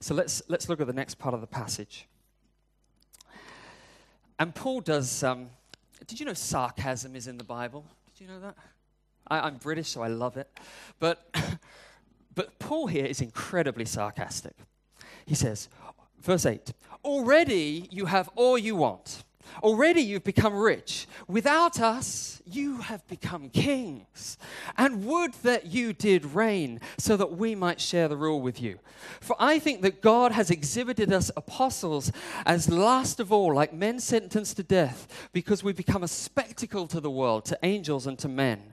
So 0.00 0.14
let's, 0.14 0.42
let's 0.48 0.68
look 0.68 0.80
at 0.80 0.88
the 0.88 0.92
next 0.92 1.14
part 1.14 1.34
of 1.34 1.40
the 1.40 1.46
passage. 1.46 2.08
And 4.40 4.52
Paul 4.52 4.80
does, 4.80 5.22
um, 5.22 5.50
did 6.08 6.18
you 6.18 6.26
know 6.26 6.34
sarcasm 6.34 7.14
is 7.14 7.28
in 7.28 7.38
the 7.38 7.44
Bible? 7.44 7.84
Did 8.06 8.24
you 8.24 8.26
know 8.26 8.40
that? 8.40 8.56
I, 9.28 9.46
I'm 9.46 9.58
British, 9.58 9.90
so 9.90 10.02
I 10.02 10.08
love 10.08 10.36
it. 10.36 10.48
But, 10.98 11.32
but 12.34 12.58
Paul 12.58 12.88
here 12.88 13.06
is 13.06 13.20
incredibly 13.20 13.84
sarcastic. 13.84 14.54
He 15.26 15.34
says, 15.34 15.68
verse 16.20 16.46
8, 16.46 16.72
already 17.04 17.88
you 17.90 18.06
have 18.06 18.28
all 18.34 18.58
you 18.58 18.76
want. 18.76 19.24
Already 19.62 20.00
you've 20.00 20.24
become 20.24 20.54
rich. 20.54 21.06
Without 21.28 21.78
us, 21.80 22.40
you 22.46 22.78
have 22.78 23.06
become 23.06 23.50
kings. 23.50 24.38
And 24.78 25.04
would 25.04 25.34
that 25.42 25.66
you 25.66 25.92
did 25.92 26.24
reign 26.24 26.80
so 26.96 27.16
that 27.16 27.36
we 27.36 27.54
might 27.54 27.80
share 27.80 28.08
the 28.08 28.16
rule 28.16 28.40
with 28.40 28.62
you. 28.62 28.78
For 29.20 29.36
I 29.38 29.58
think 29.58 29.82
that 29.82 30.00
God 30.00 30.32
has 30.32 30.50
exhibited 30.50 31.12
us 31.12 31.30
apostles 31.36 32.12
as 32.46 32.70
last 32.70 33.20
of 33.20 33.30
all, 33.30 33.54
like 33.54 33.74
men 33.74 34.00
sentenced 34.00 34.56
to 34.56 34.62
death, 34.62 35.28
because 35.32 35.62
we 35.62 35.72
become 35.72 36.02
a 36.02 36.08
spectacle 36.08 36.86
to 36.86 37.00
the 37.00 37.10
world, 37.10 37.44
to 37.46 37.58
angels 37.62 38.06
and 38.06 38.18
to 38.20 38.28
men. 38.28 38.72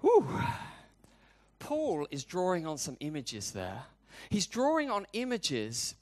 Whew. 0.00 0.26
Paul 1.58 2.06
is 2.10 2.24
drawing 2.24 2.66
on 2.66 2.78
some 2.78 2.96
images 3.00 3.52
there. 3.52 3.84
He's 4.28 4.46
drawing 4.46 4.90
on 4.90 5.06
images 5.12 5.94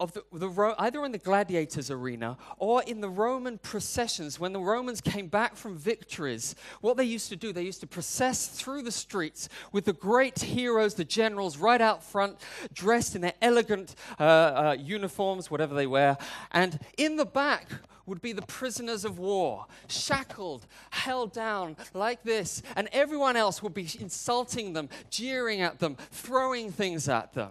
of 0.00 0.12
the, 0.14 0.24
the, 0.32 0.74
either 0.78 1.04
in 1.04 1.12
the 1.12 1.18
gladiators 1.18 1.90
arena 1.90 2.36
or 2.58 2.82
in 2.82 3.00
the 3.00 3.08
Roman 3.08 3.58
processions, 3.58 4.40
when 4.40 4.52
the 4.52 4.60
Romans 4.60 5.00
came 5.00 5.28
back 5.28 5.54
from 5.54 5.76
victories, 5.76 6.56
what 6.80 6.96
they 6.96 7.04
used 7.04 7.28
to 7.28 7.36
do, 7.36 7.52
they 7.52 7.62
used 7.62 7.80
to 7.80 7.86
process 7.86 8.48
through 8.48 8.82
the 8.82 8.90
streets 8.90 9.48
with 9.72 9.84
the 9.84 9.92
great 9.92 10.38
heroes, 10.40 10.94
the 10.94 11.04
generals, 11.04 11.58
right 11.58 11.80
out 11.80 12.02
front, 12.02 12.38
dressed 12.72 13.14
in 13.14 13.20
their 13.20 13.34
elegant 13.42 13.94
uh, 14.18 14.22
uh, 14.22 14.76
uniforms, 14.80 15.50
whatever 15.50 15.74
they 15.74 15.86
wear. 15.86 16.16
And 16.50 16.80
in 16.96 17.16
the 17.16 17.26
back 17.26 17.68
would 18.06 18.22
be 18.22 18.32
the 18.32 18.42
prisoners 18.42 19.04
of 19.04 19.18
war, 19.18 19.66
shackled, 19.86 20.66
held 20.90 21.32
down 21.32 21.76
like 21.94 22.22
this. 22.22 22.62
And 22.74 22.88
everyone 22.92 23.36
else 23.36 23.62
would 23.62 23.74
be 23.74 23.88
insulting 24.00 24.72
them, 24.72 24.88
jeering 25.10 25.60
at 25.60 25.78
them, 25.78 25.96
throwing 26.10 26.72
things 26.72 27.08
at 27.08 27.34
them. 27.34 27.50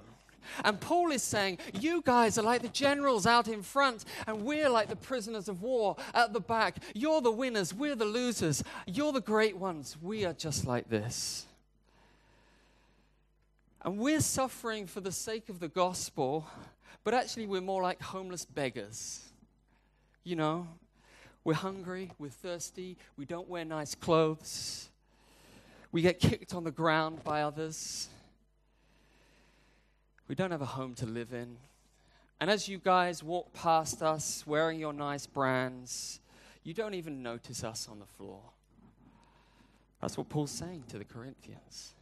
And 0.63 0.79
Paul 0.79 1.11
is 1.11 1.23
saying, 1.23 1.59
You 1.73 2.01
guys 2.05 2.37
are 2.37 2.43
like 2.43 2.61
the 2.61 2.69
generals 2.69 3.25
out 3.25 3.47
in 3.47 3.61
front, 3.61 4.05
and 4.27 4.43
we're 4.43 4.69
like 4.69 4.89
the 4.89 4.95
prisoners 4.95 5.47
of 5.47 5.61
war 5.61 5.95
at 6.13 6.33
the 6.33 6.39
back. 6.39 6.77
You're 6.93 7.21
the 7.21 7.31
winners, 7.31 7.73
we're 7.73 7.95
the 7.95 8.05
losers. 8.05 8.63
You're 8.85 9.11
the 9.11 9.21
great 9.21 9.57
ones. 9.57 9.97
We 10.01 10.25
are 10.25 10.33
just 10.33 10.65
like 10.65 10.89
this. 10.89 11.45
And 13.81 13.97
we're 13.97 14.19
suffering 14.19 14.87
for 14.87 14.99
the 14.99 15.11
sake 15.11 15.47
of 15.49 15.59
the 15.59 15.69
gospel, 15.69 16.45
but 17.03 17.13
actually, 17.13 17.47
we're 17.47 17.61
more 17.61 17.81
like 17.81 18.01
homeless 18.01 18.43
beggars. 18.43 19.21
You 20.23 20.35
know, 20.35 20.67
we're 21.43 21.53
hungry, 21.53 22.11
we're 22.19 22.29
thirsty, 22.29 22.97
we 23.15 23.25
don't 23.25 23.47
wear 23.47 23.63
nice 23.63 23.95
clothes, 23.95 24.89
we 25.91 26.01
get 26.01 26.19
kicked 26.19 26.53
on 26.53 26.63
the 26.65 26.71
ground 26.71 27.23
by 27.23 27.41
others. 27.41 28.09
We 30.29 30.35
don't 30.35 30.51
have 30.51 30.61
a 30.61 30.65
home 30.65 30.93
to 30.95 31.07
live 31.07 31.33
in. 31.33 31.57
And 32.39 32.51
as 32.51 32.69
you 32.69 32.77
guys 32.77 33.23
walk 33.23 33.51
past 33.51 34.03
us 34.03 34.45
wearing 34.45 34.79
your 34.79 34.93
nice 34.93 35.25
brands, 35.25 36.21
you 36.63 36.73
don't 36.75 36.93
even 36.93 37.23
notice 37.23 37.63
us 37.63 37.89
on 37.89 37.97
the 37.97 38.05
floor. 38.05 38.39
That's 39.99 40.17
what 40.17 40.29
Paul's 40.29 40.51
saying 40.51 40.83
to 40.89 40.99
the 40.99 41.03
Corinthians. 41.03 41.95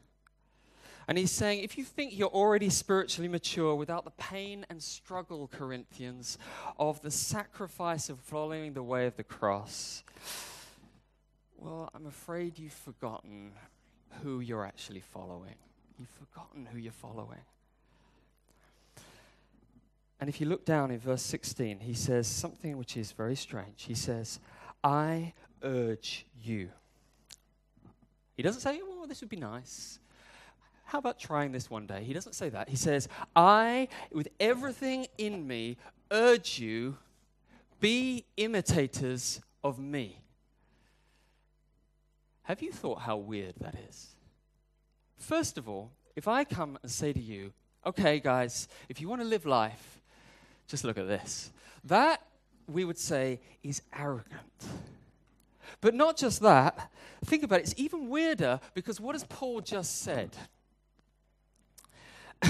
And 1.08 1.18
he's 1.18 1.32
saying, 1.32 1.64
if 1.64 1.78
you 1.78 1.86
think 1.86 2.18
you're 2.18 2.28
already 2.28 2.70
spiritually 2.70 3.30
mature 3.30 3.74
without 3.76 4.04
the 4.04 4.12
pain 4.12 4.66
and 4.70 4.84
struggle, 4.84 5.48
Corinthians, 5.48 6.38
of 6.78 7.02
the 7.02 7.12
sacrifice 7.12 8.10
of 8.10 8.20
following 8.20 8.74
the 8.74 8.84
way 8.84 9.08
of 9.08 9.16
the 9.16 9.24
cross, 9.24 10.04
well, 11.58 11.90
I'm 11.96 12.06
afraid 12.06 12.60
you've 12.60 12.74
forgotten 12.74 13.54
who 14.22 14.42
you're 14.42 14.66
actually 14.66 15.00
following. 15.00 15.56
You've 15.98 16.10
forgotten 16.10 16.66
who 16.66 16.78
you're 16.78 16.92
following. 16.92 17.40
And 20.20 20.30
if 20.30 20.42
you 20.42 20.48
look 20.48 20.66
down 20.66 20.90
in 20.92 21.00
verse 21.00 21.22
16, 21.22 21.80
he 21.80 21.94
says 21.94 22.28
something 22.28 22.78
which 22.78 22.98
is 22.98 23.12
very 23.12 23.36
strange. 23.36 23.84
He 23.84 23.94
says, 23.94 24.40
I 24.84 25.34
urge 25.64 26.26
you. 26.44 26.70
He 28.36 28.44
doesn't 28.44 28.62
say, 28.62 28.80
oh, 28.84 29.06
this 29.08 29.22
would 29.22 29.30
be 29.30 29.38
nice. 29.38 30.00
How 30.86 31.00
about 31.00 31.20
trying 31.20 31.52
this 31.52 31.70
one 31.70 31.86
day? 31.86 32.04
He 32.04 32.14
doesn't 32.14 32.34
say 32.34 32.50
that. 32.50 32.70
He 32.70 32.76
says, 32.76 33.10
I, 33.36 33.90
with 34.12 34.30
everything 34.40 35.08
in 35.18 35.46
me, 35.46 35.78
urge 36.12 36.60
you, 36.60 36.98
be 37.80 38.26
imitators 38.38 39.42
of 39.64 39.78
me. 39.80 40.22
Have 42.44 42.62
you 42.62 42.72
thought 42.72 43.02
how 43.02 43.18
weird 43.18 43.56
that 43.60 43.76
is? 43.90 44.16
First 45.18 45.58
of 45.58 45.68
all, 45.68 45.92
if 46.16 46.28
I 46.28 46.44
come 46.44 46.80
and 46.82 46.90
say 46.90 47.12
to 47.12 47.20
you, 47.20 47.52
okay, 47.86 48.20
guys, 48.20 48.68
if 48.88 49.02
you 49.02 49.10
want 49.10 49.22
to 49.22 49.28
live 49.28 49.46
life, 49.46 50.02
just 50.68 50.84
look 50.84 50.98
at 50.98 51.08
this. 51.08 51.52
That, 51.86 52.22
we 52.68 52.86
would 52.86 52.98
say, 52.98 53.40
is 53.64 53.82
arrogant. 53.98 54.42
But 55.82 55.94
not 55.94 56.18
just 56.18 56.42
that. 56.42 56.92
Think 57.26 57.44
about 57.44 57.60
it. 57.60 57.64
It's 57.64 57.74
even 57.78 58.10
weirder 58.10 58.60
because 58.74 59.00
what 59.00 59.16
has 59.16 59.24
Paul 59.24 59.62
just 59.62 60.02
said? 60.02 60.36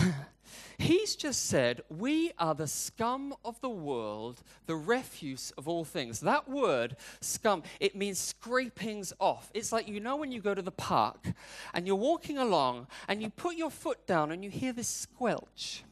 He's 0.79 1.15
just 1.15 1.47
said, 1.47 1.81
We 1.89 2.31
are 2.37 2.53
the 2.53 2.67
scum 2.67 3.33
of 3.43 3.59
the 3.61 3.69
world, 3.69 4.43
the 4.67 4.75
refuse 4.75 5.51
of 5.57 5.67
all 5.67 5.83
things. 5.83 6.19
That 6.19 6.47
word, 6.47 6.97
scum, 7.19 7.63
it 7.79 7.95
means 7.95 8.19
scrapings 8.19 9.11
off. 9.19 9.49
It's 9.55 9.71
like 9.71 9.87
you 9.87 9.99
know 9.99 10.15
when 10.17 10.31
you 10.31 10.39
go 10.39 10.53
to 10.53 10.61
the 10.61 10.71
park 10.71 11.25
and 11.73 11.87
you're 11.87 11.95
walking 11.95 12.37
along 12.37 12.87
and 13.07 13.21
you 13.21 13.29
put 13.29 13.55
your 13.55 13.71
foot 13.71 14.05
down 14.05 14.31
and 14.31 14.43
you 14.43 14.51
hear 14.51 14.71
this 14.71 14.87
squelch. 14.87 15.83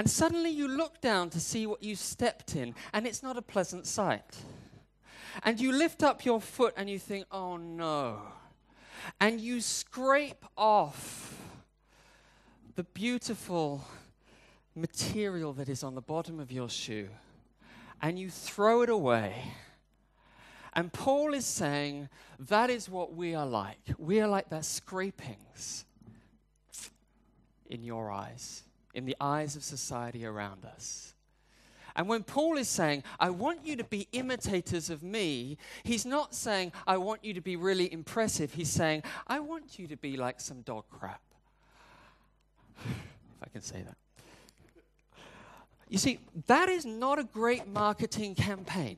And 0.00 0.08
suddenly 0.08 0.48
you 0.48 0.66
look 0.66 1.02
down 1.02 1.28
to 1.28 1.38
see 1.38 1.66
what 1.66 1.82
you 1.82 1.94
stepped 1.94 2.56
in, 2.56 2.74
and 2.94 3.06
it's 3.06 3.22
not 3.22 3.36
a 3.36 3.42
pleasant 3.42 3.86
sight. 3.86 4.34
and 5.42 5.60
you 5.60 5.72
lift 5.72 6.02
up 6.02 6.24
your 6.24 6.40
foot 6.40 6.72
and 6.78 6.88
you 6.88 6.98
think, 6.98 7.26
oh 7.30 7.58
no. 7.58 8.22
And 9.20 9.42
you 9.42 9.60
scrape 9.60 10.42
off 10.56 11.38
the 12.76 12.84
beautiful 12.84 13.84
material 14.74 15.52
that 15.52 15.68
is 15.68 15.84
on 15.84 15.94
the 15.94 16.00
bottom 16.00 16.40
of 16.40 16.50
your 16.50 16.70
shoe 16.70 17.10
and 18.00 18.18
you 18.18 18.30
throw 18.30 18.80
it 18.80 18.88
away. 18.88 19.52
And 20.72 20.90
Paul 20.90 21.34
is 21.34 21.44
saying 21.44 22.08
that 22.38 22.70
is 22.70 22.88
what 22.88 23.12
we 23.14 23.34
are 23.34 23.44
like. 23.44 23.82
We 23.98 24.22
are 24.22 24.28
like 24.28 24.48
that 24.48 24.64
scrapings 24.64 25.84
in 27.68 27.84
your 27.84 28.10
eyes, 28.10 28.62
in 28.94 29.06
the 29.06 29.16
eyes 29.20 29.56
of 29.56 29.62
society 29.62 30.24
around 30.24 30.64
us. 30.64 31.14
And 31.96 32.08
when 32.08 32.22
Paul 32.22 32.56
is 32.56 32.68
saying, 32.68 33.02
I 33.18 33.30
want 33.30 33.66
you 33.66 33.76
to 33.76 33.84
be 33.84 34.08
imitators 34.12 34.90
of 34.90 35.02
me, 35.02 35.58
he's 35.82 36.06
not 36.06 36.34
saying, 36.34 36.72
I 36.86 36.96
want 36.98 37.24
you 37.24 37.34
to 37.34 37.40
be 37.40 37.56
really 37.56 37.92
impressive. 37.92 38.52
He's 38.52 38.70
saying, 38.70 39.02
I 39.26 39.40
want 39.40 39.78
you 39.78 39.86
to 39.88 39.96
be 39.96 40.16
like 40.16 40.40
some 40.40 40.62
dog 40.62 40.84
crap. 40.90 41.20
if 42.86 43.42
I 43.42 43.48
can 43.48 43.62
say 43.62 43.82
that. 43.82 43.96
You 45.88 45.98
see, 45.98 46.20
that 46.46 46.68
is 46.68 46.86
not 46.86 47.18
a 47.18 47.24
great 47.24 47.66
marketing 47.66 48.36
campaign. 48.36 48.96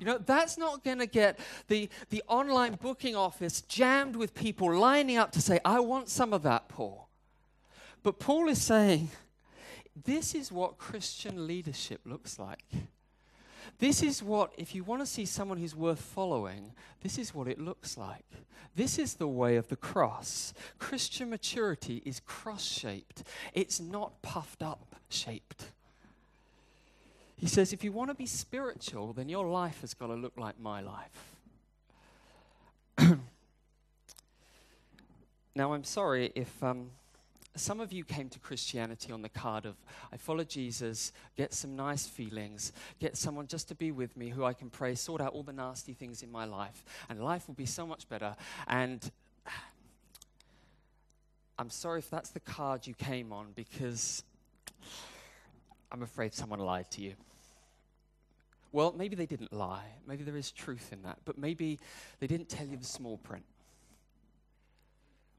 You 0.00 0.06
know, 0.06 0.18
that's 0.18 0.58
not 0.58 0.82
going 0.82 0.98
to 0.98 1.06
get 1.06 1.38
the, 1.68 1.88
the 2.08 2.22
online 2.26 2.78
booking 2.80 3.14
office 3.14 3.60
jammed 3.60 4.16
with 4.16 4.34
people 4.34 4.74
lining 4.76 5.18
up 5.18 5.30
to 5.32 5.42
say, 5.42 5.60
I 5.64 5.80
want 5.80 6.08
some 6.08 6.32
of 6.32 6.42
that, 6.42 6.68
Paul. 6.68 7.09
But 8.02 8.18
Paul 8.18 8.48
is 8.48 8.60
saying, 8.60 9.10
this 10.04 10.34
is 10.34 10.50
what 10.50 10.78
Christian 10.78 11.46
leadership 11.46 12.00
looks 12.04 12.38
like. 12.38 12.64
This 13.78 14.02
is 14.02 14.22
what, 14.22 14.52
if 14.56 14.74
you 14.74 14.84
want 14.84 15.02
to 15.02 15.06
see 15.06 15.24
someone 15.24 15.58
who's 15.58 15.74
worth 15.74 16.00
following, 16.00 16.72
this 17.02 17.18
is 17.18 17.34
what 17.34 17.48
it 17.48 17.58
looks 17.58 17.96
like. 17.96 18.24
This 18.74 18.98
is 18.98 19.14
the 19.14 19.28
way 19.28 19.56
of 19.56 19.68
the 19.68 19.76
cross. 19.76 20.52
Christian 20.78 21.30
maturity 21.30 22.02
is 22.04 22.20
cross 22.20 22.64
shaped, 22.64 23.22
it's 23.52 23.80
not 23.80 24.22
puffed 24.22 24.62
up 24.62 24.96
shaped. 25.08 25.72
He 27.36 27.46
says, 27.46 27.72
if 27.72 27.82
you 27.82 27.90
want 27.90 28.10
to 28.10 28.14
be 28.14 28.26
spiritual, 28.26 29.14
then 29.14 29.30
your 29.30 29.46
life 29.48 29.80
has 29.80 29.94
got 29.94 30.08
to 30.08 30.14
look 30.14 30.34
like 30.36 30.60
my 30.60 30.82
life. 30.82 31.36
now, 35.54 35.72
I'm 35.72 35.84
sorry 35.84 36.32
if 36.34 36.62
um, 36.62 36.90
some 37.56 37.80
of 37.80 37.92
you 37.92 38.04
came 38.04 38.28
to 38.28 38.38
Christianity 38.38 39.12
on 39.12 39.22
the 39.22 39.28
card 39.28 39.66
of, 39.66 39.74
I 40.12 40.16
follow 40.16 40.44
Jesus, 40.44 41.12
get 41.36 41.52
some 41.52 41.74
nice 41.76 42.06
feelings, 42.06 42.72
get 43.00 43.16
someone 43.16 43.46
just 43.46 43.68
to 43.68 43.74
be 43.74 43.90
with 43.90 44.16
me 44.16 44.28
who 44.28 44.44
I 44.44 44.52
can 44.52 44.70
pray, 44.70 44.94
sort 44.94 45.20
out 45.20 45.32
all 45.32 45.42
the 45.42 45.52
nasty 45.52 45.92
things 45.92 46.22
in 46.22 46.30
my 46.30 46.44
life, 46.44 46.84
and 47.08 47.22
life 47.22 47.48
will 47.48 47.54
be 47.54 47.66
so 47.66 47.86
much 47.86 48.08
better. 48.08 48.36
And 48.68 49.10
I'm 51.58 51.70
sorry 51.70 51.98
if 51.98 52.08
that's 52.08 52.30
the 52.30 52.40
card 52.40 52.86
you 52.86 52.94
came 52.94 53.32
on 53.32 53.48
because 53.54 54.22
I'm 55.92 56.02
afraid 56.02 56.32
someone 56.32 56.60
lied 56.60 56.90
to 56.92 57.02
you. 57.02 57.14
Well, 58.72 58.94
maybe 58.96 59.16
they 59.16 59.26
didn't 59.26 59.52
lie. 59.52 59.86
Maybe 60.06 60.22
there 60.22 60.36
is 60.36 60.52
truth 60.52 60.92
in 60.92 61.02
that. 61.02 61.18
But 61.24 61.36
maybe 61.36 61.80
they 62.20 62.26
didn't 62.26 62.48
tell 62.48 62.66
you 62.66 62.76
the 62.76 62.84
small 62.84 63.18
print. 63.18 63.44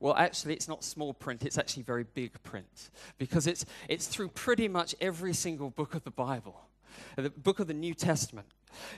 Well, 0.02 0.16
actually, 0.16 0.56
it's 0.56 0.68
not 0.68 0.84
small 0.84 1.14
print, 1.14 1.46
it's 1.46 1.60
actually 1.60 1.84
very 1.84 2.04
big 2.04 2.42
print 2.42 2.90
because 3.20 3.46
it's, 3.46 3.66
it's 3.88 4.08
through 4.08 4.30
pretty 4.30 4.68
much 4.68 4.96
every 5.00 5.32
single 5.32 5.70
book 5.70 5.94
of 5.94 6.04
the 6.04 6.10
Bible, 6.10 6.60
the 7.16 7.30
book 7.30 7.60
of 7.60 7.68
the 7.68 7.76
New 7.76 7.94
Testament. 7.94 8.48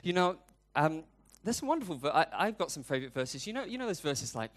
You 0.02 0.13
know, 0.13 0.38
um, 0.78 1.04
there's 1.44 1.58
some 1.58 1.68
wonderful, 1.68 2.00
I, 2.06 2.26
I've 2.34 2.58
got 2.58 2.72
some 2.72 2.84
favorite 2.84 3.13
verses. 3.13 3.46
You 3.46 3.52
know, 3.52 3.66
you 3.66 3.78
know 3.78 3.86
those 3.86 4.00
verses 4.00 4.34
like, 4.34 4.52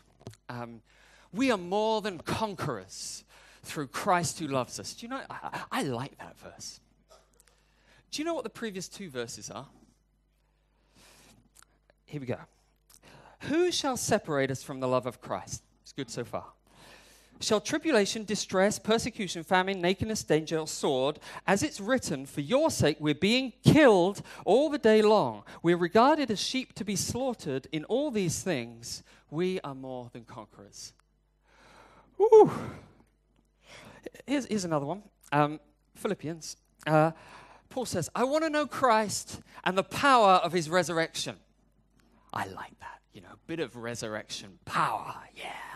um, 0.49 0.83
we 1.33 1.51
are 1.51 1.59
more 1.59 2.01
than 2.01 2.19
conquerors 2.19 3.25
through 3.65 3.89
Christ 3.89 4.39
who 4.39 4.47
loves 4.47 4.79
us. 4.79 4.95
Do 4.95 5.05
you 5.05 5.11
know, 5.11 5.23
I, 5.29 5.63
I 5.73 5.83
like 5.83 6.17
that 6.19 6.39
verse. 6.39 6.79
Do 8.13 8.23
you 8.23 8.25
know 8.25 8.35
what 8.35 8.45
the 8.45 8.51
previous 8.51 8.87
two 8.87 9.11
verses 9.11 9.51
are? 9.51 9.67
Here 12.05 12.21
we 12.21 12.27
go. 12.29 12.39
Who 13.41 13.73
shall 13.73 13.97
separate 13.97 14.53
us 14.53 14.63
from 14.63 14.79
the 14.79 14.87
love 14.87 15.07
of 15.07 15.21
Christ? 15.21 15.65
Good 15.97 16.11
so 16.11 16.25
far. 16.25 16.45
Shall 17.41 17.61
tribulation, 17.61 18.25
distress, 18.25 18.79
persecution, 18.79 19.43
famine, 19.43 19.81
nakedness, 19.81 20.23
danger, 20.25 20.59
or 20.59 20.67
sword, 20.67 21.19
as 21.47 21.63
it's 21.63 21.81
written, 21.81 22.25
for 22.25 22.41
your 22.41 22.71
sake 22.71 22.97
we're 22.99 23.15
being 23.15 23.53
killed 23.63 24.23
all 24.45 24.71
the 24.71 24.79
day 24.79 25.03
long. 25.03 25.43
We're 25.63 25.77
regarded 25.77 26.31
as 26.31 26.41
sheep 26.41 26.75
to 26.75 26.85
be 26.85 26.97
slaughtered. 26.97 27.67
In 27.73 27.85
all 27.85 28.11
these 28.11 28.43
things, 28.43 29.03
we 29.31 29.61
are 29.61 29.75
more 29.75 30.11
than 30.13 30.25
conquerors. 30.25 30.95
Ooh. 32.21 32.51
Here's, 34.27 34.47
here's 34.47 34.65
another 34.65 34.87
one 34.87 35.03
um, 35.33 35.61
Philippians. 35.95 36.57
Uh, 36.87 37.11
Paul 37.69 37.85
says, 37.85 38.09
I 38.15 38.25
want 38.25 38.45
to 38.45 38.51
know 38.51 38.67
Christ 38.67 39.41
and 39.65 39.77
the 39.77 39.83
power 39.83 40.35
of 40.35 40.53
his 40.53 40.71
resurrection. 40.71 41.37
I 42.33 42.47
like 42.47 42.79
that, 42.81 43.01
you 43.13 43.21
know, 43.21 43.33
a 43.33 43.39
bit 43.47 43.61
of 43.61 43.77
resurrection 43.77 44.59
power, 44.65 45.15
yeah. 45.35 45.76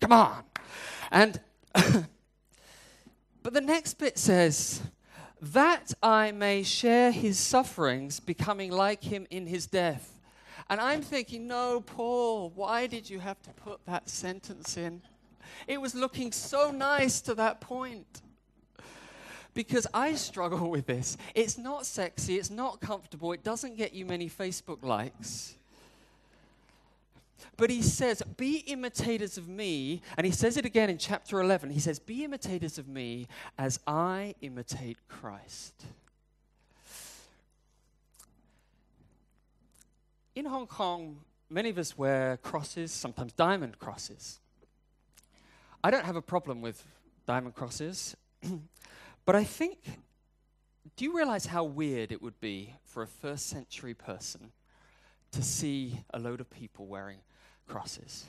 Come 0.00 0.12
on. 0.12 0.44
And, 1.10 1.40
but 3.42 3.52
the 3.52 3.60
next 3.60 3.94
bit 3.94 4.18
says, 4.18 4.82
that 5.40 5.92
I 6.02 6.32
may 6.32 6.62
share 6.62 7.10
his 7.10 7.38
sufferings, 7.38 8.20
becoming 8.20 8.70
like 8.70 9.04
him 9.04 9.26
in 9.30 9.46
his 9.46 9.66
death. 9.66 10.20
And 10.68 10.80
I'm 10.80 11.02
thinking, 11.02 11.46
no, 11.46 11.80
Paul, 11.80 12.50
why 12.54 12.86
did 12.86 13.08
you 13.08 13.20
have 13.20 13.40
to 13.42 13.50
put 13.50 13.84
that 13.86 14.08
sentence 14.08 14.76
in? 14.76 15.02
It 15.66 15.80
was 15.80 15.94
looking 15.94 16.32
so 16.32 16.70
nice 16.70 17.20
to 17.22 17.34
that 17.36 17.60
point 17.60 18.22
because 19.54 19.86
I 19.94 20.14
struggle 20.14 20.70
with 20.70 20.86
this. 20.86 21.16
It's 21.34 21.56
not 21.56 21.86
sexy, 21.86 22.36
it's 22.36 22.50
not 22.50 22.80
comfortable, 22.80 23.32
it 23.32 23.42
doesn't 23.42 23.76
get 23.76 23.94
you 23.94 24.04
many 24.04 24.28
Facebook 24.28 24.84
likes. 24.84 25.56
But 27.56 27.70
he 27.70 27.82
says, 27.82 28.22
Be 28.36 28.58
imitators 28.66 29.38
of 29.38 29.48
me. 29.48 30.02
And 30.16 30.26
he 30.26 30.32
says 30.32 30.56
it 30.56 30.64
again 30.64 30.90
in 30.90 30.98
chapter 30.98 31.40
11. 31.40 31.70
He 31.70 31.80
says, 31.80 31.98
Be 31.98 32.24
imitators 32.24 32.78
of 32.78 32.88
me 32.88 33.28
as 33.58 33.80
I 33.86 34.34
imitate 34.40 34.98
Christ. 35.08 35.84
In 40.34 40.44
Hong 40.44 40.66
Kong, 40.66 41.18
many 41.48 41.70
of 41.70 41.78
us 41.78 41.96
wear 41.96 42.36
crosses, 42.38 42.92
sometimes 42.92 43.32
diamond 43.32 43.78
crosses. 43.78 44.38
I 45.82 45.90
don't 45.90 46.04
have 46.04 46.16
a 46.16 46.22
problem 46.22 46.60
with 46.60 46.84
diamond 47.26 47.54
crosses. 47.54 48.16
But 49.26 49.34
I 49.34 49.42
think, 49.42 49.78
do 50.94 51.04
you 51.04 51.14
realize 51.14 51.46
how 51.46 51.64
weird 51.64 52.12
it 52.12 52.22
would 52.22 52.40
be 52.40 52.74
for 52.84 53.02
a 53.02 53.08
first 53.08 53.48
century 53.48 53.92
person 53.92 54.52
to 55.32 55.42
see 55.42 56.00
a 56.12 56.18
load 56.18 56.40
of 56.40 56.50
people 56.50 56.86
wearing 56.86 57.18
crosses? 57.66 58.24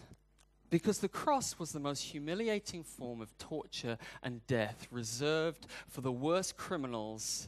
Because 0.70 1.00
the 1.00 1.08
cross 1.08 1.58
was 1.60 1.72
the 1.72 1.80
most 1.80 2.02
humiliating 2.02 2.84
form 2.84 3.22
of 3.22 3.38
torture 3.38 3.98
and 4.22 4.46
death 4.48 4.88
reserved 4.92 5.66
for 5.88 6.02
the 6.02 6.12
worst 6.12 6.58
criminals, 6.58 7.48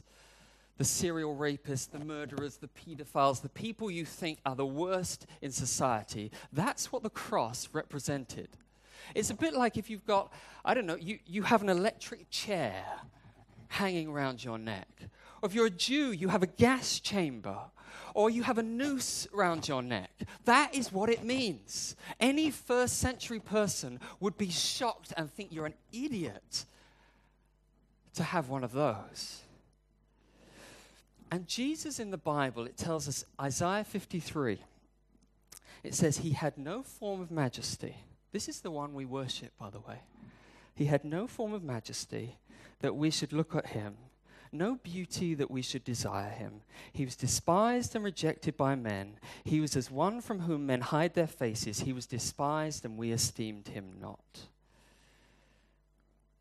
the 0.78 0.84
serial 0.84 1.36
rapists, 1.36 1.90
the 1.90 2.02
murderers, 2.02 2.56
the 2.56 2.68
pedophiles, 2.68 3.42
the 3.42 3.50
people 3.50 3.90
you 3.90 4.06
think 4.06 4.38
are 4.46 4.56
the 4.56 4.64
worst 4.64 5.26
in 5.42 5.50
society. 5.50 6.30
That's 6.52 6.90
what 6.90 7.02
the 7.02 7.10
cross 7.10 7.68
represented. 7.72 8.48
It's 9.14 9.28
a 9.28 9.34
bit 9.34 9.52
like 9.52 9.76
if 9.76 9.90
you've 9.90 10.06
got, 10.06 10.32
I 10.64 10.72
don't 10.72 10.86
know, 10.86 10.96
you, 10.96 11.18
you 11.26 11.42
have 11.42 11.60
an 11.62 11.68
electric 11.68 12.30
chair 12.30 12.82
hanging 13.68 14.08
around 14.08 14.42
your 14.42 14.58
neck. 14.58 14.88
Or 15.42 15.48
if 15.48 15.54
you're 15.54 15.66
a 15.66 15.70
Jew, 15.70 16.12
you 16.12 16.28
have 16.28 16.42
a 16.42 16.46
gas 16.46 17.00
chamber 17.00 17.58
or 18.14 18.30
you 18.30 18.42
have 18.42 18.58
a 18.58 18.62
noose 18.62 19.26
around 19.34 19.68
your 19.68 19.82
neck. 19.82 20.10
That 20.44 20.74
is 20.74 20.92
what 20.92 21.10
it 21.10 21.24
means. 21.24 21.96
Any 22.18 22.50
first 22.50 22.98
century 22.98 23.40
person 23.40 24.00
would 24.18 24.36
be 24.36 24.50
shocked 24.50 25.12
and 25.16 25.30
think 25.30 25.52
you're 25.52 25.66
an 25.66 25.74
idiot 25.92 26.64
to 28.14 28.22
have 28.22 28.48
one 28.48 28.64
of 28.64 28.72
those. 28.72 29.42
And 31.30 31.46
Jesus 31.46 32.00
in 32.00 32.10
the 32.10 32.18
Bible, 32.18 32.66
it 32.66 32.76
tells 32.76 33.06
us, 33.06 33.24
Isaiah 33.40 33.84
53, 33.84 34.58
it 35.84 35.94
says, 35.94 36.18
He 36.18 36.30
had 36.30 36.58
no 36.58 36.82
form 36.82 37.20
of 37.20 37.30
majesty. 37.30 37.96
This 38.32 38.48
is 38.48 38.60
the 38.60 38.70
one 38.70 38.94
we 38.94 39.04
worship, 39.04 39.52
by 39.58 39.70
the 39.70 39.80
way. 39.80 40.00
He 40.74 40.86
had 40.86 41.04
no 41.04 41.26
form 41.26 41.52
of 41.52 41.62
majesty 41.62 42.38
that 42.80 42.96
we 42.96 43.10
should 43.10 43.32
look 43.32 43.54
at 43.54 43.68
him, 43.68 43.96
no 44.52 44.76
beauty 44.76 45.34
that 45.34 45.50
we 45.50 45.62
should 45.62 45.84
desire 45.84 46.30
him. 46.30 46.62
He 46.92 47.04
was 47.04 47.16
despised 47.16 47.94
and 47.94 48.04
rejected 48.04 48.56
by 48.56 48.74
men. 48.74 49.18
He 49.44 49.60
was 49.60 49.76
as 49.76 49.90
one 49.90 50.20
from 50.20 50.40
whom 50.40 50.66
men 50.66 50.80
hide 50.80 51.14
their 51.14 51.26
faces. 51.26 51.80
He 51.80 51.92
was 51.92 52.06
despised 52.06 52.84
and 52.84 52.96
we 52.96 53.12
esteemed 53.12 53.68
him 53.68 53.92
not. 54.00 54.46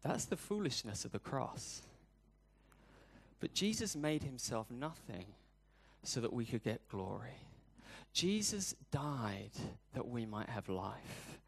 That's 0.03 0.25
the 0.25 0.37
foolishness 0.37 1.05
of 1.05 1.11
the 1.11 1.19
cross. 1.19 1.81
But 3.39 3.53
Jesus 3.53 3.95
made 3.95 4.23
himself 4.23 4.69
nothing 4.69 5.25
so 6.03 6.19
that 6.21 6.33
we 6.33 6.45
could 6.45 6.63
get 6.63 6.87
glory. 6.89 7.37
Jesus 8.13 8.75
died 8.91 9.51
that 9.93 10.07
we 10.07 10.25
might 10.25 10.49
have 10.49 10.67
life. 10.67 11.38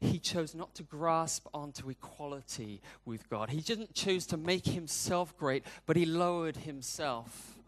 He 0.00 0.18
chose 0.18 0.54
not 0.54 0.74
to 0.76 0.82
grasp 0.82 1.46
onto 1.52 1.90
equality 1.90 2.80
with 3.04 3.28
God. 3.28 3.50
He 3.50 3.60
didn't 3.60 3.94
choose 3.94 4.26
to 4.26 4.36
make 4.36 4.66
himself 4.66 5.36
great, 5.36 5.64
but 5.86 5.96
he 5.96 6.06
lowered 6.06 6.58
himself 6.58 7.58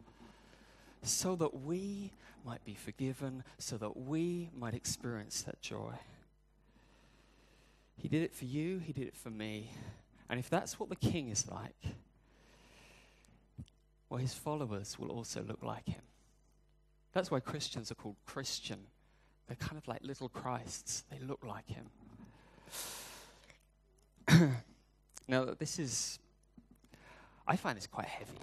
so 1.02 1.34
that 1.36 1.62
we 1.62 2.12
might 2.44 2.64
be 2.64 2.74
forgiven, 2.74 3.42
so 3.58 3.76
that 3.78 3.96
we 3.96 4.50
might 4.56 4.74
experience 4.74 5.42
that 5.42 5.60
joy. 5.60 5.94
He 7.96 8.08
did 8.08 8.22
it 8.22 8.34
for 8.34 8.46
you, 8.46 8.78
He 8.78 8.92
did 8.92 9.06
it 9.08 9.16
for 9.16 9.30
me. 9.30 9.70
And 10.28 10.38
if 10.38 10.48
that's 10.48 10.78
what 10.78 10.88
the 10.88 10.96
King 10.96 11.28
is 11.28 11.48
like, 11.48 11.76
well, 14.08 14.18
His 14.18 14.34
followers 14.34 14.98
will 14.98 15.10
also 15.10 15.42
look 15.42 15.62
like 15.62 15.88
Him. 15.88 16.02
That's 17.12 17.30
why 17.30 17.40
Christians 17.40 17.90
are 17.90 17.96
called 17.96 18.16
Christian. 18.24 18.78
They're 19.48 19.56
kind 19.56 19.76
of 19.76 19.86
like 19.88 20.02
little 20.02 20.28
Christs, 20.28 21.04
they 21.10 21.18
look 21.18 21.44
like 21.44 21.68
Him. 21.68 21.86
now, 25.28 25.46
this 25.58 25.78
is, 25.78 26.18
I 27.46 27.56
find 27.56 27.76
this 27.76 27.86
quite 27.86 28.06
heavy 28.06 28.38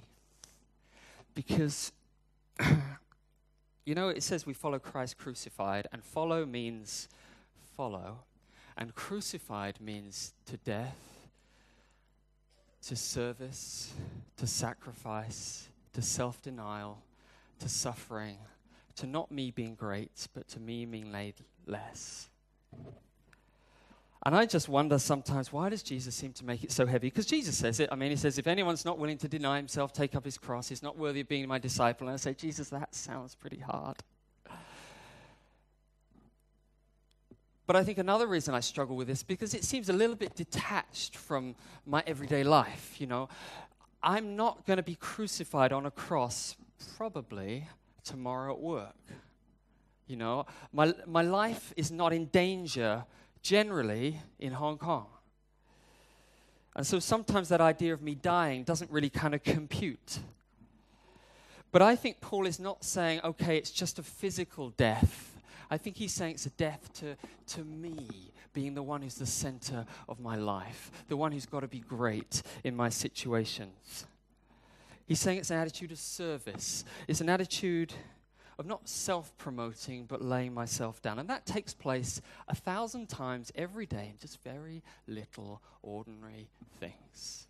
because 1.33 1.91
you 3.85 3.95
know, 3.95 4.09
it 4.09 4.21
says 4.23 4.45
we 4.45 4.53
follow 4.53 4.79
Christ 4.79 5.17
crucified, 5.17 5.87
and 5.91 6.03
follow 6.03 6.45
means 6.45 7.07
follow, 7.75 8.19
and 8.75 8.93
crucified 8.93 9.79
means 9.79 10.33
to 10.45 10.57
death, 10.57 10.97
to 12.87 12.95
service, 12.95 13.93
to 14.35 14.45
sacrifice, 14.45 15.69
to 15.93 16.01
self 16.01 16.41
denial, 16.41 17.01
to 17.59 17.69
suffering, 17.69 18.37
to 18.95 19.07
not 19.07 19.31
me 19.31 19.51
being 19.51 19.75
great, 19.75 20.27
but 20.33 20.47
to 20.49 20.59
me 20.59 20.85
being 20.85 21.11
laid 21.11 21.35
less. 21.65 22.29
And 24.27 24.35
I 24.35 24.45
just 24.45 24.67
wonder 24.67 24.99
sometimes 24.99 25.53
why 25.53 25.69
does 25.69 25.81
Jesus 25.81 26.13
seem 26.13 26.33
to 26.33 26.43
make 26.43 26.61
it 26.61 26.73
so 26.73 26.85
heavy? 26.85 27.07
Because 27.07 27.25
Jesus 27.25 27.57
says 27.57 27.79
it. 27.79 27.87
I 27.93 27.95
mean, 27.95 28.09
he 28.09 28.17
says, 28.17 28.37
if 28.37 28.45
anyone's 28.45 28.83
not 28.83 28.99
willing 28.99 29.17
to 29.19 29.29
deny 29.29 29.55
himself, 29.55 29.93
take 29.93 30.15
up 30.15 30.25
his 30.25 30.37
cross, 30.37 30.67
he's 30.67 30.83
not 30.83 30.97
worthy 30.97 31.21
of 31.21 31.29
being 31.29 31.47
my 31.47 31.57
disciple. 31.57 32.09
And 32.09 32.13
I 32.15 32.17
say, 32.17 32.33
Jesus, 32.33 32.67
that 32.71 32.93
sounds 32.93 33.35
pretty 33.35 33.59
hard. 33.59 33.95
But 37.67 37.77
I 37.77 37.85
think 37.85 37.99
another 37.99 38.27
reason 38.27 38.53
I 38.53 38.59
struggle 38.59 38.97
with 38.97 39.07
this 39.07 39.23
because 39.23 39.53
it 39.53 39.63
seems 39.63 39.87
a 39.87 39.93
little 39.93 40.17
bit 40.17 40.35
detached 40.35 41.15
from 41.15 41.55
my 41.85 42.03
everyday 42.05 42.43
life. 42.43 42.99
You 42.99 43.07
know, 43.07 43.29
I'm 44.03 44.35
not 44.35 44.65
going 44.65 44.75
to 44.75 44.83
be 44.83 44.95
crucified 44.95 45.71
on 45.71 45.85
a 45.85 45.91
cross 45.91 46.57
probably 46.97 47.69
tomorrow 48.03 48.51
at 48.51 48.59
work. 48.59 48.93
You 50.05 50.17
know, 50.17 50.47
my, 50.73 50.93
my 51.05 51.21
life 51.21 51.73
is 51.77 51.91
not 51.91 52.11
in 52.11 52.25
danger 52.25 53.05
generally 53.47 54.19
in 54.39 54.51
Hong 54.51 54.77
Kong. 54.77 55.05
And 56.75 56.85
so 56.85 56.99
sometimes 56.99 57.47
that 57.47 57.61
idea 57.61 57.93
of 57.93 58.01
me 58.01 58.13
dying 58.13 58.63
doesn't 58.63 58.91
really 58.91 59.09
kind 59.09 59.33
of 59.33 59.41
compute. 59.41 60.19
But 61.71 61.81
I 61.81 61.95
think 61.95 62.19
Paul 62.19 62.45
is 62.45 62.59
not 62.59 62.83
saying, 62.83 63.21
okay, 63.23 63.55
it's 63.57 63.71
just 63.71 63.99
a 63.99 64.03
physical 64.03 64.71
death. 64.71 65.37
I 65.71 65.77
think 65.77 65.95
he's 65.95 66.13
saying 66.13 66.33
it's 66.35 66.45
a 66.45 66.51
death 66.51 66.91
to, 66.95 67.15
to 67.55 67.63
me, 67.63 68.31
being 68.53 68.75
the 68.75 68.83
one 68.83 69.01
who's 69.01 69.15
the 69.15 69.25
center 69.25 69.85
of 70.09 70.19
my 70.19 70.35
life, 70.35 70.91
the 71.07 71.15
one 71.15 71.31
who's 71.31 71.45
got 71.45 71.61
to 71.61 71.67
be 71.67 71.79
great 71.79 72.41
in 72.65 72.75
my 72.75 72.89
situations. 72.89 74.05
He's 75.05 75.21
saying 75.21 75.37
it's 75.37 75.51
an 75.51 75.57
attitude 75.57 75.93
of 75.93 75.99
service, 75.99 76.83
it's 77.07 77.21
an 77.21 77.29
attitude 77.29 77.93
of 78.59 78.65
not 78.65 78.87
self 78.89 79.35
promoting, 79.37 80.05
but 80.05 80.21
laying 80.21 80.53
myself 80.53 81.01
down. 81.01 81.19
And 81.19 81.29
that 81.29 81.45
takes 81.45 81.73
place 81.73 82.21
a 82.47 82.55
thousand 82.55 83.07
times 83.07 83.51
every 83.55 83.85
day 83.85 84.09
in 84.11 84.17
just 84.19 84.41
very 84.43 84.83
little 85.07 85.61
ordinary 85.83 86.49
things. 86.79 87.47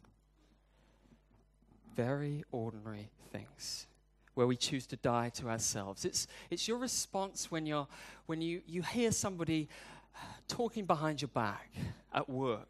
Very 1.95 2.43
ordinary 2.51 3.09
things 3.31 3.87
where 4.35 4.45
we 4.45 4.55
choose 4.55 4.85
to 4.85 4.95
die 4.97 5.29
to 5.29 5.49
ourselves. 5.49 6.05
It's, 6.05 6.27
it's 6.51 6.67
your 6.67 6.77
response 6.77 7.49
when, 7.49 7.65
you're, 7.65 7.87
when 8.27 8.39
you, 8.39 8.61
you 8.67 8.83
hear 8.83 9.11
somebody 9.11 9.67
talking 10.47 10.85
behind 10.85 11.21
your 11.23 11.29
back 11.29 11.71
at 12.13 12.29
work. 12.29 12.69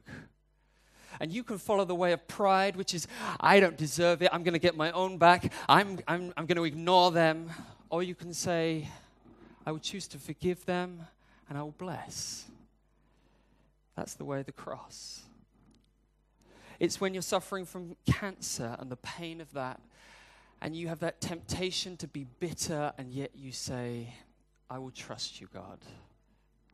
And 1.19 1.31
you 1.31 1.43
can 1.43 1.57
follow 1.57 1.83
the 1.83 1.95
way 1.95 2.13
of 2.13 2.25
pride, 2.27 2.75
which 2.75 2.93
is, 2.93 3.07
I 3.39 3.59
don't 3.59 3.75
deserve 3.75 4.21
it. 4.21 4.29
I'm 4.31 4.43
going 4.43 4.53
to 4.53 4.59
get 4.59 4.77
my 4.77 4.91
own 4.91 5.17
back. 5.17 5.51
I'm, 5.67 5.99
I'm, 6.07 6.31
I'm 6.37 6.45
going 6.45 6.57
to 6.57 6.63
ignore 6.63 7.11
them. 7.11 7.49
Or 7.89 8.03
you 8.03 8.15
can 8.15 8.33
say, 8.33 8.89
I 9.65 9.71
will 9.71 9.79
choose 9.79 10.07
to 10.09 10.17
forgive 10.17 10.65
them 10.65 11.01
and 11.47 11.57
I 11.57 11.63
will 11.63 11.75
bless. 11.77 12.45
That's 13.95 14.13
the 14.15 14.25
way 14.25 14.41
of 14.41 14.45
the 14.45 14.51
cross. 14.51 15.21
It's 16.79 17.01
when 17.01 17.13
you're 17.13 17.23
suffering 17.23 17.65
from 17.65 17.95
cancer 18.05 18.75
and 18.79 18.91
the 18.91 18.97
pain 18.97 19.41
of 19.41 19.51
that, 19.53 19.79
and 20.61 20.75
you 20.75 20.89
have 20.89 20.99
that 20.99 21.21
temptation 21.21 21.97
to 21.97 22.07
be 22.07 22.27
bitter, 22.39 22.91
and 22.97 23.11
yet 23.11 23.31
you 23.35 23.51
say, 23.51 24.13
I 24.69 24.77
will 24.77 24.91
trust 24.91 25.41
you, 25.41 25.47
God. 25.51 25.79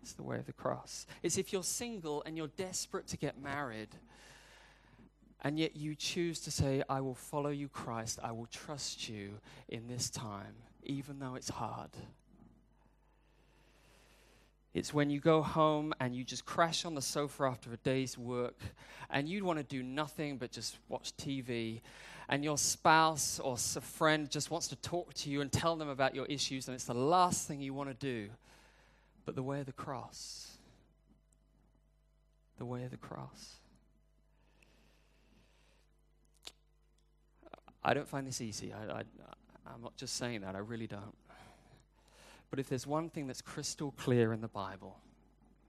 It's 0.01 0.13
the 0.13 0.23
way 0.23 0.37
of 0.37 0.45
the 0.45 0.53
cross. 0.53 1.05
It's 1.21 1.37
if 1.37 1.53
you're 1.53 1.63
single 1.63 2.21
and 2.25 2.35
you're 2.35 2.49
desperate 2.57 3.07
to 3.07 3.17
get 3.17 3.41
married, 3.41 3.89
and 5.41 5.57
yet 5.57 5.77
you 5.77 5.95
choose 5.95 6.39
to 6.41 6.51
say, 6.51 6.83
I 6.89 6.99
will 6.99 7.15
follow 7.15 7.49
you, 7.49 7.69
Christ. 7.69 8.19
I 8.21 8.33
will 8.33 8.47
trust 8.47 9.07
you 9.07 9.39
in 9.69 9.87
this 9.87 10.09
time 10.09 10.55
even 10.85 11.19
though 11.19 11.35
it's 11.35 11.49
hard. 11.49 11.91
It's 14.73 14.93
when 14.93 15.09
you 15.09 15.19
go 15.19 15.43
home 15.43 15.93
and 15.99 16.15
you 16.15 16.23
just 16.23 16.45
crash 16.45 16.83
on 16.83 16.95
the 16.95 17.01
sofa 17.01 17.43
after 17.43 17.71
a 17.71 17.77
day's 17.77 18.17
work 18.17 18.59
and 19.09 19.29
you 19.29 19.45
want 19.45 19.59
to 19.59 19.63
do 19.63 19.83
nothing 19.83 20.37
but 20.37 20.51
just 20.51 20.77
watch 20.89 21.15
TV, 21.15 21.81
and 22.29 22.43
your 22.43 22.57
spouse 22.57 23.39
or 23.39 23.53
a 23.53 23.81
friend 23.81 24.29
just 24.29 24.49
wants 24.49 24.67
to 24.69 24.75
talk 24.77 25.13
to 25.13 25.29
you 25.29 25.41
and 25.41 25.51
tell 25.51 25.75
them 25.75 25.89
about 25.89 26.15
your 26.15 26.25
issues, 26.25 26.67
and 26.67 26.73
it's 26.73 26.85
the 26.85 26.93
last 26.93 27.47
thing 27.47 27.61
you 27.61 27.73
want 27.73 27.89
to 27.89 27.93
do. 27.93 28.29
But 29.25 29.35
the 29.35 29.43
way 29.43 29.59
of 29.59 29.65
the 29.67 29.73
cross, 29.73 30.57
the 32.57 32.65
way 32.65 32.83
of 32.83 32.91
the 32.91 32.97
cross. 32.97 33.55
I 37.83 37.93
don't 37.93 38.07
find 38.07 38.25
this 38.25 38.41
easy. 38.41 38.73
I, 38.73 38.99
I, 38.99 39.03
I'm 39.65 39.81
not 39.81 39.95
just 39.95 40.15
saying 40.15 40.41
that, 40.41 40.55
I 40.55 40.59
really 40.59 40.87
don't. 40.87 41.15
But 42.49 42.59
if 42.59 42.69
there's 42.69 42.85
one 42.85 43.09
thing 43.09 43.27
that's 43.27 43.41
crystal 43.41 43.91
clear 43.97 44.31
in 44.33 44.41
the 44.41 44.47
Bible, 44.47 44.99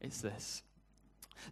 it's 0.01 0.21
this 0.21 0.63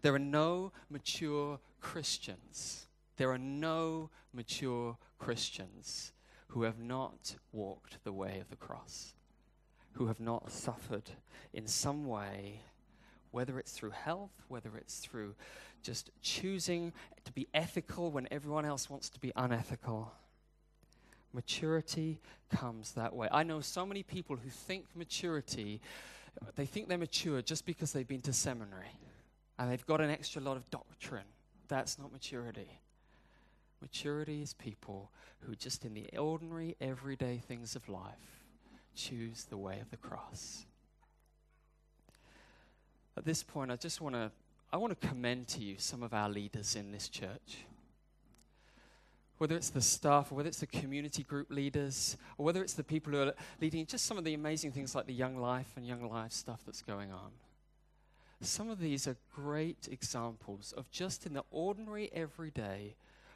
there 0.00 0.14
are 0.14 0.18
no 0.18 0.72
mature 0.90 1.58
Christians. 1.80 2.86
There 3.16 3.30
are 3.30 3.38
no 3.38 4.10
mature 4.32 4.96
Christians 5.18 6.12
who 6.48 6.62
have 6.62 6.78
not 6.78 7.36
walked 7.52 8.02
the 8.04 8.12
way 8.12 8.38
of 8.40 8.50
the 8.50 8.56
cross, 8.56 9.14
who 9.92 10.06
have 10.06 10.20
not 10.20 10.50
suffered 10.50 11.10
in 11.52 11.66
some 11.66 12.06
way, 12.06 12.60
whether 13.30 13.58
it's 13.58 13.72
through 13.72 13.90
health, 13.90 14.32
whether 14.48 14.76
it's 14.76 14.98
through 14.98 15.34
just 15.82 16.10
choosing 16.20 16.92
to 17.24 17.32
be 17.32 17.48
ethical 17.54 18.10
when 18.10 18.28
everyone 18.30 18.64
else 18.64 18.88
wants 18.88 19.08
to 19.10 19.18
be 19.18 19.32
unethical 19.34 20.12
Maturity 21.32 22.20
comes 22.50 22.92
that 22.92 23.14
way. 23.14 23.28
I 23.30 23.42
know 23.42 23.60
so 23.60 23.86
many 23.86 24.02
people 24.02 24.36
who 24.36 24.50
think 24.50 24.84
maturity, 24.94 25.80
they 26.56 26.66
think 26.66 26.88
they're 26.88 26.98
mature 26.98 27.40
just 27.42 27.64
because 27.64 27.92
they've 27.92 28.06
been 28.06 28.22
to 28.22 28.32
seminary 28.32 28.98
and 29.58 29.70
they've 29.70 29.86
got 29.86 30.00
an 30.00 30.10
extra 30.10 30.42
lot 30.42 30.56
of 30.56 30.70
doctrine. 30.70 31.24
That's 31.68 31.98
not 31.98 32.12
maturity. 32.12 32.80
Maturity 33.80 34.42
is 34.42 34.54
people 34.54 35.10
who, 35.40 35.56
just 35.56 35.84
in 35.84 35.94
the 35.94 36.06
ordinary, 36.16 36.76
everyday 36.80 37.38
things 37.38 37.74
of 37.74 37.88
life, 37.88 38.44
choose 38.94 39.44
the 39.44 39.56
way 39.56 39.80
of 39.80 39.90
the 39.90 39.96
cross. 39.96 40.66
At 43.16 43.24
this 43.24 43.42
point, 43.42 43.70
I 43.70 43.76
just 43.76 44.00
want 44.00 44.14
to 44.14 44.30
I 44.72 44.78
want 44.78 44.98
to 44.98 45.06
commend 45.06 45.48
to 45.48 45.60
you 45.60 45.74
some 45.76 46.02
of 46.02 46.14
our 46.14 46.30
leaders 46.30 46.76
in 46.76 46.92
this 46.92 47.08
church 47.08 47.58
whether 49.42 49.56
it's 49.56 49.70
the 49.70 49.80
staff 49.80 50.30
or 50.30 50.36
whether 50.36 50.46
it's 50.46 50.60
the 50.60 50.66
community 50.68 51.24
group 51.24 51.50
leaders 51.50 52.16
or 52.38 52.44
whether 52.46 52.62
it's 52.62 52.74
the 52.74 52.84
people 52.84 53.12
who 53.12 53.22
are 53.22 53.34
leading 53.60 53.84
just 53.84 54.06
some 54.06 54.16
of 54.16 54.22
the 54.22 54.34
amazing 54.34 54.70
things 54.70 54.94
like 54.94 55.04
the 55.06 55.12
Young 55.12 55.36
Life 55.36 55.72
and 55.74 55.84
Young 55.84 56.08
Life 56.08 56.30
stuff 56.30 56.60
that's 56.64 56.80
going 56.80 57.10
on. 57.10 57.32
Some 58.40 58.70
of 58.70 58.78
these 58.78 59.08
are 59.08 59.16
great 59.34 59.88
examples 59.90 60.72
of 60.76 60.88
just 60.92 61.26
in 61.26 61.32
the 61.32 61.42
ordinary 61.50 62.08
everyday 62.12 62.94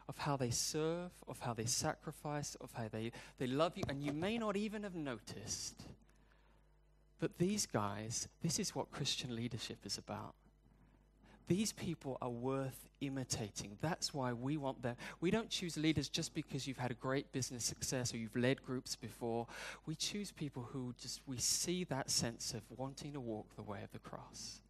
of 0.08 0.16
how 0.18 0.36
they 0.36 0.50
serve, 0.50 1.10
of 1.26 1.40
how 1.40 1.54
they 1.54 1.64
sacrifice, 1.64 2.54
of 2.60 2.70
how 2.74 2.86
they, 2.86 3.10
they 3.38 3.48
love 3.48 3.72
you, 3.74 3.82
and 3.88 4.00
you 4.00 4.12
may 4.12 4.38
not 4.38 4.56
even 4.56 4.84
have 4.84 4.94
noticed. 4.94 5.82
But 7.18 7.36
these 7.38 7.66
guys, 7.66 8.28
this 8.44 8.60
is 8.60 8.76
what 8.76 8.92
Christian 8.92 9.34
leadership 9.34 9.78
is 9.84 9.98
about. 9.98 10.36
These 11.48 11.72
people 11.72 12.18
are 12.20 12.30
worth 12.30 12.88
imitating. 13.00 13.78
That's 13.80 14.12
why 14.12 14.32
we 14.32 14.56
want 14.56 14.82
them. 14.82 14.96
We 15.20 15.30
don't 15.30 15.48
choose 15.48 15.76
leaders 15.76 16.08
just 16.08 16.34
because 16.34 16.66
you've 16.66 16.78
had 16.78 16.90
a 16.90 16.94
great 16.94 17.30
business 17.32 17.64
success 17.64 18.12
or 18.12 18.16
you've 18.16 18.34
led 18.34 18.64
groups 18.64 18.96
before. 18.96 19.46
We 19.86 19.94
choose 19.94 20.32
people 20.32 20.68
who 20.72 20.94
just, 21.00 21.20
we 21.26 21.36
see 21.38 21.84
that 21.84 22.10
sense 22.10 22.52
of 22.54 22.62
wanting 22.76 23.12
to 23.12 23.20
walk 23.20 23.54
the 23.54 23.62
way 23.62 23.80
of 23.84 23.92
the 23.92 23.98
cross. 23.98 24.60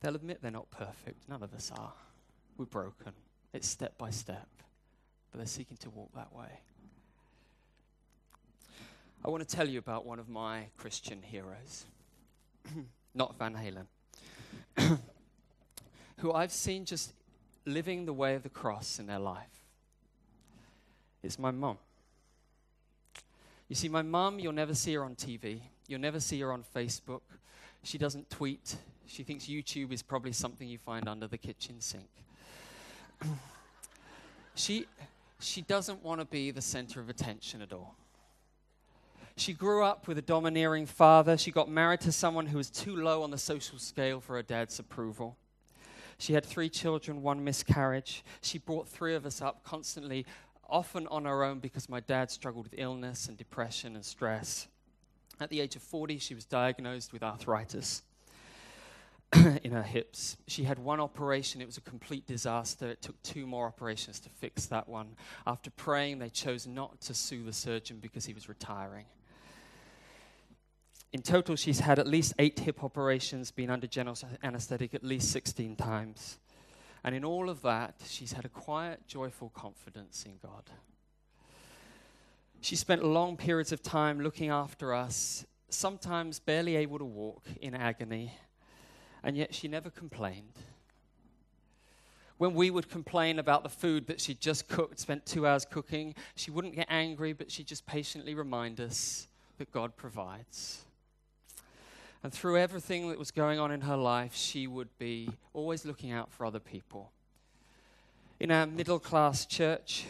They'll 0.00 0.16
admit 0.16 0.42
they're 0.42 0.50
not 0.50 0.70
perfect. 0.70 1.28
None 1.28 1.42
of 1.42 1.54
us 1.54 1.70
are. 1.78 1.92
We're 2.58 2.66
broken. 2.66 3.12
It's 3.52 3.68
step 3.68 3.96
by 3.96 4.10
step. 4.10 4.48
But 5.30 5.38
they're 5.38 5.46
seeking 5.46 5.76
to 5.78 5.90
walk 5.90 6.10
that 6.14 6.34
way. 6.34 6.60
I 9.24 9.30
want 9.30 9.48
to 9.48 9.56
tell 9.56 9.66
you 9.66 9.78
about 9.78 10.04
one 10.04 10.18
of 10.18 10.28
my 10.28 10.66
Christian 10.76 11.22
heroes, 11.22 11.86
not 13.14 13.38
Van 13.38 13.54
Halen, 13.54 13.86
who 16.18 16.32
I've 16.32 16.52
seen 16.52 16.84
just 16.84 17.12
living 17.64 18.06
the 18.06 18.12
way 18.12 18.34
of 18.34 18.42
the 18.42 18.48
cross 18.48 18.98
in 18.98 19.06
their 19.06 19.18
life. 19.18 19.64
It's 21.22 21.38
my 21.38 21.50
mum. 21.50 21.78
You 23.68 23.76
see, 23.76 23.88
my 23.88 24.02
mum, 24.02 24.38
you'll 24.38 24.52
never 24.52 24.74
see 24.74 24.94
her 24.94 25.04
on 25.04 25.14
TV, 25.14 25.60
you'll 25.88 26.00
never 26.00 26.20
see 26.20 26.40
her 26.40 26.52
on 26.52 26.64
Facebook. 26.74 27.22
She 27.82 27.98
doesn't 27.98 28.30
tweet, 28.30 28.76
she 29.06 29.22
thinks 29.22 29.46
YouTube 29.46 29.92
is 29.92 30.02
probably 30.02 30.32
something 30.32 30.68
you 30.68 30.78
find 30.78 31.08
under 31.08 31.26
the 31.26 31.38
kitchen 31.38 31.80
sink. 31.80 32.08
she, 34.54 34.86
she 35.40 35.62
doesn't 35.62 36.02
want 36.02 36.20
to 36.20 36.26
be 36.26 36.50
the 36.50 36.62
center 36.62 37.00
of 37.00 37.08
attention 37.08 37.62
at 37.62 37.72
all. 37.72 37.94
She 39.36 39.52
grew 39.52 39.84
up 39.84 40.06
with 40.06 40.16
a 40.18 40.22
domineering 40.22 40.86
father. 40.86 41.36
She 41.36 41.50
got 41.50 41.68
married 41.68 42.00
to 42.02 42.12
someone 42.12 42.46
who 42.46 42.56
was 42.56 42.70
too 42.70 42.96
low 42.96 43.22
on 43.22 43.30
the 43.30 43.38
social 43.38 43.78
scale 43.78 44.20
for 44.20 44.36
her 44.36 44.42
dad's 44.42 44.78
approval. 44.78 45.36
She 46.18 46.34
had 46.34 46.44
three 46.44 46.68
children, 46.68 47.22
one 47.22 47.42
miscarriage. 47.42 48.24
She 48.42 48.58
brought 48.58 48.88
three 48.88 49.14
of 49.14 49.26
us 49.26 49.42
up 49.42 49.64
constantly, 49.64 50.24
often 50.68 51.08
on 51.08 51.24
her 51.24 51.42
own 51.42 51.58
because 51.58 51.88
my 51.88 52.00
dad 52.00 52.30
struggled 52.30 52.66
with 52.70 52.78
illness 52.78 53.28
and 53.28 53.36
depression 53.36 53.96
and 53.96 54.04
stress. 54.04 54.68
At 55.40 55.50
the 55.50 55.60
age 55.60 55.74
of 55.74 55.82
40, 55.82 56.18
she 56.18 56.34
was 56.34 56.44
diagnosed 56.44 57.12
with 57.12 57.24
arthritis. 57.24 58.02
in 59.64 59.72
her 59.72 59.82
hips. 59.82 60.36
She 60.46 60.62
had 60.62 60.78
one 60.78 61.00
operation, 61.00 61.60
it 61.60 61.66
was 61.66 61.76
a 61.76 61.80
complete 61.80 62.26
disaster. 62.26 62.86
It 62.86 63.02
took 63.02 63.20
two 63.22 63.46
more 63.46 63.66
operations 63.66 64.20
to 64.20 64.28
fix 64.28 64.66
that 64.66 64.88
one. 64.88 65.16
After 65.46 65.70
praying, 65.70 66.20
they 66.20 66.28
chose 66.28 66.66
not 66.66 67.00
to 67.02 67.14
sue 67.14 67.42
the 67.42 67.52
surgeon 67.52 67.98
because 68.00 68.26
he 68.26 68.32
was 68.32 68.48
retiring. 68.48 69.06
In 71.14 71.22
total, 71.22 71.54
she's 71.54 71.78
had 71.78 72.00
at 72.00 72.08
least 72.08 72.34
eight 72.40 72.58
hip 72.58 72.82
operations, 72.82 73.52
been 73.52 73.70
under 73.70 73.86
general 73.86 74.18
anesthetic 74.42 74.94
at 74.94 75.04
least 75.04 75.30
16 75.30 75.76
times. 75.76 76.40
And 77.04 77.14
in 77.14 77.24
all 77.24 77.48
of 77.48 77.62
that, 77.62 77.94
she's 78.04 78.32
had 78.32 78.44
a 78.44 78.48
quiet, 78.48 79.06
joyful 79.06 79.50
confidence 79.50 80.24
in 80.26 80.38
God. 80.42 80.64
She 82.60 82.74
spent 82.74 83.04
long 83.04 83.36
periods 83.36 83.70
of 83.70 83.80
time 83.80 84.22
looking 84.22 84.50
after 84.50 84.92
us, 84.92 85.46
sometimes 85.68 86.40
barely 86.40 86.74
able 86.74 86.98
to 86.98 87.04
walk 87.04 87.44
in 87.60 87.76
agony 87.76 88.32
and 89.22 89.36
yet 89.36 89.54
she 89.54 89.68
never 89.68 89.90
complained. 89.90 90.58
When 92.38 92.54
we 92.54 92.72
would 92.72 92.90
complain 92.90 93.38
about 93.38 93.62
the 93.62 93.68
food 93.68 94.08
that 94.08 94.20
she'd 94.20 94.40
just 94.40 94.66
cooked, 94.66 94.98
spent 94.98 95.26
two 95.26 95.46
hours 95.46 95.64
cooking, 95.64 96.16
she 96.34 96.50
wouldn't 96.50 96.74
get 96.74 96.88
angry, 96.90 97.32
but 97.32 97.52
she'd 97.52 97.68
just 97.68 97.86
patiently 97.86 98.34
remind 98.34 98.80
us 98.80 99.28
that 99.58 99.70
God 99.70 99.96
provides. 99.96 100.84
And 102.24 102.32
through 102.32 102.56
everything 102.56 103.10
that 103.10 103.18
was 103.18 103.30
going 103.30 103.60
on 103.60 103.70
in 103.70 103.82
her 103.82 103.98
life, 103.98 104.34
she 104.34 104.66
would 104.66 104.88
be 104.96 105.28
always 105.52 105.84
looking 105.84 106.10
out 106.10 106.32
for 106.32 106.46
other 106.46 106.58
people. 106.58 107.12
In 108.40 108.50
our 108.50 108.66
middle 108.66 108.98
class 108.98 109.44
church, 109.44 110.06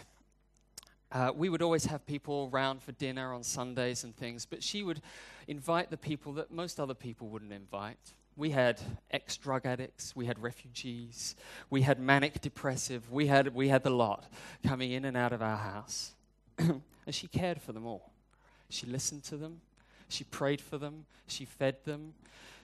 uh, 1.10 1.32
we 1.34 1.48
would 1.48 1.60
always 1.60 1.86
have 1.86 2.06
people 2.06 2.48
around 2.52 2.82
for 2.84 2.92
dinner 2.92 3.34
on 3.34 3.42
Sundays 3.42 4.04
and 4.04 4.16
things, 4.16 4.46
but 4.46 4.62
she 4.62 4.84
would 4.84 5.02
invite 5.48 5.90
the 5.90 5.96
people 5.96 6.32
that 6.34 6.52
most 6.52 6.78
other 6.78 6.94
people 6.94 7.26
wouldn't 7.26 7.52
invite. 7.52 8.14
We 8.36 8.50
had 8.50 8.80
ex 9.10 9.36
drug 9.36 9.66
addicts, 9.66 10.14
we 10.14 10.26
had 10.26 10.40
refugees, 10.40 11.34
we 11.68 11.82
had 11.82 11.98
manic 11.98 12.40
depressive, 12.40 13.10
we 13.10 13.26
had, 13.26 13.52
we 13.56 13.70
had 13.70 13.82
the 13.82 13.90
lot 13.90 14.30
coming 14.64 14.92
in 14.92 15.04
and 15.04 15.16
out 15.16 15.32
of 15.32 15.42
our 15.42 15.56
house. 15.56 16.12
and 16.58 16.82
she 17.10 17.26
cared 17.26 17.60
for 17.60 17.72
them 17.72 17.84
all. 17.86 18.12
She 18.70 18.86
listened 18.86 19.24
to 19.24 19.36
them, 19.36 19.62
she 20.08 20.24
prayed 20.24 20.60
for 20.60 20.78
them, 20.78 21.06
she 21.26 21.44
fed 21.44 21.76
them, 21.84 22.14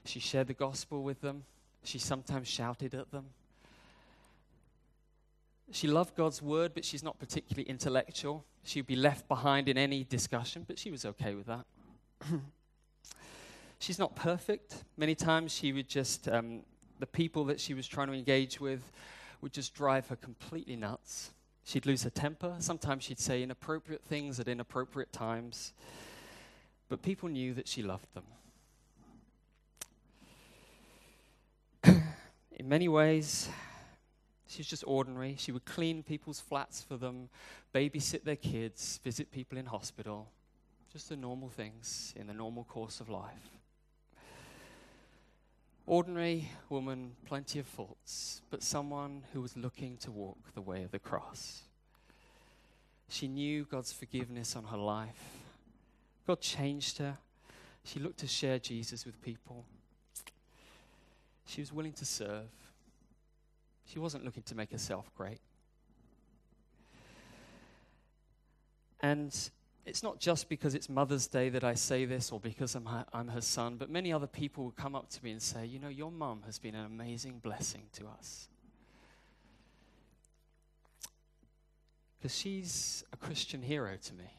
she 0.05 0.21
shared 0.21 0.47
the 0.47 0.55
gospel 0.55 1.03
with 1.03 1.21
them, 1.21 1.45
she 1.83 1.99
sometimes 1.99 2.49
shouted 2.49 2.95
at 2.95 3.11
them. 3.11 3.27
She 5.73 5.87
loved 5.87 6.17
God's 6.17 6.43
word, 6.43 6.73
but 6.75 6.85
she's 6.85 7.03
not 7.03 7.19
particularly 7.19 7.69
intellectual. 7.69 8.45
She'd 8.65 8.87
be 8.87 8.97
left 8.97 9.29
behind 9.29 9.69
in 9.69 9.79
any 9.79 10.03
discussion, 10.03 10.65
but 10.67 10.79
she 10.79 10.91
was 10.91 11.05
okay 11.05 11.35
with 11.35 11.47
that. 11.47 11.65
she's 13.79 13.99
not 13.99 14.17
perfect. 14.17 14.75
Many 14.97 15.15
times 15.15 15.53
she 15.53 15.73
would 15.73 15.89
just, 15.89 16.29
um, 16.29 16.63
the 16.99 17.07
people 17.07 17.45
that 17.45 17.61
she 17.61 17.73
was 17.75 17.87
trying 17.87 18.09
to 18.09 18.15
engage 18.15 18.61
with 18.61 18.91
would 19.41 19.53
just 19.53 19.73
drive 19.75 20.09
her 20.09 20.17
completely 20.17 20.77
nuts. 20.77 21.31
She'd 21.65 21.87
lose 21.87 22.03
her 22.03 22.11
temper. 22.11 22.57
Sometimes 22.59 23.05
she'd 23.05 23.21
say 23.21 23.43
inappropriate 23.43 24.03
things 24.05 24.41
at 24.41 24.49
inappropriate 24.49 25.13
times. 25.13 25.73
But 26.91 27.03
people 27.03 27.29
knew 27.29 27.55
that 27.55 27.69
she 27.69 27.83
loved 27.83 28.09
them. 28.15 28.25
In 32.59 32.69
many 32.69 32.89
ways, 32.89 33.49
she 34.49 34.59
was 34.59 34.67
just 34.67 34.83
ordinary. 34.85 35.37
She 35.39 35.53
would 35.53 35.65
clean 35.65 36.03
people's 36.03 36.41
flats 36.41 36.83
for 36.83 36.97
them, 36.97 37.29
babysit 37.73 38.25
their 38.25 38.35
kids, 38.35 38.99
visit 39.05 39.31
people 39.31 39.57
in 39.57 39.67
hospital. 39.67 40.29
Just 40.93 41.09
the 41.09 41.17
normal 41.17 41.49
things 41.49 42.13
in 42.17 42.27
the 42.27 42.35
normal 42.35 42.65
course 42.65 42.99
of 42.99 43.09
life. 43.09 43.51
Ordinary 45.87 46.51
woman, 46.69 47.13
plenty 47.25 47.61
of 47.61 47.67
faults, 47.67 48.43
but 48.51 48.65
someone 48.65 49.23
who 49.33 49.41
was 49.41 49.57
looking 49.57 49.97
to 49.99 50.11
walk 50.11 50.39
the 50.55 50.61
way 50.61 50.83
of 50.83 50.91
the 50.91 50.99
cross. 50.99 51.63
She 53.09 53.29
knew 53.29 53.65
God's 53.65 53.93
forgiveness 53.93 54.57
on 54.57 54.65
her 54.65 54.77
life. 54.77 55.40
God 56.27 56.41
changed 56.41 56.99
her. 56.99 57.19
She 57.85 57.99
looked 57.99 58.19
to 58.21 58.27
share 58.27 58.59
Jesus 58.59 59.07
with 59.07 59.21
people. 59.23 59.65
She 61.47 61.61
was 61.61 61.73
willing 61.73 61.93
to 61.95 62.05
serve. 62.05 62.49
She 63.87 63.99
wasn't 63.99 64.25
looking 64.25 64.45
to 64.45 64.55
make 64.55 64.71
herself 64.71 65.11
great. 65.17 65.41
And 69.01 69.35
it's 69.87 70.03
not 70.03 70.21
just 70.21 70.49
because 70.49 70.75
it's 70.75 70.89
Mother's 70.89 71.27
Day 71.27 71.49
that 71.49 71.65
I 71.65 71.75
say 71.75 72.05
this 72.05 72.31
or 72.31 72.39
because 72.39 72.75
I'm 72.75 72.85
her, 72.85 73.05
I'm 73.13 73.29
her 73.29 73.41
son, 73.41 73.77
but 73.77 73.91
many 73.91 74.13
other 74.13 74.27
people 74.27 74.65
will 74.65 74.71
come 74.73 74.95
up 74.95 75.09
to 75.11 75.25
me 75.25 75.33
and 75.33 75.43
say, 75.43 75.65
You 75.67 75.79
know, 75.79 75.89
your 75.89 76.13
mum 76.13 76.43
has 76.47 76.59
been 76.59 76.75
an 76.75 76.85
amazing 76.85 77.41
blessing 77.43 77.83
to 77.95 78.07
us. 78.07 78.49
Because 82.19 82.37
she's 82.37 83.03
a 83.13 83.17
Christian 83.17 83.63
hero 83.63 83.97
to 83.97 84.15
me. 84.15 84.31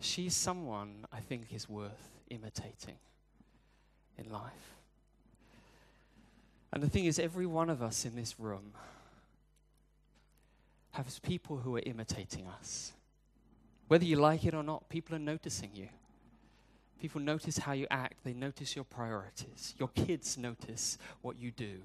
She's 0.00 0.34
someone 0.34 1.06
I 1.12 1.20
think 1.20 1.52
is 1.52 1.68
worth 1.68 2.10
imitating 2.30 2.96
in 4.18 4.32
life. 4.32 4.74
And 6.72 6.82
the 6.82 6.88
thing 6.88 7.04
is, 7.04 7.18
every 7.18 7.46
one 7.46 7.68
of 7.68 7.82
us 7.82 8.04
in 8.04 8.16
this 8.16 8.38
room 8.38 8.72
has 10.92 11.18
people 11.18 11.58
who 11.58 11.76
are 11.76 11.82
imitating 11.84 12.46
us. 12.46 12.92
Whether 13.88 14.04
you 14.04 14.16
like 14.16 14.44
it 14.44 14.54
or 14.54 14.62
not, 14.62 14.88
people 14.88 15.16
are 15.16 15.20
noticing 15.20 15.70
you. 15.74 15.88
People 17.00 17.20
notice 17.20 17.58
how 17.58 17.72
you 17.72 17.86
act, 17.90 18.24
they 18.24 18.34
notice 18.34 18.76
your 18.76 18.84
priorities. 18.84 19.74
Your 19.78 19.88
kids 19.88 20.36
notice 20.36 20.98
what 21.22 21.38
you 21.38 21.50
do. 21.50 21.80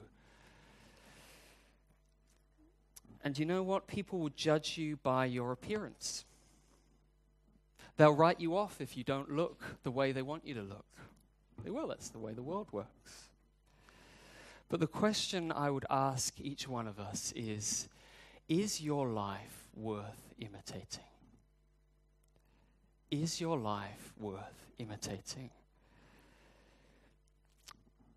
And 3.23 3.39
you 3.39 3.45
know 3.45 3.63
what? 3.63 3.87
People 3.87 4.19
will 4.19 4.29
judge 4.29 4.77
you 4.77 4.97
by 4.97 5.25
your 5.25 5.51
appearance. 5.51 6.25
They'll 7.97 8.13
write 8.13 8.39
you 8.39 8.57
off 8.57 8.81
if 8.81 8.97
you 8.97 9.03
don't 9.03 9.31
look 9.31 9.63
the 9.83 9.91
way 9.91 10.11
they 10.11 10.21
want 10.21 10.45
you 10.45 10.53
to 10.55 10.61
look. 10.61 10.85
They 11.63 11.69
will, 11.69 11.87
that's 11.87 12.09
the 12.09 12.19
way 12.19 12.33
the 12.33 12.43
world 12.43 12.67
works. 12.71 13.29
But 14.67 14.79
the 14.79 14.87
question 14.87 15.51
I 15.51 15.69
would 15.69 15.85
ask 15.89 16.39
each 16.39 16.67
one 16.67 16.87
of 16.87 16.99
us 16.99 17.31
is 17.35 17.87
Is 18.49 18.81
your 18.81 19.07
life 19.07 19.67
worth 19.75 20.33
imitating? 20.39 21.03
Is 23.11 23.39
your 23.39 23.57
life 23.57 24.13
worth 24.19 24.67
imitating? 24.77 25.51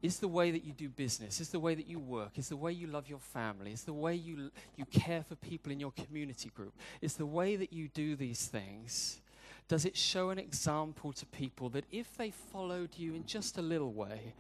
Is 0.01 0.21
the 0.21 0.29
way 0.29 0.53
that 0.53 0.65
you 0.65 0.73
do 0.73 0.89
business, 0.89 1.41
is 1.41 1.51
the 1.51 1.59
way 1.59 1.75
that 1.75 1.89
you 1.89 1.99
work, 1.99 2.39
is 2.39 2.49
the 2.49 2.57
way 2.57 2.73
you 2.73 2.87
love 2.87 3.09
your 3.09 3.19
family, 3.19 3.73
is 3.73 3.83
the 3.83 3.93
way 3.93 4.15
you, 4.15 4.53
you 4.77 4.85
care 4.87 5.25
for 5.25 5.35
people 5.35 5.73
in 5.73 5.81
your 5.81 5.91
community 5.91 6.51
group, 6.55 6.73
is 7.01 7.15
the 7.15 7.27
way 7.27 7.57
that 7.57 7.73
you 7.73 7.89
do 7.89 8.15
these 8.15 8.47
things, 8.47 9.21
does 9.69 9.85
it 9.85 9.97
show 9.97 10.31
an 10.31 10.39
example 10.39 11.13
to 11.13 11.27
people 11.27 11.69
that 11.71 11.85
if 11.93 12.17
they 12.17 12.31
followed 12.31 12.89
you 12.97 13.15
in 13.15 13.27
just 13.27 13.59
a 13.59 13.63
little 13.63 13.93
way, 13.93 14.33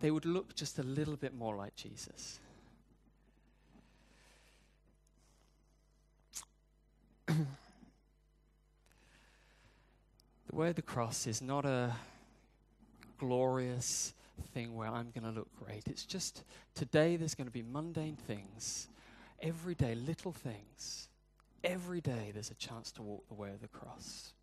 they 0.00 0.10
would 0.10 0.26
look 0.26 0.54
just 0.54 0.80
a 0.80 0.82
little 0.82 1.16
bit 1.16 1.32
more 1.32 1.54
like 1.56 1.76
Jesus. 1.76 2.40
the 7.26 7.36
way 10.52 10.68
of 10.70 10.74
the 10.74 10.82
cross 10.82 11.26
is 11.28 11.40
not 11.40 11.64
a 11.64 11.94
glorious 13.16 14.12
thing 14.52 14.74
where 14.74 14.88
I'm 14.88 15.12
going 15.14 15.24
to 15.24 15.30
look 15.30 15.48
great. 15.64 15.84
It's 15.86 16.04
just 16.04 16.42
today 16.74 17.16
there's 17.16 17.36
going 17.36 17.46
to 17.46 17.52
be 17.52 17.62
mundane 17.62 18.16
things, 18.16 18.88
every 19.40 19.76
day, 19.76 19.94
little 19.94 20.32
things. 20.32 21.08
Every 21.62 22.00
day 22.00 22.30
there's 22.34 22.50
a 22.50 22.54
chance 22.54 22.90
to 22.92 23.02
walk 23.02 23.26
the 23.28 23.34
way 23.34 23.50
of 23.50 23.62
the 23.62 23.68
cross. 23.68 24.33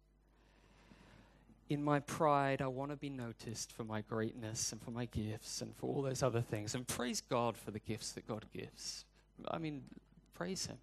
In 1.72 1.82
my 1.82 2.02
pride, 2.02 2.62
I 2.62 2.68
want 2.68 2.92
to 2.92 2.98
be 2.98 3.10
noticed 3.10 3.72
for 3.72 3.86
my 3.86 4.02
greatness 4.02 4.74
and 4.74 4.82
for 4.82 4.92
my 4.92 5.06
gifts 5.06 5.62
and 5.62 5.74
for 5.78 5.88
all 5.88 6.02
those 6.02 6.22
other 6.22 6.42
things. 6.42 6.76
And 6.76 6.86
praise 6.86 7.22
God 7.22 7.56
for 7.56 7.72
the 7.72 7.80
gifts 7.80 8.12
that 8.12 8.28
God 8.28 8.44
gives. 8.54 9.06
I 9.48 9.58
mean, 9.58 9.84
praise 10.34 10.66
Him. 10.66 10.76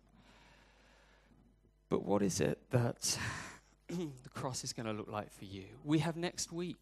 But 1.91 2.07
what 2.07 2.23
is 2.23 2.41
it 2.41 2.59
that 2.71 3.19
the 3.89 4.31
cross 4.33 4.65
is 4.65 4.73
going 4.73 4.87
to 4.87 4.95
look 4.95 5.13
like 5.13 5.31
for 5.31 5.45
you? 5.45 5.65
We 5.85 5.99
have 5.99 6.17
next 6.17 6.53
week, 6.53 6.81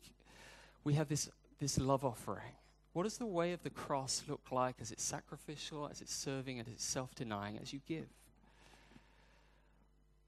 we 0.84 0.94
have 0.94 1.08
this 1.08 1.28
this 1.58 1.76
love 1.76 2.04
offering? 2.04 2.54
What 2.92 3.02
does 3.02 3.18
the 3.18 3.26
way 3.26 3.54
of 3.54 3.64
the 3.64 3.70
cross 3.70 4.22
look 4.28 4.52
like 4.52 4.76
as 4.80 4.92
it's 4.92 5.02
sacrificial, 5.02 5.88
as 5.90 6.00
it's 6.00 6.14
serving, 6.14 6.60
as 6.60 6.68
it's 6.68 6.84
self 6.84 7.12
denying, 7.16 7.58
as 7.60 7.72
you 7.72 7.80
give? 7.88 8.06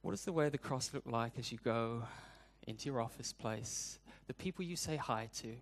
What 0.02 0.10
does 0.10 0.24
the 0.24 0.32
way 0.32 0.46
of 0.46 0.52
the 0.52 0.58
cross 0.58 0.90
look 0.92 1.06
like 1.06 1.34
as 1.38 1.52
you 1.52 1.58
go 1.62 2.02
into 2.68 2.86
your 2.86 3.00
office 3.00 3.32
place? 3.32 3.98
The 4.26 4.34
people 4.34 4.64
you 4.64 4.76
say 4.76 4.96
hi 4.96 5.28
to, 5.38 5.54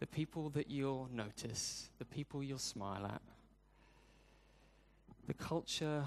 the 0.00 0.06
people 0.06 0.50
that 0.50 0.70
you'll 0.70 1.08
notice, 1.12 1.90
the 1.98 2.04
people 2.04 2.42
you'll 2.42 2.58
smile 2.58 3.06
at. 3.06 3.22
The 5.26 5.34
culture 5.34 6.04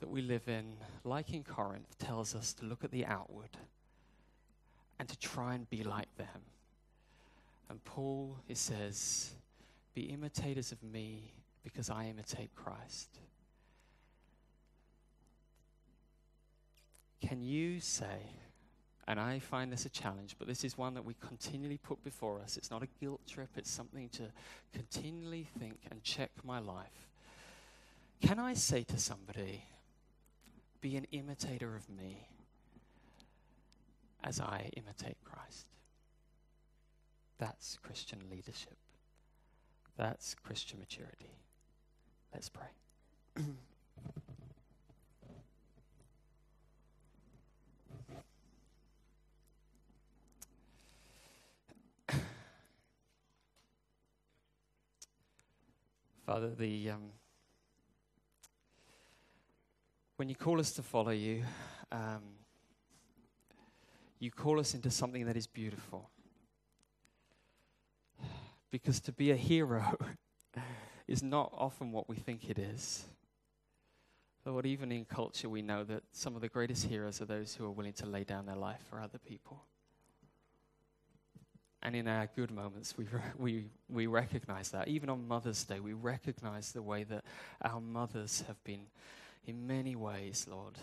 that 0.00 0.08
we 0.08 0.22
live 0.22 0.48
in, 0.48 0.74
like 1.04 1.32
in 1.32 1.44
Corinth, 1.44 1.98
tells 1.98 2.34
us 2.34 2.52
to 2.54 2.64
look 2.64 2.84
at 2.84 2.90
the 2.90 3.04
outward 3.06 3.50
and 4.98 5.08
to 5.08 5.18
try 5.18 5.54
and 5.54 5.68
be 5.68 5.82
like 5.82 6.14
them. 6.16 6.42
And 7.68 7.82
Paul, 7.84 8.36
he 8.48 8.54
says, 8.54 9.30
be 9.94 10.02
imitators 10.02 10.72
of 10.72 10.82
me 10.82 11.32
because 11.62 11.90
I 11.90 12.06
imitate 12.06 12.50
Christ. 12.54 13.08
Can 17.20 17.42
you 17.42 17.80
say, 17.80 18.34
and 19.08 19.18
I 19.18 19.38
find 19.38 19.72
this 19.72 19.86
a 19.86 19.88
challenge, 19.88 20.36
but 20.38 20.46
this 20.46 20.64
is 20.64 20.78
one 20.78 20.94
that 20.94 21.04
we 21.04 21.14
continually 21.20 21.78
put 21.78 22.02
before 22.04 22.40
us. 22.40 22.56
It's 22.56 22.70
not 22.70 22.82
a 22.82 22.88
guilt 23.00 23.20
trip, 23.26 23.50
it's 23.56 23.70
something 23.70 24.08
to 24.10 24.24
continually 24.72 25.48
think 25.58 25.78
and 25.90 26.02
check 26.02 26.30
my 26.44 26.58
life. 26.58 27.08
Can 28.20 28.38
I 28.38 28.54
say 28.54 28.84
to 28.84 28.98
somebody, 28.98 29.64
be 30.80 30.96
an 30.96 31.06
imitator 31.12 31.74
of 31.74 31.88
me 31.88 32.28
as 34.22 34.40
I 34.40 34.70
imitate 34.76 35.16
Christ? 35.24 35.66
That's 37.38 37.78
Christian 37.82 38.20
leadership. 38.30 38.76
That's 39.96 40.34
Christian 40.34 40.78
maturity. 40.78 41.38
Let's 42.32 42.50
pray. 42.50 43.44
Father, 56.30 56.54
the 56.54 56.90
um, 56.90 57.10
when 60.14 60.28
you 60.28 60.36
call 60.36 60.60
us 60.60 60.70
to 60.74 60.80
follow 60.80 61.10
you, 61.10 61.42
um, 61.90 62.22
you 64.20 64.30
call 64.30 64.60
us 64.60 64.72
into 64.72 64.92
something 64.92 65.26
that 65.26 65.36
is 65.36 65.48
beautiful. 65.48 66.08
Because 68.70 69.00
to 69.00 69.12
be 69.12 69.32
a 69.32 69.36
hero 69.36 69.98
is 71.08 71.20
not 71.20 71.52
often 71.52 71.90
what 71.90 72.08
we 72.08 72.14
think 72.14 72.48
it 72.48 72.60
is. 72.60 73.06
Lord, 74.46 74.66
even 74.66 74.92
in 74.92 75.06
culture, 75.06 75.48
we 75.48 75.62
know 75.62 75.82
that 75.82 76.04
some 76.12 76.36
of 76.36 76.42
the 76.42 76.48
greatest 76.48 76.86
heroes 76.86 77.20
are 77.20 77.24
those 77.24 77.56
who 77.56 77.64
are 77.64 77.72
willing 77.72 77.94
to 77.94 78.06
lay 78.06 78.22
down 78.22 78.46
their 78.46 78.54
life 78.54 78.82
for 78.88 79.00
other 79.00 79.18
people. 79.18 79.64
And 81.90 81.96
in 81.96 82.06
our 82.06 82.28
good 82.36 82.52
moments, 82.52 82.96
we, 82.96 83.04
we, 83.36 83.64
we 83.88 84.06
recognize 84.06 84.68
that. 84.68 84.86
Even 84.86 85.08
on 85.08 85.26
Mother's 85.26 85.64
Day, 85.64 85.80
we 85.80 85.92
recognize 85.92 86.70
the 86.70 86.82
way 86.82 87.02
that 87.02 87.24
our 87.62 87.80
mothers 87.80 88.44
have 88.46 88.62
been, 88.62 88.82
in 89.44 89.66
many 89.66 89.96
ways, 89.96 90.46
Lord, 90.48 90.74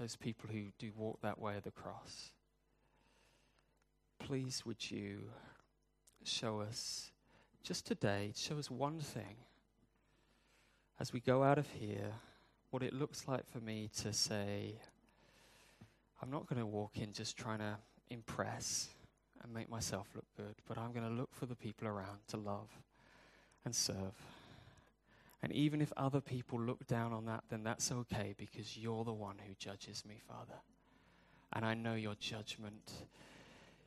those 0.00 0.16
people 0.16 0.50
who 0.52 0.62
do 0.80 0.90
walk 0.96 1.20
that 1.22 1.38
way 1.38 1.56
of 1.56 1.62
the 1.62 1.70
cross. 1.70 2.32
Please, 4.18 4.66
would 4.66 4.90
you 4.90 5.20
show 6.24 6.58
us 6.58 7.12
just 7.62 7.86
today, 7.86 8.32
show 8.34 8.58
us 8.58 8.68
one 8.68 8.98
thing 8.98 9.36
as 10.98 11.12
we 11.12 11.20
go 11.20 11.44
out 11.44 11.58
of 11.58 11.68
here, 11.68 12.14
what 12.70 12.82
it 12.82 12.92
looks 12.92 13.28
like 13.28 13.48
for 13.48 13.60
me 13.60 13.90
to 13.98 14.12
say, 14.12 14.74
I'm 16.20 16.32
not 16.32 16.48
going 16.48 16.58
to 16.58 16.66
walk 16.66 16.96
in 16.96 17.12
just 17.12 17.36
trying 17.36 17.60
to 17.60 17.76
impress 18.10 18.88
and 19.42 19.52
make 19.52 19.70
myself 19.70 20.08
look 20.14 20.24
good, 20.36 20.54
but 20.66 20.78
I'm 20.78 20.92
going 20.92 21.08
to 21.08 21.14
look 21.14 21.30
for 21.32 21.46
the 21.46 21.54
people 21.54 21.88
around 21.88 22.18
to 22.28 22.36
love 22.36 22.68
and 23.64 23.74
serve. 23.74 24.14
And 25.42 25.52
even 25.52 25.80
if 25.80 25.92
other 25.96 26.20
people 26.20 26.60
look 26.60 26.86
down 26.86 27.12
on 27.12 27.26
that, 27.26 27.44
then 27.48 27.62
that's 27.62 27.92
okay 27.92 28.34
because 28.36 28.76
you're 28.76 29.04
the 29.04 29.12
one 29.12 29.36
who 29.46 29.54
judges 29.58 30.04
me, 30.04 30.20
Father. 30.26 30.58
And 31.52 31.64
I 31.64 31.74
know 31.74 31.94
your 31.94 32.16
judgment 32.18 32.92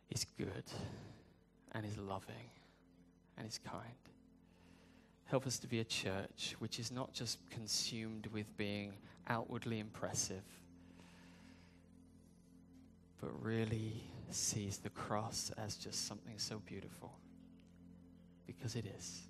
is 0.09 0.25
good 0.37 0.63
and 1.73 1.85
is 1.85 1.97
loving 1.97 2.49
and 3.37 3.47
is 3.47 3.59
kind. 3.59 3.83
Help 5.25 5.47
us 5.47 5.59
to 5.59 5.67
be 5.67 5.79
a 5.79 5.85
church 5.85 6.55
which 6.59 6.79
is 6.79 6.91
not 6.91 7.13
just 7.13 7.37
consumed 7.49 8.27
with 8.27 8.45
being 8.57 8.93
outwardly 9.27 9.79
impressive, 9.79 10.43
but 13.21 13.29
really 13.41 14.03
sees 14.33 14.77
the 14.77 14.89
cross 14.89 15.51
as 15.57 15.75
just 15.75 16.07
something 16.07 16.37
so 16.37 16.59
beautiful. 16.65 17.13
Because 18.45 18.75
it 18.75 18.85
is. 18.85 19.21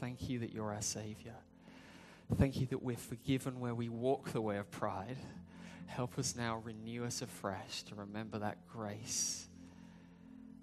Thank 0.00 0.28
you 0.28 0.38
that 0.40 0.52
you're 0.52 0.72
our 0.72 0.82
Savior. 0.82 1.34
Thank 2.36 2.60
you 2.60 2.66
that 2.66 2.82
we're 2.82 2.96
forgiven 2.96 3.58
where 3.58 3.74
we 3.74 3.88
walk 3.88 4.32
the 4.32 4.40
way 4.40 4.58
of 4.58 4.70
pride. 4.70 5.16
Help 5.86 6.18
us 6.18 6.36
now, 6.36 6.60
renew 6.64 7.04
us 7.04 7.22
afresh 7.22 7.82
to 7.84 7.94
remember 7.94 8.38
that 8.38 8.58
grace, 8.68 9.48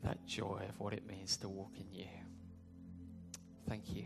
that 0.04 0.24
joy 0.26 0.62
of 0.70 0.80
what 0.80 0.94
it 0.94 1.08
means 1.08 1.38
to 1.38 1.50
walk 1.50 1.72
in 1.80 1.92
you. 1.92 2.08
Thank 3.68 3.96
you. 3.96 4.06